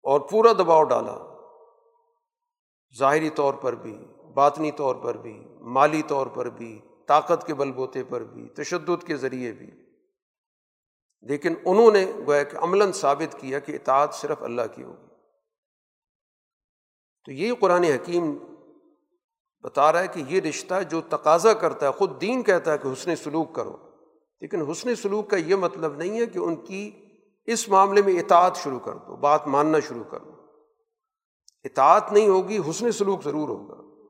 [0.03, 1.17] اور پورا دباؤ ڈالا۔
[2.97, 7.71] ظاہری طور پر بھی، باطنی طور پر بھی، مالی طور پر بھی، طاقت کے بل
[7.71, 9.71] بوتے پر بھی، تشدد کے ذریعے بھی۔
[11.21, 15.08] لیکن انہوں نے گویا کہ عملاً ثابت کیا کہ اطاعت صرف اللہ کی ہوگی۔
[17.25, 18.37] تو یہ قرآن حکیم
[19.61, 22.87] بتا رہا ہے کہ یہ رشتہ جو تقاضا کرتا ہے، خود دین کہتا ہے کہ
[22.87, 23.77] حسن سلوک کرو۔
[24.41, 27.05] لیکن حسن سلوک کا یہ مطلب نہیں ہے کہ ان کی
[27.45, 30.31] اس معاملے میں اطاعت شروع کر دو، بات ماننا شروع کر دو۔
[31.63, 34.05] اطاعت نہیں ہوگی، حسن سلوک ضرور ہوگا۔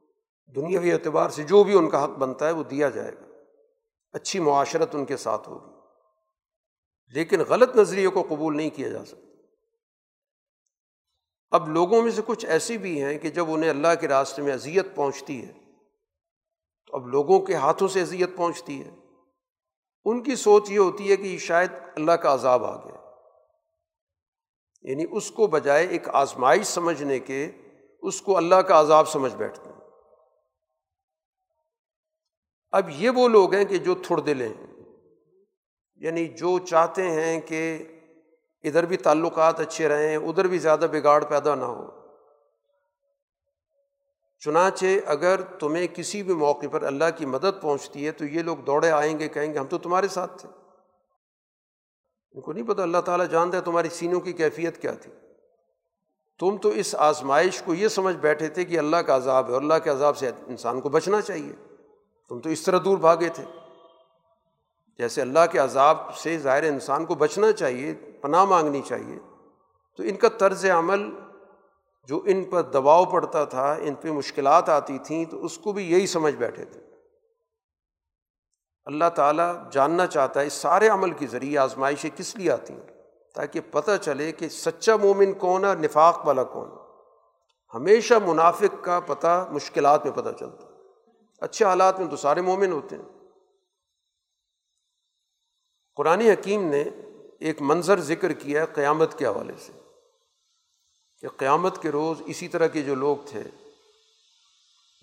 [0.56, 3.26] دنیاوی اعتبار سے جو بھی ان کا حق بنتا ہے وہ دیا جائے گا۔
[4.14, 5.80] اچھی معاشرت ان کے ساتھ ہوگی۔
[7.14, 9.29] لیکن غلط نظریے کو قبول نہیں کیا جا سکتا۔
[11.52, 14.54] اب لوگوں میں سے کچھ ایسی بھی ہیں کہ جب انہیں اللہ کے راستے میں
[14.54, 15.54] اذیت پہنچتی ہے،
[16.88, 18.92] تو اب لوگوں کے ہاتھوں سے اذیت پہنچتی ہے۔
[20.06, 23.14] ان کی سوچ یہ ہوتی ہے کہ شاید اللہ کا عذاب آ گیا۔
[24.82, 27.52] یعنی اس کو بجائے ایک آزمائش سمجھنے کے
[28.02, 29.80] اس کو اللہ کا عذاب سمجھ بیٹھتے ہیں۔
[32.72, 34.68] اب یہ وہ لوگ ہیں کہ جو تھڑ دلے ہیں۔
[35.96, 37.84] یعنی جو چاہتے ہیں کہ
[38.64, 42.00] ادھر بھی تعلقات اچھے رہیں ادھر بھی زیادہ بگاڑ پیدا نہ ہو۔
[44.40, 48.58] چنانچہ اگر تمہیں کسی بھی موقع پر اللہ کی مدد پہنچتی ہے تو یہ لوگ
[48.58, 50.50] دوڑے آئیں گے، کہیں گے ہم تو تمہارے ساتھ تھے۔
[52.32, 55.12] ان کو نہیں پتا اللہ تعالیٰ جانتا ہے تمہاری سینوں کی کیفیت کیا تھی۔
[56.40, 59.62] تم تو اس آزمائش کو یہ سمجھ بیٹھے تھے کہ اللہ کا عذاب ہے اور
[59.62, 61.54] اللہ کے عذاب سے انسان کو بچنا چاہیے۔
[62.30, 63.59] تم تو اس طرح دور بھاگے تھے۔
[65.00, 69.20] جیسے اللہ کے عذاب سے ظاہر انسان کو بچنا چاہیے، پناہ مانگنی چاہیے۔
[69.98, 71.10] تو ان کا طرز عمل
[72.08, 75.92] جو ان پر دباؤ پڑتا تھا، ان پہ مشکلات آتی تھیں، تو اس کو بھی
[75.92, 76.82] یہی سمجھ بیٹھے تھے۔
[78.86, 82.88] اللہ تعالیٰ جاننا چاہتا ہے اس سارے عمل کے ذریعے آزمائشیں کس لیے آتی ہیں؟
[83.36, 86.70] تاکہ پتہ چلے کہ سچا مومن کون ہے، نفاق والا کون۔
[87.74, 90.68] ہمیشہ منافق کا پتہ مشکلات میں پتہ چلتا۔
[91.42, 93.19] اچھے حالات میں تو سارے مومن ہوتے ہیں۔
[96.00, 96.84] قرآن حکیم نے
[97.40, 99.72] ایک منظر ذکر کیا ہے قیامت کے حوالے سے،
[101.20, 103.44] کہ قیامت کے روز اسی طرح کے جو لوگ تھے،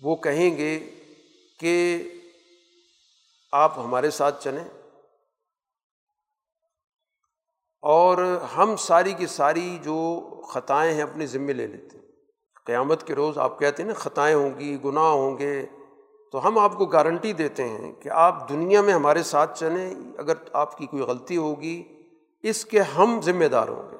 [0.01, 0.79] وہ کہیں گے
[1.59, 2.03] کہ
[3.51, 4.63] آپ ہمارے ساتھ چلیں
[7.81, 9.97] اور ہم ساری کی ساری جو
[10.53, 12.05] خطائیں ہیں اپنے ذمے لے لیتے۔ ہیں
[12.65, 15.65] قیامت کے روز آپ کہتے ہیں نا، خطائیں ہوں گی، گناہ ہوں گے
[16.31, 20.33] تو ہم آپ کو گارنٹی دیتے ہیں کہ آپ دنیا میں ہمارے ساتھ چلیں، اگر
[20.53, 21.83] آپ کی کوئی غلطی ہوگی،
[22.43, 23.97] اس کے ہم ذمہ دار ہوں گے۔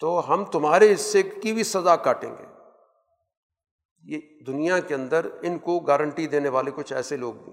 [0.00, 2.44] تو ہم تمہارے حصے کی بھی سزا کاٹیں گے۔
[4.04, 7.52] یہ دنیا کے اندر ان کو گارنٹی دینے والے کچھ ایسے لوگ بھی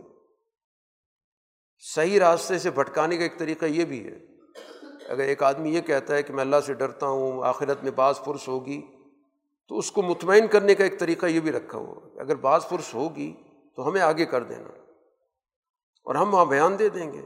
[1.80, 4.20] صحیح راستے سے بھٹکانے کا ایک طریقہ یہ بھی ہے۔
[5.10, 8.20] اگر ایک آدمی یہ کہتا ہے کہ میں اللہ سے ڈرتا ہوں، آخرت میں بعض
[8.20, 8.95] فرص ہوگی
[9.68, 12.96] تو اس کو مطمئن کرنے کا ایک طریقہ یہ بھی رکھا ہوا اگر بعض فرص
[12.96, 13.34] ہوگی
[13.76, 14.70] تو ہمیں آگے کر دینا
[16.04, 17.26] اور ہم وہاں بیان دے دیں گے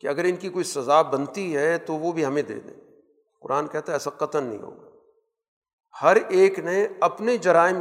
[0.00, 2.74] کہ اگر ان کی کوئی سزا بنتی ہے تو وہ بھی ہمیں دے دیں۔
[3.40, 4.88] قرآن کہتا ہے ایسا قطن نہیں ہوگا۔
[6.02, 7.80] ہر ایک نے اپنے جرائم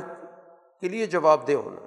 [0.82, 1.82] کے لیے جواب دہ ہونا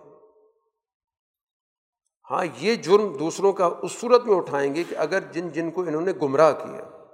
[2.31, 5.83] ہاں یہ جرم دوسروں کا اس صورت میں اٹھائیں گے کہ اگر جن جن کو
[5.83, 7.05] انہوں نے گمراہ کیا،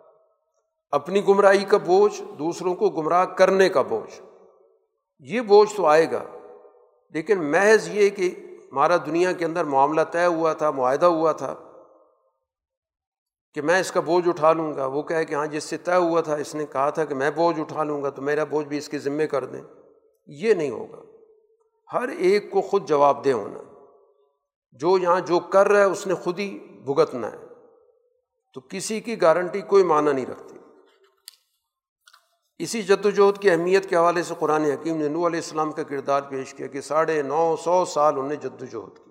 [0.90, 4.20] اپنی گمراہی کا بوجھ، دوسروں کو گمراہ کرنے کا بوجھ۔
[5.18, 6.24] یہ بوجھ تو آئے گا،
[7.10, 8.34] لیکن محض یہ کہ
[8.72, 11.54] ہمارا دنیا کے اندر معاملہ طے ہوا تھا، معاہدہ ہوا تھا
[13.54, 15.94] کہ میں اس کا بوجھ اٹھا لوں گا، وہ کہے کہ ہاں جس سے طے
[15.94, 18.66] ہوا تھا، اس نے کہا تھا کہ میں بوجھ اٹھا لوں گا، تو میرا بوجھ
[18.66, 19.62] بھی اس کے ذمے کر دیں۔
[20.26, 21.02] یہ نہیں ہوگا۔
[21.92, 23.62] ہر ایک کو خود جواب دہ ہونا۔
[24.72, 27.36] جو یہاں جو کر رہا ہے، اس نے خود ہی بھگتنا ہے۔
[28.54, 30.55] تو کسی کی گارنٹی کوئی معنی نہیں رکھتی۔
[32.58, 35.82] اسی جد وجہد کی اہمیت کے حوالے سے قرآن حکیم نے نو علیہ السلام کا
[35.82, 39.10] کردار پیش کیا کہ ساڑھے نو سو سال انہوں نے جد وجہد کی۔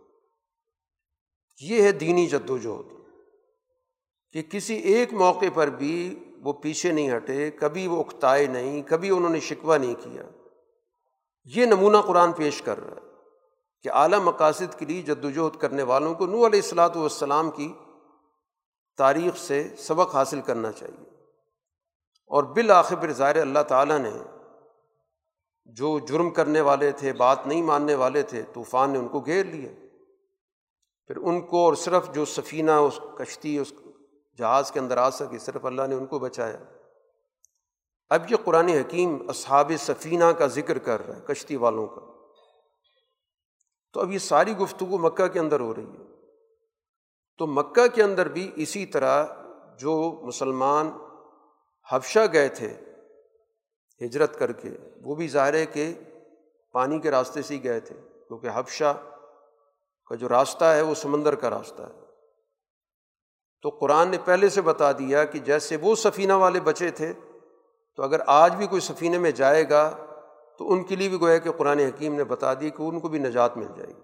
[1.62, 2.94] یہ ہے دینی جد وجہد
[4.32, 9.10] کہ کسی ایک موقع پر بھی وہ پیچھے نہیں ہٹے، کبھی وہ اکتائے نہیں، کبھی
[9.10, 10.24] انہوں نے شکوہ نہیں کیا۔
[11.44, 13.14] یہ نمونہ قرآن پیش کر رہا ہے
[13.82, 17.74] کہ اعلیٰ مقاصد کے لیے جد وجہد کرنے والوں کو نو علیہ السلاۃ والسلام کی
[18.98, 21.15] تاریخ سے سبق حاصل کرنا چاہیے۔
[22.28, 24.12] اور بالآخر ظاہر اللہ تعالیٰ نے
[25.66, 29.46] جو جرم کرنے والے تھے، بات نہیں ماننے والے تھے، طوفان نے ان کو گھیر
[29.46, 29.72] لیا۔
[31.08, 33.74] پھر ان کو اور صرف جو سفینہ، اس کشتی، اس
[34.38, 36.58] جہاز کے اندر آ سکی صرف اللہ نے ان کو بچایا۔
[38.10, 42.02] اب یہ قرآن حکیم اصحاب سفینہ کا ذکر کر رہا ہے، کشتی والوں کا۔
[43.94, 46.04] تو اب یہ ساری گفتگو مکہ کے اندر ہو رہی ہے۔
[47.38, 49.26] تو مکہ کے اندر بھی اسی طرح
[49.80, 50.92] جو مسلمان
[51.92, 52.78] حفشہ گئے تھے
[54.06, 54.70] ہجرت کر کے،
[55.02, 55.94] وہ بھی ظاہر ہے کہ
[56.72, 57.96] پانی کے راستے سے ہی گئے تھے،
[58.28, 58.94] کیونکہ حفشہ
[60.06, 62.06] کا جو راستہ ہے وہ سمندر کا راستہ ہے۔
[63.62, 67.14] تو قرآن نے پہلے سے بتا دیا کہ جیسے وہ سفینہ والے بچے تھے،
[67.96, 70.06] تو اگر آج بھی کوئی سفینے میں جائے گا،
[70.58, 73.08] تو ان کے لیے بھی گویا کہ قرآن حکیم نے بتا دی کہ ان کو
[73.08, 74.02] بھی نجات مل جائے گی۔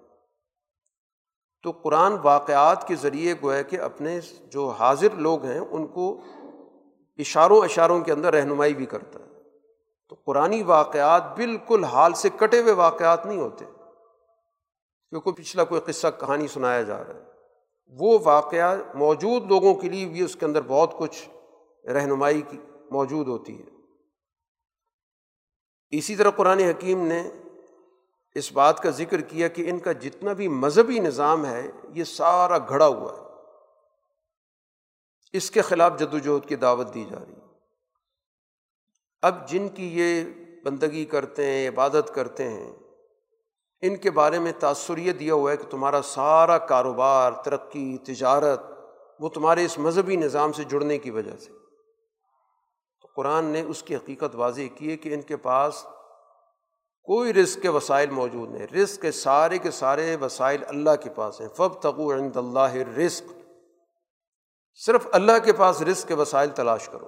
[1.63, 6.21] تو قرآن واقعات کے ذریعے گویا کہ اپنے جو حاضر لوگ ہیں، ان کو
[7.17, 9.25] اشاروں اشاروں کے اندر رہنمائی بھی کرتا ہے۔
[10.09, 13.65] تو قرآن واقعات بالکل حال سے کٹے ہوئے واقعات نہیں ہوتے۔
[15.09, 17.23] کیونکہ پچھلا کوئی قصہ کہانی سنایا جا رہا ہے۔
[17.87, 21.29] وہ واقعہ موجود لوگوں کے لیے بھی اس کے اندر بہت کچھ
[21.87, 22.57] رہنمائی کی
[22.91, 23.69] موجود ہوتی ہے۔
[25.89, 27.29] اسی طرح قرآن حکیم نے
[28.35, 32.57] اس بات کا ذکر کیا کہ ان کا جتنا بھی مذہبی نظام ہے، یہ سارا
[32.57, 33.30] گھڑا ہوا ہے۔
[35.33, 37.47] اس کے خلاف جد وجہد کی دعوت دی جا رہی ہے۔
[39.21, 40.23] اب جن کی یہ
[40.63, 42.73] بندگی کرتے ہیں، عبادت کرتے ہیں،
[43.81, 48.61] ان کے بارے میں تأثر یہ دیا ہوا ہے کہ تمہارا سارا کاروبار، ترقی، تجارت،
[49.19, 51.51] وہ تمہارے اس مذہبی نظام سے جڑنے کی وجہ سے۔
[53.15, 55.85] قرآن نے اس کی حقیقت واضح کی ہے کہ ان کے پاس
[57.03, 61.41] کوئی رزق کے وسائل موجود نہیں۔ رزق کے سارے کے سارے وسائل اللہ کے پاس
[61.41, 63.40] ہیں۔ فب تقو عند اللہ رزق
[64.79, 67.07] صرف اللہ کے پاس رزق کے وسائل تلاش کرو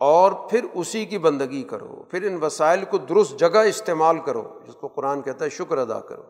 [0.00, 4.74] اور پھر اسی کی بندگی کرو، پھر ان وسائل کو درست جگہ استعمال کرو، جس
[4.74, 6.22] کو قرآن کہتا ہے شکر ادا کرو۔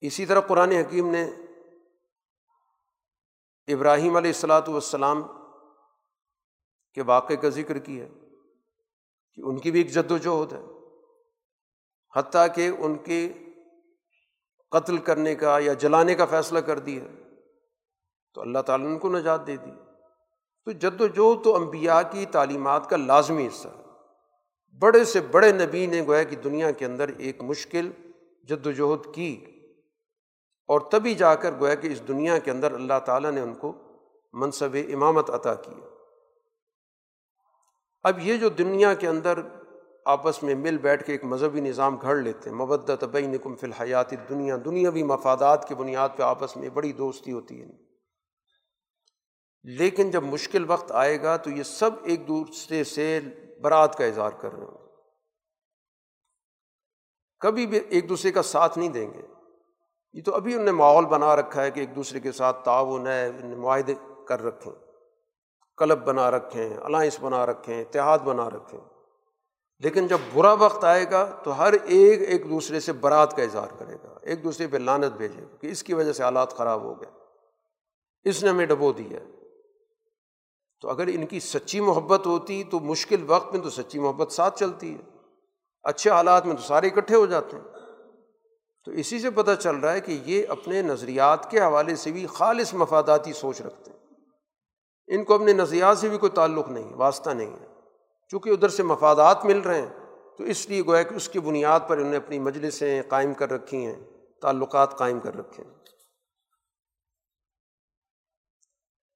[0.00, 1.24] اسی طرح قرآن حکیم نے
[3.68, 5.22] ابراہیم علیہ السلاۃ والسلام
[6.96, 8.06] کے واقعے کا ذکر کیا
[9.34, 10.62] کہ ان کی بھی ایک جد وجہد ہے،
[12.14, 13.32] حتیٰ کہ ان کے
[14.70, 17.04] قتل کرنے کا یا جلانے کا فیصلہ کر دیا
[18.34, 19.70] تو اللہ تعالیٰ نے ان کو نجات دے دی۔
[20.64, 23.80] تو جد وجہد تو امبیا کی تعلیمات کا لازمی حصہ۔ ہے
[24.78, 27.90] بڑے سے بڑے نبی نے گویا کہ دنیا کے اندر ایک مشکل
[28.48, 29.44] جد وجہد کی
[30.66, 33.72] اور تبھی جا کر گویا کہ اس دنیا کے اندر اللہ تعالیٰ نے ان کو
[34.32, 35.86] منصب امامت عطا کیا۔
[38.02, 39.40] اب یہ جو دنیا کے اندر
[40.10, 44.10] آپس میں مل بیٹھ کے ایک مذہبی نظام گھڑ لیتے ہیں۔ مبت بینکم فی الحیات
[44.10, 47.66] دنیا دنیاوی مفادات کی بنیاد پہ آپس میں بڑی دوستی ہوتی ہے۔
[49.64, 53.20] لیکن جب مشکل وقت آئے گا تو یہ سب ایک دوسرے سے
[53.62, 54.78] برات کا اظہار کر رہے ہوں۔
[57.40, 59.22] کبھی بھی ایک دوسرے کا ساتھ نہیں دیں گے۔
[60.12, 63.06] یہ تو ابھی انہوں نے ماحول بنا رکھا ہے کہ ایک دوسرے کے ساتھ تعاون
[63.06, 63.94] ہے معاہدے
[64.28, 64.72] کر رکھیں
[65.76, 68.80] کلب بنا رکھیں الائنس بنا رکھیں اتحاد بنا رکھیں
[69.80, 73.68] لیکن جب برا وقت آئے گا تو ہر ایک ایک دوسرے سے برات کا اظہار
[73.78, 76.82] کرے گا، ایک دوسرے پہ لانت بھیجے گا کہ اس کی وجہ سے حالات خراب
[76.82, 77.10] ہو گئے،
[78.28, 79.18] اس نے ہمیں ڈبو دیا۔
[80.80, 84.58] تو اگر ان کی سچی محبت ہوتی تو مشکل وقت میں تو سچی محبت ساتھ
[84.58, 85.02] چلتی ہے،
[85.82, 87.64] اچھے حالات میں تو سارے اکٹھے ہو جاتے ہیں۔
[88.84, 92.26] تو اسی سے پتہ چل رہا ہے کہ یہ اپنے نظریات کے حوالے سے بھی
[92.26, 93.98] خالص مفاداتی سوچ رکھتے ہیں۔
[95.08, 97.69] ان کو اپنے نظریات سے بھی کوئی تعلق نہیں، واسطہ نہیں ہے۔
[98.32, 99.88] چونکہ ادھر سے مفادات مل رہے ہیں،
[100.38, 103.50] تو اس لیے گویا کہ اس کی بنیاد پر انہوں نے اپنی مجلسیں قائم کر
[103.50, 104.00] رکھی ہیں،
[104.42, 105.72] تعلقات قائم کر رکھے ہیں۔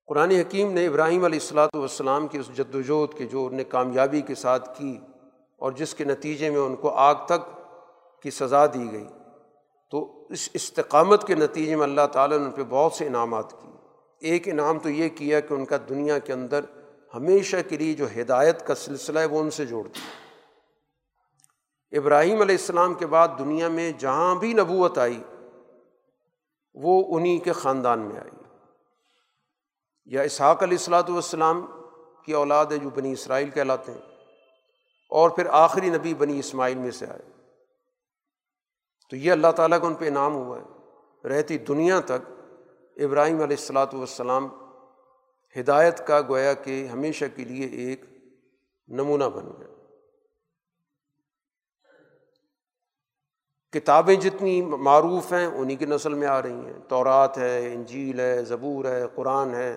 [0.08, 3.64] قرآن حکیم نے ابراہیم علیہ السلاۃ والسلام کی اس جد وجہد کی جو انہوں نے
[3.64, 4.98] کامیابی کے ساتھ کی
[5.60, 7.48] اور جس کے نتیجے میں ان کو آگ تک
[8.22, 9.06] کی سزا دی گئی،
[9.90, 14.30] تو اس استقامت کے نتیجے میں اللہ تعالیٰ نے ان پہ بہت سے انعامات کیے۔
[14.30, 16.64] ایک انعام تو یہ کیا کہ ان کا دنیا کے اندر
[17.14, 20.12] ہمیشہ کے لیے جو ہدایت کا سلسلہ ہے وہ ان سے جوڑ دیا
[21.92, 25.22] ابراہیم علیہ السلام کے بعد دنیا میں جہاں بھی نبوت آئی،
[26.74, 28.30] وہ انہیں کے خاندان میں آئی۔
[30.04, 31.66] یا اسحاق علیہ السلاۃ والسلام
[32.26, 34.00] کی اولاد ہے جو بنی اسرائیل کہلاتے ہیں،
[35.08, 37.22] اور پھر آخری نبی بنی اسماعیل میں سے آئے۔
[39.10, 42.30] تو یہ اللہ تعالیٰ کا ان پہ انعام ہوا ہے۔ رہتی دنیا تک
[42.96, 44.48] ابراہیم علیہ السلاۃ والسلام
[45.60, 48.04] ہدایت کا گویا کہ ہمیشہ کے لیے ایک
[48.88, 49.66] نمونہ بن گیا۔
[53.72, 58.44] کتابیں جتنی معروف ہیں انہیں کی نسل میں آ رہی ہیں۔ تورات ہے، انجیل ہے،
[58.44, 59.76] زبور ہے، قرآن ہے۔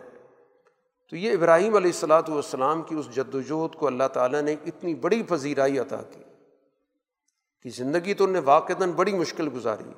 [1.09, 4.95] تو یہ ابراہیم علیہ السلاۃ والسلام کی اس جد وجہد کو اللہ تعالیٰ نے اتنی
[4.95, 6.23] بڑی پذیرائی عطا کی
[7.61, 9.91] کہ زندگی تو انہیں واقعتاً بڑی مشکل گزاری۔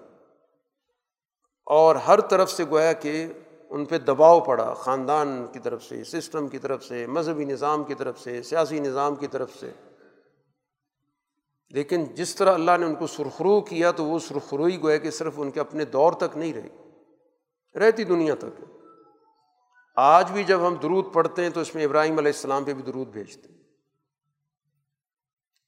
[1.65, 3.27] اور ہر طرف سے گویا کہ
[3.69, 7.95] ان پہ دباؤ پڑا خاندان کی طرف سے، سسٹم کی طرف سے، مذہبی نظام کی
[7.95, 9.71] طرف سے، سیاسی نظام کی طرف سے۔
[11.69, 15.33] لیکن جس طرح اللہ نے ان کو سرخرو کیا تو وہ سرخروئی گویا کہ صرف
[15.37, 16.69] ان کے اپنے دور تک نہیں رہی،
[17.79, 18.61] رہتی دنیا تک۔
[19.95, 22.83] آج بھی جب ہم درود پڑھتے ہیں تو اس میں ابراہیم علیہ السلام پہ بھی
[22.83, 23.59] درود بھیجتے ہیں۔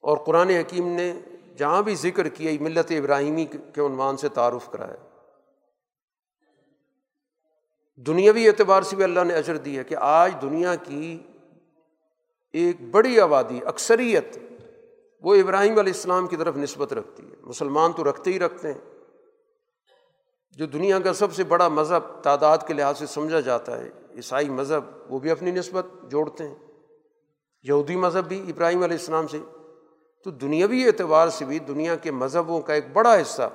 [0.00, 1.14] اور قرآن حکیم نے
[1.56, 5.11] جہاں بھی ذکر کیا، ملت ابراہیمی کے عنوان سے تعارف کرایا۔
[7.96, 11.18] دنیاوی اعتبار سے بھی اللہ نے اجر دی ہے کہ آج دنیا کی
[12.52, 14.38] ایک بڑی آبادی، اکثریت
[15.22, 18.80] وہ ابراہیم علیہ السلام کی طرف نسبت رکھتی ہے۔ مسلمان تو رکھتے ہی رکھتے ہیں۔
[20.56, 24.48] جو دنیا کا سب سے بڑا مذہب تعداد کے لحاظ سے سمجھا جاتا ہے، عیسائی
[24.48, 26.54] مذہب، وہ بھی اپنی نسبت جوڑتے ہیں۔
[27.62, 29.38] یہودی مذہب بھی ابراہیم علیہ السلام سے۔
[30.24, 33.50] تو دنیاوی اعتبار سے بھی دنیا کے مذہبوں کا ایک بڑا حصہ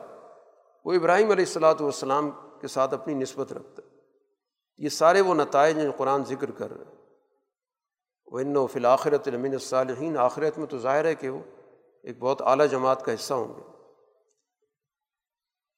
[0.85, 2.29] وہ ابراہیم علیہ السلاۃ والسلام
[2.61, 3.86] کے ساتھ اپنی نسبت رکھتا ہے۔
[4.77, 6.95] یہ سارے وہ نتائج ہیں قرآن ذکر کر رہے
[8.25, 11.39] وہ ان و فلاخرت المین الصالحین آخرت میں تو ظاہر ہے کہ وہ
[12.03, 13.61] ایک بہت اعلیٰ جماعت کا حصہ ہوں گے۔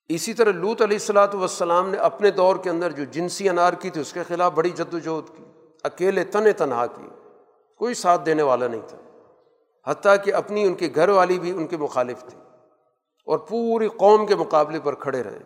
[0.08, 3.90] اسی طرح لوت علیہ السلاۃ والسلام نے اپنے دور کے اندر جو جنسی انار کی
[3.90, 5.44] تھی، اس کے خلاف بڑی جد وجہد کی،
[5.84, 7.08] اکیلے تن تنہا کی
[7.78, 8.98] کوئی ساتھ دینے والا نہیں تھا۔
[9.92, 12.38] حتیٰ کہ اپنی ان کے گھر والی بھی ان کے مخالف تھی
[13.26, 15.40] اور پوری قوم کے مقابلے پر کھڑے رہے۔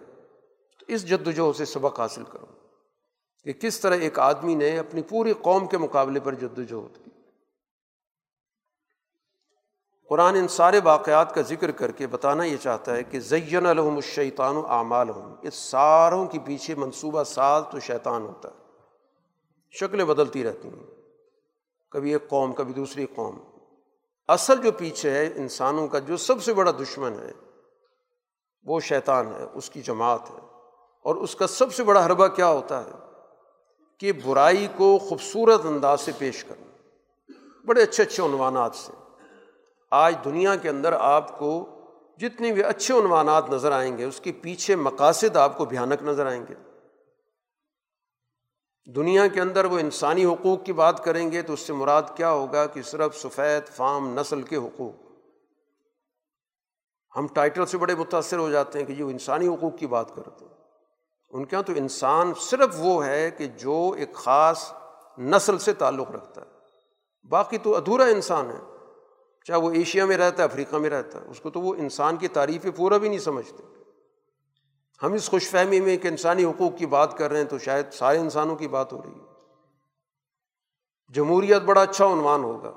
[0.79, 2.62] تو اس جد وجہد سے سبق حاصل کرو۔
[3.43, 7.11] کہ کس طرح ایک آدمی نے اپنی پوری قوم کے مقابلے پر جدوجہد کی۔
[10.09, 13.95] قرآن ان سارے واقعات کا ذکر کر کے بتانا یہ چاہتا ہے کہ زین الحم
[13.95, 18.63] الشیطان و اعمال ہوں اس ساروں کے پیچھے منصوبہ ساز تو شیطان ہوتا ہے۔
[19.71, 20.83] شکلیں بدلتی رہتی ہیں۔
[21.91, 23.39] کبھی ایک قوم، کبھی دوسری قوم۔
[24.27, 27.31] اصل جو پیچھے ہے انسانوں کا جو سب سے بڑا دشمن ہے،
[28.63, 30.39] وہ شیطان ہے، اس کی جماعت ہے۔
[31.03, 33.02] اور اس کا سب سے بڑا حربہ کیا ہوتا ہے؟
[34.03, 36.71] کہ برائی کو خوبصورت انداز سے پیش کرنا
[37.65, 38.91] بڑے اچھے اچھے عنوانات سے۔
[39.91, 41.69] آج دنیا کے اندر آپ کو
[42.17, 46.25] جتنی بھی اچھے عنوانات نظر آئیں گے، اس کے پیچھے مقاصد آپ کو بھیانک نظر
[46.25, 46.53] آئیں گے۔
[48.95, 52.31] دنیا کے اندر وہ انسانی حقوق کی بات کریں گے تو اس سے مراد کیا
[52.31, 55.11] ہوگا کہ صرف سفید، فام، نسل کے حقوق۔
[57.15, 60.45] ہم ٹائٹل سے بڑے متاثر ہو جاتے ہیں کہ یہ انسانی حقوق کی بات کرتے
[60.45, 60.52] ہیں۔
[61.33, 64.73] ان کے یہاں تو انسان صرف وہ ہے کہ جو ایک خاص
[65.17, 66.45] نسل سے تعلق رکھتا ہے۔
[67.29, 68.59] باقی تو ادھورا انسان ہے۔
[69.43, 72.15] چاہے وہ ایشیا میں رہتا ہے، افریقہ میں رہتا ہے، اس کو تو وہ انسان
[72.15, 73.63] کی تعریفیں پورا بھی نہیں سمجھتے۔
[75.03, 77.93] ہم اس خوش فہمی میں کہ انسانی حقوق کی بات کر رہے ہیں تو شاید
[77.93, 79.25] سارے انسانوں کی بات ہو رہی ہے۔
[81.13, 82.73] جمہوریت بڑا اچھا عنوان ہوگا۔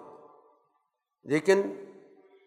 [1.23, 1.63] لیکن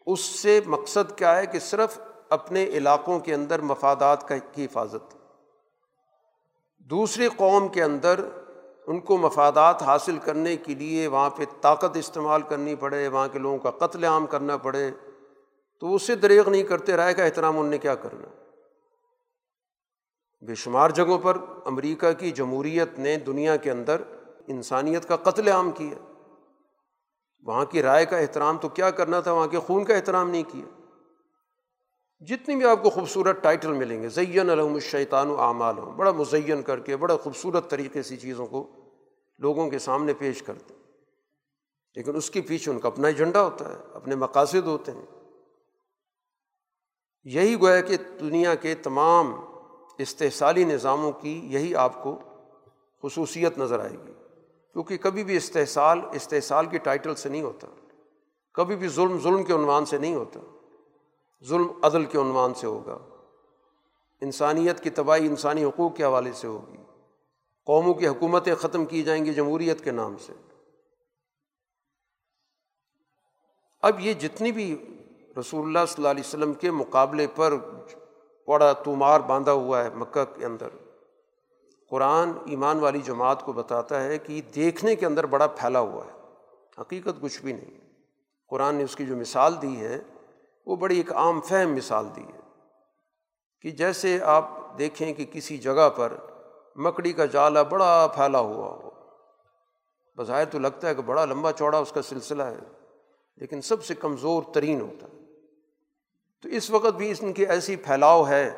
[0.06, 2.00] اس سے مقصد کیا ہے کہ صرف
[2.30, 5.19] اپنے علاقوں کے اندر مفادات کی حفاظت۔
[6.90, 8.20] دوسری قوم کے اندر
[8.88, 13.40] ان کو مفادات حاصل کرنے کے لیے وہاں پہ طاقت استعمال کرنی پڑے، وہاں کے
[13.40, 14.92] لوگوں کا قتل عام کرنا پڑے،
[15.80, 18.28] تو اس سے دریغ نہیں کرتے، رائے کا احترام ان نے کیا کرنا؟
[20.42, 24.02] بے شمار جگہوں پر امریکہ کی جمہوریت نے دنیا کے اندر
[24.48, 26.14] انسانیت کا قتل عام کیا۔
[27.44, 30.44] وہاں کی رائے کا احترام تو کیا کرنا تھا؟ وہاں کے خون کا احترام نہیں
[30.44, 30.79] کیا۔
[32.20, 36.12] جتنی بھی آپ کو خوبصورت ٹائٹل ملیں گے، زین الحم الشیطان و اعمال ہوں بڑا
[36.12, 38.68] مزین کر کے، بڑا خوبصورت طریقے سے چیزوں کو
[39.40, 40.74] لوگوں کے سامنے پیش کرتے
[41.96, 45.06] لیکن اس کے پیچھے ان کا اپنا ایجنڈا ہوتا ہے، اپنے مقاصد ہوتے ہیں۔
[47.24, 49.34] یہی گویا کہ دنیا کے تمام
[49.98, 52.20] استحصالی نظاموں کی یہی آپ کو
[53.04, 54.14] خصوصیت نظر آئے گی۔
[54.74, 57.68] کیونکہ کبھی بھی استحصال استحصال کی ٹائٹل سے نہیں ہوتا،
[58.54, 60.40] کبھی بھی ظلم ظلم کے عنوان سے نہیں ہوتا۔
[61.46, 62.98] ظلم عدل کے عنوان سے ہوگا۔
[64.22, 66.78] انسانیت کی تباہی انسانی حقوق کے حوالے سے ہوگی۔
[67.66, 70.34] قوموں کی حکومتیں ختم کی جائیں گی جمہوریت کے نام سے۔
[73.82, 74.98] اب یہ جتنی بھی
[75.40, 77.54] رسول اللہ صلی اللہ علیہ وسلم کے مقابلے پر
[78.48, 80.68] بڑا تومار باندھا ہوا ہے مکہ کے اندر،
[81.90, 86.12] قرآن ایمان والی جماعت کو بتاتا ہے کہ دیکھنے کے اندر بڑا پھیلا ہوا ہے۔
[86.82, 87.80] حقیقت کچھ بھی نہیں۔
[88.50, 90.02] قرآن نے اس کی جو مثال دی ہے
[90.70, 92.40] وہ بڑی ایک عام فہم مثال دی ہے
[93.62, 96.14] کہ جیسے آپ دیکھیں کہ کسی جگہ پر
[96.76, 98.90] مکڑی کا جالا بڑا پھیلا ہوا ہو۔
[100.18, 102.58] بظاہر تو لگتا ہے کہ بڑا لمبا چوڑا اس کا سلسلہ ہے،
[103.36, 105.18] لیکن سب سے کمزور ترین ہوتا ہے۔
[106.42, 108.52] تو اس وقت بھی ان کی ایسی پھیلاؤ ہے،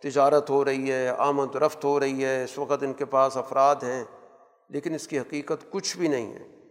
[0.00, 3.76] تجارت ہو رہی ہے، آمد رفت ہو رہی ہے، اس وقت ان کے پاس افراد
[3.76, 4.04] ہیں،
[4.68, 6.61] لیکن اس کی حقیقت کچھ بھی نہیں ہے۔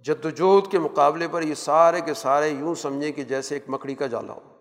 [0.00, 3.94] جد وجہد کے مقابلے پر یہ سارے کے سارے یوں سمجھیں کہ جیسے ایک مکڑی
[3.94, 4.56] کا جالا ہو۔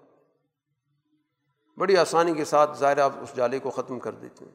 [1.77, 4.51] بڑی آسانی کے ساتھ ظاہر آپ اس جالے کو ختم کر دیتے ہیں۔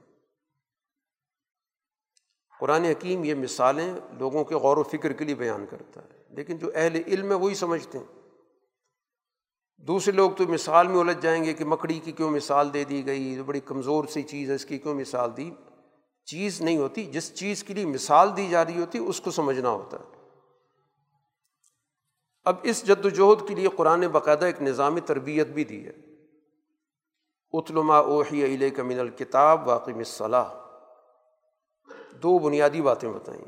[2.60, 6.56] قرآن حکیم یہ مثالیں لوگوں کے غور و فکر کے لیے بیان کرتا ہے، لیکن
[6.56, 8.06] جو اہل علم ہے وہی سمجھتے ہیں۔
[9.76, 13.06] دوسرے لوگ تو مثال میں الجھ جائیں گے کہ مکڑی کی کیوں مثال دے دی
[13.06, 15.50] گئی بڑی کمزور سی چیز ہے، اس کی کیوں مثال دی۔
[16.24, 19.68] چیز نہیں ہوتی، جس چیز کے لیے مثال دی جا رہی ہوتی، اس کو سمجھنا
[19.68, 20.23] ہوتا ہے۔
[22.44, 25.92] اب اس جد وجہد کے لیے قرآن باقاعدہ ایک نظامی تربیت بھی دی ہے۔
[27.52, 30.44] اتلما اوحی علیہ کا من الکتاب واقعی مصلاح
[32.12, 33.44] دو بنیادی باتیں بتائیں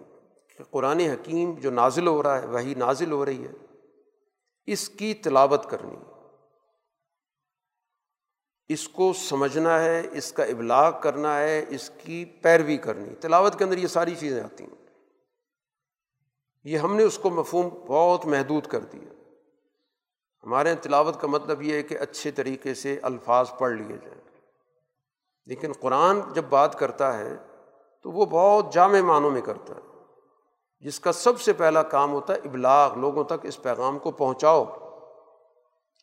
[0.57, 3.53] کہ قرآن حکیم جو نازل ہو رہا ہے وہی نازل ہو رہی ہے،
[4.67, 5.97] اس کی تلاوت کرنی۔
[8.69, 13.65] اس کو سمجھنا ہے، اس کا ابلاغ کرنا ہے، اس کی پیروی کرنی۔ تلاوت کے
[13.65, 14.86] اندر یہ ساری چیزیں آتی ہیں۔
[16.67, 19.13] یہ ہم نے اس کو مفہوم بہت محدود کر دیا۔
[20.45, 24.21] ہمارے تلاوت کا مطلب یہ ہے کہ اچھے طریقے سے الفاظ پڑھ لیے جائیں۔
[25.47, 27.37] لیکن قرآن جب بات کرتا ہے
[28.03, 30.05] تو وہ بہت جامع معنوں میں کرتا ہے۔
[30.81, 34.65] جس کا سب سے پہلا کام ہوتا ہے ابلاغ، لوگوں تک اس پیغام کو پہنچاؤ۔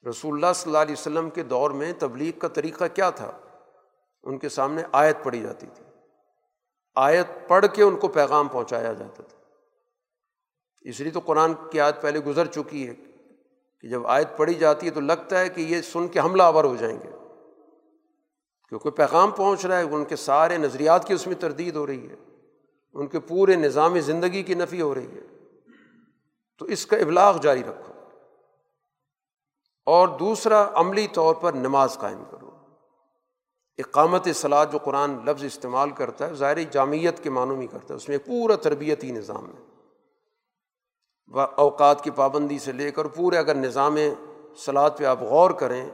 [0.09, 3.31] رسول اللہ صلی اللہ علیہ وسلم کے دور میں تبلیغ کا طریقہ کیا تھا؟
[4.23, 5.85] ان کے سامنے آیت پڑھی جاتی تھی۔
[6.95, 9.32] آیت پڑھ کے ان کو پیغام پہنچایا جاتا تھا۔
[10.83, 12.93] اس لیے تو قرآن کی آیت پہلے گزر چکی ہے
[13.81, 16.63] کہ جب آیت پڑھی جاتی ہے تو لگتا ہے کہ یہ سن کے حملہ آور
[16.63, 17.09] ہو جائیں گے۔
[18.69, 22.09] کیونکہ پیغام پہنچ رہا ہے، ان کے سارے نظریات کی اس میں تردید ہو رہی
[22.09, 22.15] ہے۔
[22.93, 25.47] ان کے پورے نظام زندگی کی نفی ہو رہی ہے۔
[26.57, 27.93] تو اس کا ابلاغ جاری رکھو۔
[29.85, 32.49] اور دوسرا، عملی طور پر نماز قائم کرو۔
[33.77, 37.95] اقامت سلاد جو قرآن لفظ استعمال کرتا ہے، ظاہری جامعت کے معنوں میں کرتا ہے۔
[37.95, 39.72] اس میں پورا تربیتی نظام ہے۔
[41.41, 43.97] اوقات کی پابندی سے لے کر پورے اگر نظام
[44.57, 45.89] سلاد پہ آپ غور کریں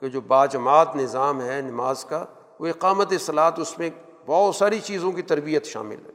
[0.00, 2.24] کہ جو باجماعت نظام ہے نماز کا،
[2.60, 3.90] وہ اقامت سلاد اس میں
[4.26, 6.10] بہت ساری چیزوں کی تربیت شامل ہے۔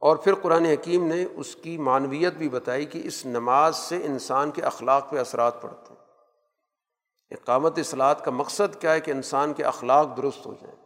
[0.00, 4.50] اور پھر قرآن حکیم نے اس کی معنویت بھی بتائی کہ اس نماز سے انسان
[4.50, 6.02] کے اخلاق پہ اثرات پڑتے ہیں۔
[7.30, 10.76] اقامت اصلاحات کا مقصد کیا ہے کہ انسان کے اخلاق درست ہو جائیں۔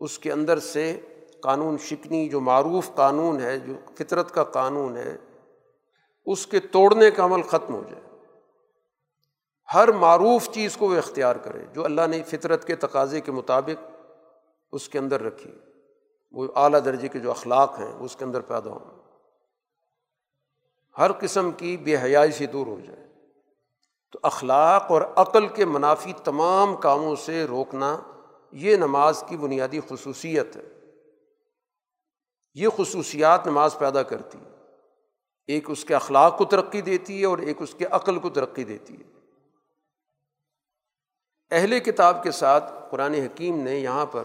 [0.00, 1.00] اس کے اندر سے
[1.42, 5.16] قانون شکنی جو معروف قانون ہے، جو فطرت کا قانون ہے،
[6.26, 8.02] اس کے توڑنے کا عمل ختم ہو جائے۔
[9.74, 13.90] ہر معروف چیز کو وہ اختیار کرے جو اللہ نے فطرت کے تقاضے کے مطابق
[14.72, 15.50] اس کے اندر رکھی۔
[16.32, 19.02] وہ اعلیٰ درجے کے جو اخلاق ہیں اس کے اندر پیدا ہوں۔
[20.98, 23.08] ہر قسم کی بے حیائی سے دور ہو جائے۔
[24.12, 27.98] تو اخلاق اور عقل کے منافی تمام کاموں سے روکنا
[28.52, 30.81] یہ نماز کی بنیادی خصوصیت ہے۔
[32.54, 34.52] یہ خصوصیات نماز پیدا کرتی ہے۔
[35.46, 38.64] ایک اس کے اخلاق کو ترقی دیتی ہے اور ایک اس کے عقل کو ترقی
[38.64, 39.12] دیتی ہے۔
[41.50, 44.24] اہل کتاب کے ساتھ قرآن حکیم نے یہاں پر،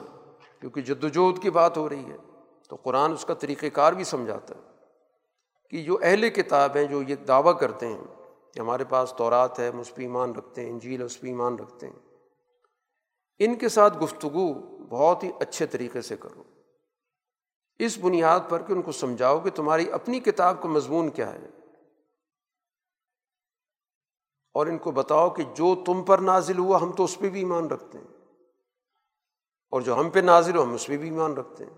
[0.60, 2.18] کیونکہ جد وجہد کی بات ہو رہی ہے،
[2.70, 4.62] تو قرآن اس کا طریقۂ کار بھی سمجھاتا ہے
[5.70, 8.04] کہ جو اہل کتاب ہیں، جو یہ دعویٰ کرتے ہیں
[8.54, 12.00] کہ ہمارے پاس تورات ہے مصفی ایمان رکھتے ہیں، انجیل اس پہ ایمان رکھتے ہیں۔
[13.40, 16.44] ان کے ساتھ گفتگو بہت ہی اچھے طریقے سے کرو۔
[17.80, 21.48] اس بنیاد پر کہ ان کو سمجھاؤ کہ تمہاری اپنی کتاب کا مضمون کیا ہے۔
[24.54, 27.40] اور ان کو بتاؤ کہ جو تم پر نازل ہوا، ہم تو اس پہ بھی
[27.40, 28.08] ایمان رکھتے ہیں۔
[29.70, 31.74] اور جو ہم پہ نازل ہو ہم اس پہ بھی ایمان رکھتے ہیں۔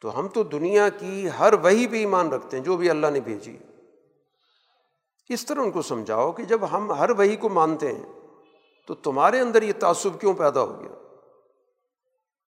[0.00, 3.20] تو ہم تو دنیا کی ہر وہی پہ ایمان رکھتے ہیں، جو بھی اللہ نے
[3.20, 3.58] بھیجی۔
[5.28, 8.12] اس طرح ان کو سمجھاؤ کہ جب ہم ہر وہی کو مانتے ہیں،
[8.86, 11.03] تو تمہارے اندر یہ تعصب کیوں پیدا ہو گیا؟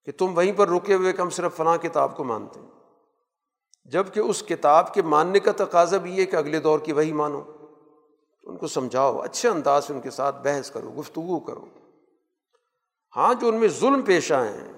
[0.08, 2.68] کہ تم وہیں پر رکے ہوئے کہ ہم صرف فلاں کتاب کو مانتے ہیں۔
[3.86, 7.42] جبکہ اس کتاب کے ماننے کا تقاضا بھی یہ کہ اگلے دور کی وہی مانو۔
[8.44, 11.66] ان کو سمجھاؤ، اچھے انداز سے ان کے ساتھ بحث کرو، گفتگو کرو۔
[13.16, 14.74] ہاں جو ان میں ظلم پیش آئے ہیں،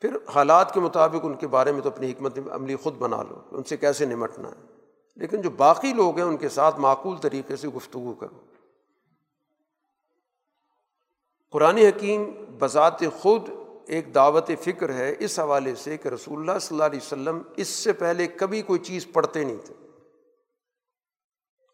[0.00, 3.36] پھر حالات کے مطابق ان کے بارے میں تو اپنی حکمت عملی خود بنا لو،
[3.50, 4.66] ان سے کیسے نمٹنا ہے۔
[5.16, 8.40] لیکن جو باقی لوگ ہیں، ان کے ساتھ معقول طریقے سے گفتگو کرو۔
[11.50, 13.48] قرآن حکیم بذات خود
[13.86, 17.68] ایک دعوت فکر ہے اس حوالے سے کہ رسول اللہ صلی اللہ علیہ وسلم اس
[17.68, 19.74] سے پہلے کبھی کوئی چیز پڑھتے نہیں تھے۔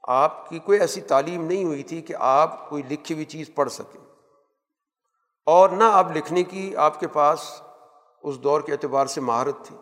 [0.09, 3.71] آپ کی کوئی ایسی تعلیم نہیں ہوئی تھی کہ آپ کوئی لکھی ہوئی چیز پڑھ
[3.71, 4.01] سکیں۔
[5.47, 7.63] اور نہ آپ لکھنے کی آپ کے پاس
[8.23, 9.77] اس دور کے اعتبار سے مہارت تھی۔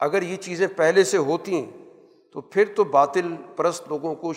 [0.00, 1.70] اگر یہ چیزیں پہلے سے ہوتی
[2.32, 4.32] تو پھر تو باطل پرست لوگوں کو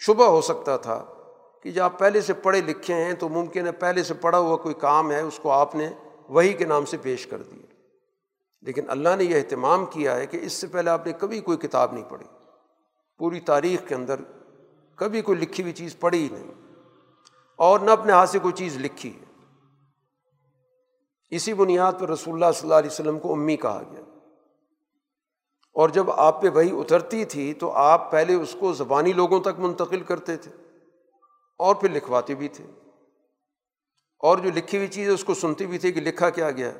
[0.00, 1.21] شبہ ہو سکتا تھا۔
[1.62, 4.56] کہ جب آپ پہلے سے پڑھے لکھے ہیں تو ممکن ہے پہلے سے پڑھا ہوا
[4.56, 5.90] کوئی کام ہے، اس کو آپ نے
[6.28, 7.66] وہی کے نام سے پیش کر دیا۔
[8.62, 11.58] لیکن اللہ نے یہ اہتمام کیا ہے کہ اس سے پہلے آپ نے کبھی کوئی
[11.58, 12.26] کتاب نہیں پڑھی۔
[13.18, 14.20] پوری تاریخ کے اندر
[14.96, 16.50] کبھی کوئی لکھی ہوئی چیز پڑھی ہی نہیں۔
[17.56, 19.24] اور نہ اپنے ہاتھ سے کوئی چیز لکھی ہے۔
[21.30, 24.00] اسی بنیاد پر رسول اللہ صلی اللہ علیہ وسلم کو امی کہا گیا۔
[25.74, 29.58] اور جب آپ پہ وہی اترتی تھی تو آپ پہلے اس کو زبانی لوگوں تک
[29.58, 30.61] منتقل کرتے تھے۔
[31.62, 32.64] اور پھر لکھواتے بھی تھے
[34.18, 36.72] اور جو لکھی ہوئی چیز ہے، اس کو سنتی بھی تھی کہ لکھا کیا گیا۔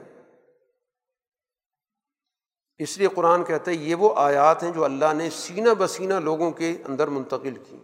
[2.79, 6.51] اس لیے قرآن کہتا ہے، یہ وہ آیات ہیں جو اللہ نے سینہ بسینہ لوگوں
[6.51, 7.77] کے اندر منتقل کی۔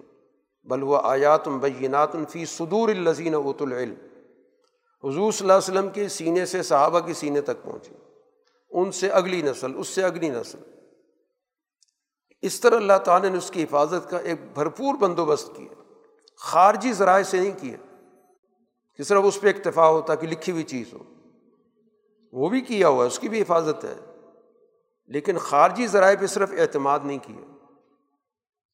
[0.62, 3.94] بل وہ آیات بینات فی صدور الزین اوت العلم۔
[5.04, 7.94] حضور صلی اللہ علیہ وسلم کے سینے سے صحابہ کے سینے تک پہنچی
[8.70, 10.58] ان سے اگلی نسل، اس سے اگلی نسل۔
[12.42, 15.87] اس طرح اللہ تعالیٰ نے اس کی حفاظت کا ایک بھرپور بندوبست کیا۔
[16.40, 17.76] خارجی ذرائع سے نہیں کیا
[18.96, 20.98] کہ صرف اس پہ اکتفا ہوتا کہ لکھی ہوئی چیز ہو۔
[22.32, 23.94] وہ بھی کیا ہوا ہے اس کی بھی حفاظت ہے۔
[25.06, 27.54] لیکن خارجی ذرائع پہ صرف اعتماد نہیں کیا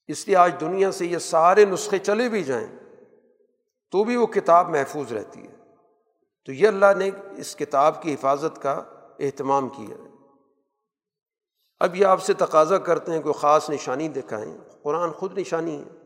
[0.08, 2.66] اس لیے آج دنیا سے یہ سارے نسخے چلے بھی جائیں،
[3.90, 5.54] تو بھی وہ کتاب محفوظ رہتی ہے۔
[6.46, 8.82] تو یہ اللہ نے اس کتاب کی حفاظت کا
[9.18, 10.08] اہتمام کیا ہے۔
[11.80, 16.03] اب یہ آپ سے تقاضا کرتے ہیں کوئی خاص نشانی دکھائیں۔ قرآن خود نشانی ہے۔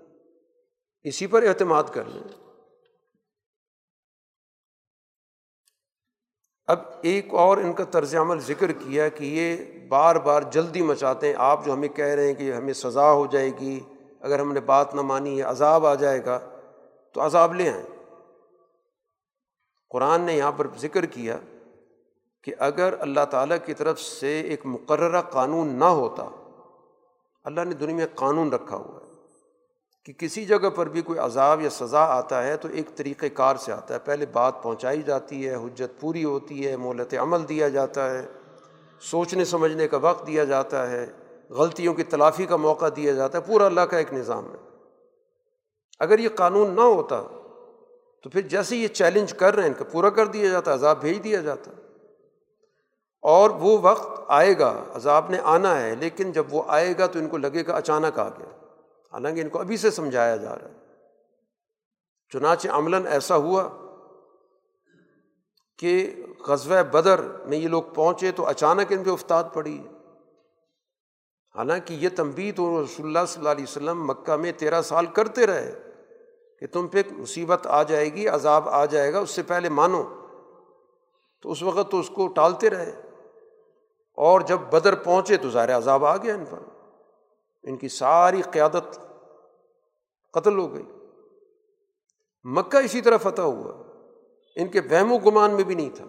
[1.03, 2.23] اسی پر اعتماد کر لیں۔
[6.66, 9.57] اب ایک اور ان کا طرز عمل ذکر کیا کہ یہ
[9.89, 13.27] بار بار جلدی مچاتے ہیں۔ آپ جو ہمیں کہہ رہے ہیں کہ ہمیں سزا ہو
[13.27, 13.81] جائے گی،
[14.20, 16.39] اگر ہم نے بات نہ مانی ہے عذاب آ جائے گا،
[17.12, 17.87] تو عذاب لے آئیں۔
[19.91, 21.39] قرآن نے یہاں پر ذکر کیا
[22.43, 26.23] کہ اگر اللہ تعالیٰ کی طرف سے ایک مقررہ قانون نہ ہوتا،
[27.45, 29.08] اللہ نے دنیا میں قانون رکھا ہوا ہے۔
[30.09, 33.57] کہ کسی جگہ پر بھی کوئی عذاب یا سزا آتا ہے تو ایک طریقۂ کار
[33.57, 37.69] سے آتا ہے۔ پہلے بات پہنچائی جاتی ہے، حجت پوری ہوتی ہے مولت عمل دیا
[37.69, 38.27] جاتا ہے،
[39.01, 41.07] سوچنے سمجھنے کا وقت دیا جاتا ہے،
[41.51, 44.57] غلطیوں کی تلافی کا موقع دیا جاتا ہے، پورا اللہ کا ایک نظام ہے۔
[46.01, 47.23] اگر یہ قانون نہ ہوتا
[48.23, 51.01] تو پھر جیسے یہ چیلنج کر رہے ہیں، ان کا پورا کر دیا جاتا، عذاب
[51.01, 51.71] بھیج دیا جاتا۔
[53.23, 57.19] اور وہ وقت آئے گا، عذاب نے آنا ہے، لیکن جب وہ آئے گا تو
[57.19, 58.68] ان کو لگے گا اچانک آ گیا۔
[59.13, 60.75] حالانکہ ان کو ابھی سے سمجھایا جا رہا ہے۔
[62.33, 63.69] چنانچہ عملاً ایسا ہوا
[65.79, 66.17] کہ
[66.47, 69.83] غزوہ بدر میں یہ لوگ پہنچے تو اچانک ان پہ افتاد پڑی۔
[71.55, 75.47] حالانکہ یہ تنبی تو رسول اللہ صلی اللہ علیہ وسلم مکہ میں تیرہ سال کرتے
[75.47, 75.79] رہے
[76.61, 80.03] کہ تم پہ مصیبت آ جائے گی، عذاب آ جائے گا، اس سے پہلے مانو۔
[81.43, 83.01] تو اس وقت تو اس کو ٹالتے رہے۔
[84.15, 86.78] اور جب بدر پہنچے تو ظاہر عذاب آ گیا ان پر۔
[87.63, 89.01] ان کی ساری قیادت
[90.33, 90.83] قتل ہو گئی۔
[92.45, 93.89] مکہ اسی طرح فتح ہوا۔
[94.57, 96.05] ان کے وہم و گمان میں بھی نہیں تھا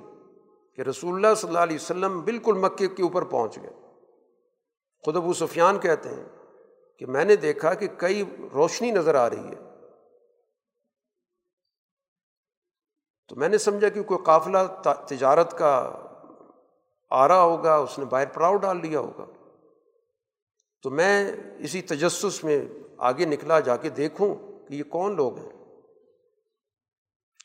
[0.76, 3.72] کہ رسول اللہ صلی اللہ علیہ وسلم بالکل مکے کے اوپر پہنچ گئے۔
[5.06, 6.26] خود ابو سفیان کہتے ہیں
[7.00, 8.24] کہ میں نے دیکھا کہ کئی
[8.54, 9.70] روشنی نظر آ رہی ہے۔
[13.28, 14.58] تو میں نے سمجھا کہ کوئی قافلہ
[15.08, 16.00] تجارت کا
[17.10, 19.26] آ رہا ہوگا، اس نے باہر پڑاؤ ڈال لیا ہوگا۔
[20.82, 22.66] تو میں اسی تجسس میں
[22.98, 24.36] آگے نکلا، جا کے دیکھوں
[24.68, 25.50] کہ یہ کون لوگ ہیں۔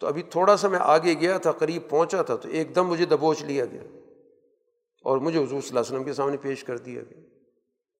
[0.00, 3.04] تو ابھی تھوڑا سا میں آگے گیا تھا، قریب پہنچا تھا، تو ایک دم مجھے
[3.04, 3.82] دبوچ لیا گیا
[5.04, 7.20] اور مجھے حضور صلی اللہ علیہ وسلم کے سامنے پیش کر دیا گیا۔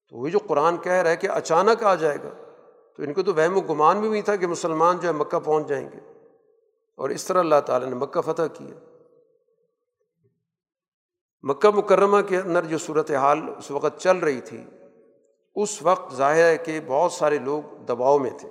[0.09, 2.29] تو وہی جو قرآن کہہ رہا ہے کہ اچانک آ جائے گا،
[2.97, 5.39] تو ان کو تو وہم و گمان بھی نہیں تھا کہ مسلمان جو ہے مکہ
[5.39, 6.27] پہنچ جائیں گے۔
[6.95, 8.79] اور اس طرح اللہ تعالیٰ نے مکہ فتح کیا۔
[11.41, 14.63] مکہ مکرمہ کے اندر جو صورت حال اس وقت چل رہی تھی
[15.55, 18.49] اس وقت ظاہر ہے کہ بہت سارے لوگ دباؤ میں تھے۔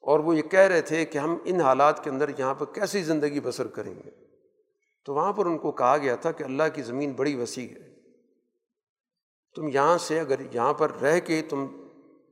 [0.00, 3.02] اور وہ یہ کہہ رہے تھے کہ ہم ان حالات کے اندر یہاں پر کیسی
[3.02, 4.10] زندگی بسر کریں گے۔
[5.04, 7.90] تو وہاں پر ان کو کہا گیا تھا کہ اللہ کی زمین بڑی وسیع ہے۔
[9.56, 11.66] تم یہاں سے اگر یہاں پر رہ کے تم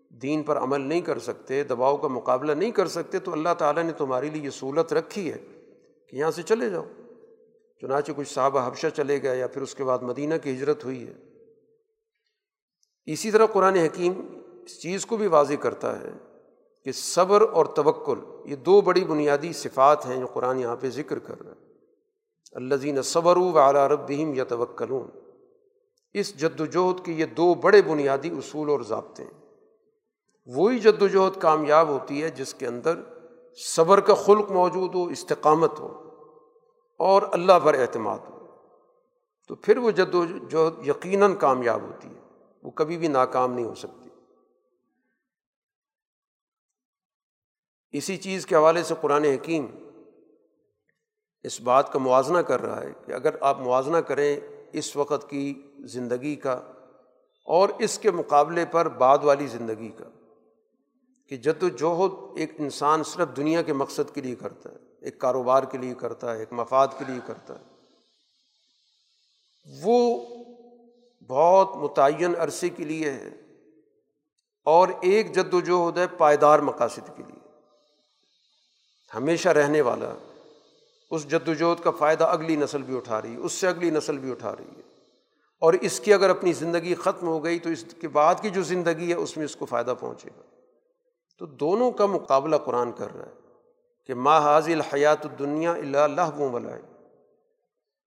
[0.08, 3.82] دین پر عمل نہیں کر سکتے، دباؤ کا مقابلہ نہیں کر سکتے، تو اللہ تعالیٰ
[3.82, 5.38] نے تمہارے لیے یہ سہولت رکھی ہے
[6.08, 6.84] کہ یہاں سے چلے جاؤ۔
[7.80, 11.08] چنانچہ کچھ صحابہ حبشہ چلے گئے یا پھر اس کے بعد مدینہ کی ہجرت ہوئی
[11.08, 11.27] ہے۔
[13.12, 14.12] اسی طرح قرآن حکیم
[14.62, 16.10] اس چیز کو بھی واضح کرتا ہے
[16.84, 21.18] کہ صبر اور توکل یہ دو بڑی بنیادی صفات ہیں جو قرآن یہاں پہ ذکر
[21.18, 21.66] کر رہا ہے۔
[22.52, 25.08] الزین صبر و اعلیٰ ربہم یا توکلون
[26.14, 29.44] اس جد وجہد کے یہ دو بڑے بنیادی اصول اور ضابطے ہیں۔
[30.46, 32.94] وہی جد وجہد کامیاب ہوتی ہے جس کے اندر
[33.74, 36.10] صبر کا خلق موجود ہو، استقامت ہو
[36.96, 38.46] اور اللہ پر اعتماد ہو۔
[39.48, 42.17] تو پھر وہ جد وجہد یقیناً کامیاب ہوتی ہے۔
[42.68, 44.08] وہ کبھی بھی ناکام نہیں ہو سکتی۔
[47.94, 49.66] اسی چیز کے حوالے سے قرآن حکیم
[51.44, 54.36] اس بات کا موازنہ کر رہا ہے کہ اگر آپ موازنہ کریں
[54.72, 56.52] اس وقت کی زندگی کا
[57.46, 60.04] اور اس کے مقابلے پر بعد والی زندگی کا،
[61.26, 65.62] کہ جد وجہد ایک انسان صرف دنیا کے مقصد کے لیے کرتا ہے، ایک کاروبار
[65.62, 67.64] کے لیے کرتا ہے، ایک مفاد کے لیے کرتا ہے۔
[69.66, 70.26] وہ
[71.28, 73.30] بہت متعین عرصے کے لیے ہے
[74.64, 77.48] اور ایک جد وجہد ہے پائیدار مقاصد کے لیے۔
[79.14, 80.14] ہمیشہ رہنے والا
[81.10, 84.18] اس جد وجہد کا فائدہ اگلی نسل بھی اٹھا رہی ہے، اس سے اگلی نسل
[84.18, 84.82] بھی اٹھا رہی ہے۔
[85.60, 88.62] اور اس کی اگر اپنی زندگی ختم ہو گئی تو اس کے بعد کی جو
[88.62, 90.42] زندگی ہے اس میں اس کو فائدہ پہنچے گا۔
[91.38, 93.32] تو دونوں کا مقابلہ قرآن کر رہا ہے
[94.06, 96.82] کہ ماں حاضل حیات دنیا اللہ و ملائے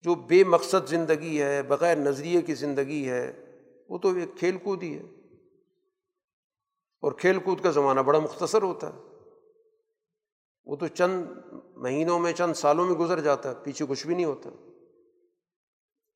[0.01, 3.45] جو بے مقصد زندگی ہے، بغیر نظریے کی زندگی ہے،
[3.89, 5.03] وہ تو ایک کھیل کود ہی ہے۔
[7.01, 8.99] اور کھیل کود کا زمانہ بڑا مختصر ہوتا ہے۔
[10.65, 11.25] وہ تو چند
[11.75, 14.49] مہینوں میں، چند سالوں میں گزر جاتا ہے، پیچھے کچھ بھی نہیں ہوتا۔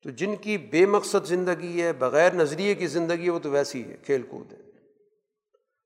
[0.02, 3.84] تو جن کی بے مقصد زندگی ہے، بغیر نظریے کی زندگی ہے، وہ تو ویسی
[3.84, 4.58] ہے، کھیل کود ہے۔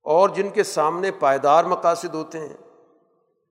[0.02, 2.56] اور جن کے سامنے پائیدار مقاصد ہوتے ہیں،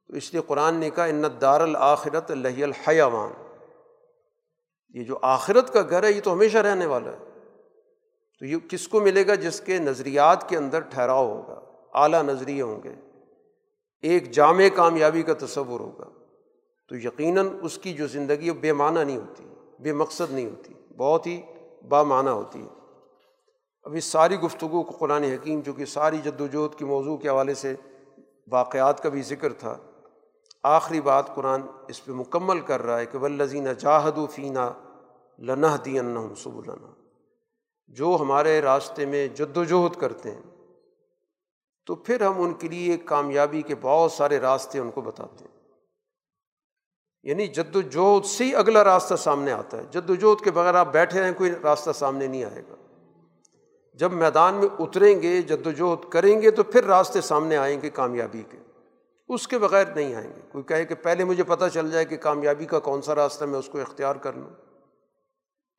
[0.08, 3.49] تو اس لیے قرآن نے کہا، ان دار الآخرت اللہ الحیوان.
[4.94, 7.18] یہ جو آخرت کا گھر ہے، یہ تو ہمیشہ رہنے والا ہے۔
[8.40, 11.62] تو یہ کس کو ملے گا جس کے نظریات کے اندر ٹھہراؤ ہوگا؟
[11.94, 12.96] اعلیٰ نظریے ہوں گے۔
[14.02, 16.10] ایک جامع کامیابی کا تصور ہوگا۔
[16.90, 19.44] تو یقیناً اس کی جو زندگی بے معنی نہیں ہوتی،
[19.80, 21.42] بے مقصد نہیں ہوتی، بہت ہی
[21.90, 22.68] بامعنی ہوتی ہے۔
[23.84, 27.30] اب اس ساری گفتگو کو قرآن حکیم، جو کہ ساری جد وجہد کے موضوع کے
[27.30, 27.76] حوالے سے
[28.52, 29.78] واقعات کا بھی ذکر تھا
[30.64, 34.72] آخری بات قرآن اس پہ مکمل کر رہا ہے کہ ولزین جاہد و فینہ
[35.40, 35.98] لنح دی
[36.38, 36.70] سب
[37.88, 40.42] جو ہمارے راستے میں جد وجہد کرتے ہیں،
[41.86, 45.60] تو پھر ہم ان کے لیے کامیابی کے بہت سارے راستے ان کو بتاتے ہیں۔
[47.24, 50.88] یعنی جد وجہد سے ہی اگلا راستہ سامنے آتا ہے۔ جد وجہد کے بغیر آپ
[50.92, 52.76] بیٹھے ہیں، کوئی راستہ سامنے نہیں آئے گا۔
[53.94, 57.90] جب میدان میں اتریں گے جد وجہد کریں گے، تو پھر راستے سامنے آئیں گے
[57.90, 58.58] کامیابی کے۔
[59.30, 62.18] اس کے بغیر نہیں آئیں گے۔ کوئی کہے کہ پہلے مجھے پتہ چل جائے کہ
[62.18, 64.50] کامیابی کا کون سا راستہ میں اس کو اختیار کر لوں،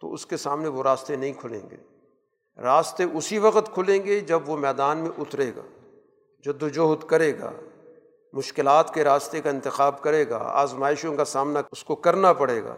[0.01, 1.77] تو اس کے سامنے وہ راستے نہیں کھلیں گے۔
[2.63, 5.63] راستے اسی وقت کھلیں گے جب وہ میدان میں اترے گا
[6.45, 7.53] جد وجہد کرے گا،
[8.33, 12.77] مشکلات کے راستے کا انتخاب کرے گا، آزمائشوں کا سامنا اس کو کرنا پڑے گا۔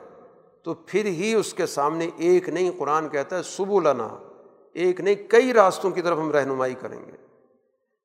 [0.62, 3.88] تو پھر ہی اس کے سامنے ایک نہیں قرآن کہتا ہے سب
[4.72, 7.21] ایک نہیں کئی راستوں کی طرف ہم رہنمائی کریں گے۔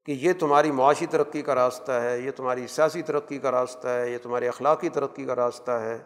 [0.08, 4.12] کہ یہ تمہاری معاشی ترقی کا راستہ ہے، یہ تمہاری سیاسی ترقی کا راستہ ہے،
[4.12, 5.98] یہ تمہاری اخلاقی ترقی کا راستہ ہے،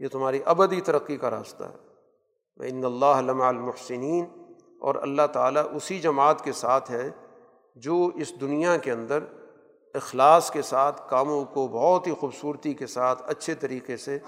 [0.00, 4.24] یہ تمہاری ابدی ترقی کا راستہ ہے۔ ان اللہ علم المحسنین،
[4.80, 7.10] اور اللہ تعالیٰ اسی جماعت کے ساتھ ہے
[7.76, 9.24] جو اس دنیا کے اندر
[9.94, 14.18] اخلاص کے ساتھ، کاموں کو بہت ہی خوبصورتی کے ساتھ اچھے طریقے سے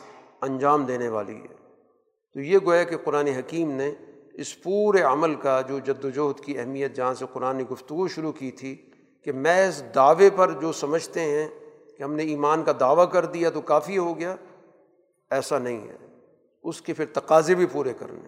[0.40, 1.54] انجام دینے والی ہے۔
[2.34, 3.94] تو یہ گویا کہ قرآن حکیم نے
[4.34, 8.32] اس پورے عمل کا جو جد وجہد کی اہمیت، جہاں سے قرآن نے گفتگو شروع
[8.32, 8.88] کی تھی
[9.24, 11.48] کہ میں اس دعوے پر جو سمجھتے ہیں
[11.98, 14.36] کہ ہم نے ایمان کا دعویٰ کر دیا تو کافی ہو گیا،
[15.30, 15.96] ایسا نہیں ہے۔
[16.62, 18.20] اس کے پھر تقاضے بھی پورے کرنے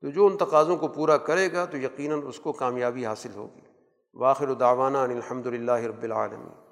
[0.00, 3.60] تو جو ان تقاضوں کو پورا کرے گا تو یقیناً اس کو کامیابی حاصل ہوگی۔
[4.14, 6.67] واخر داوانہ الحمد للہ رب العالمین۔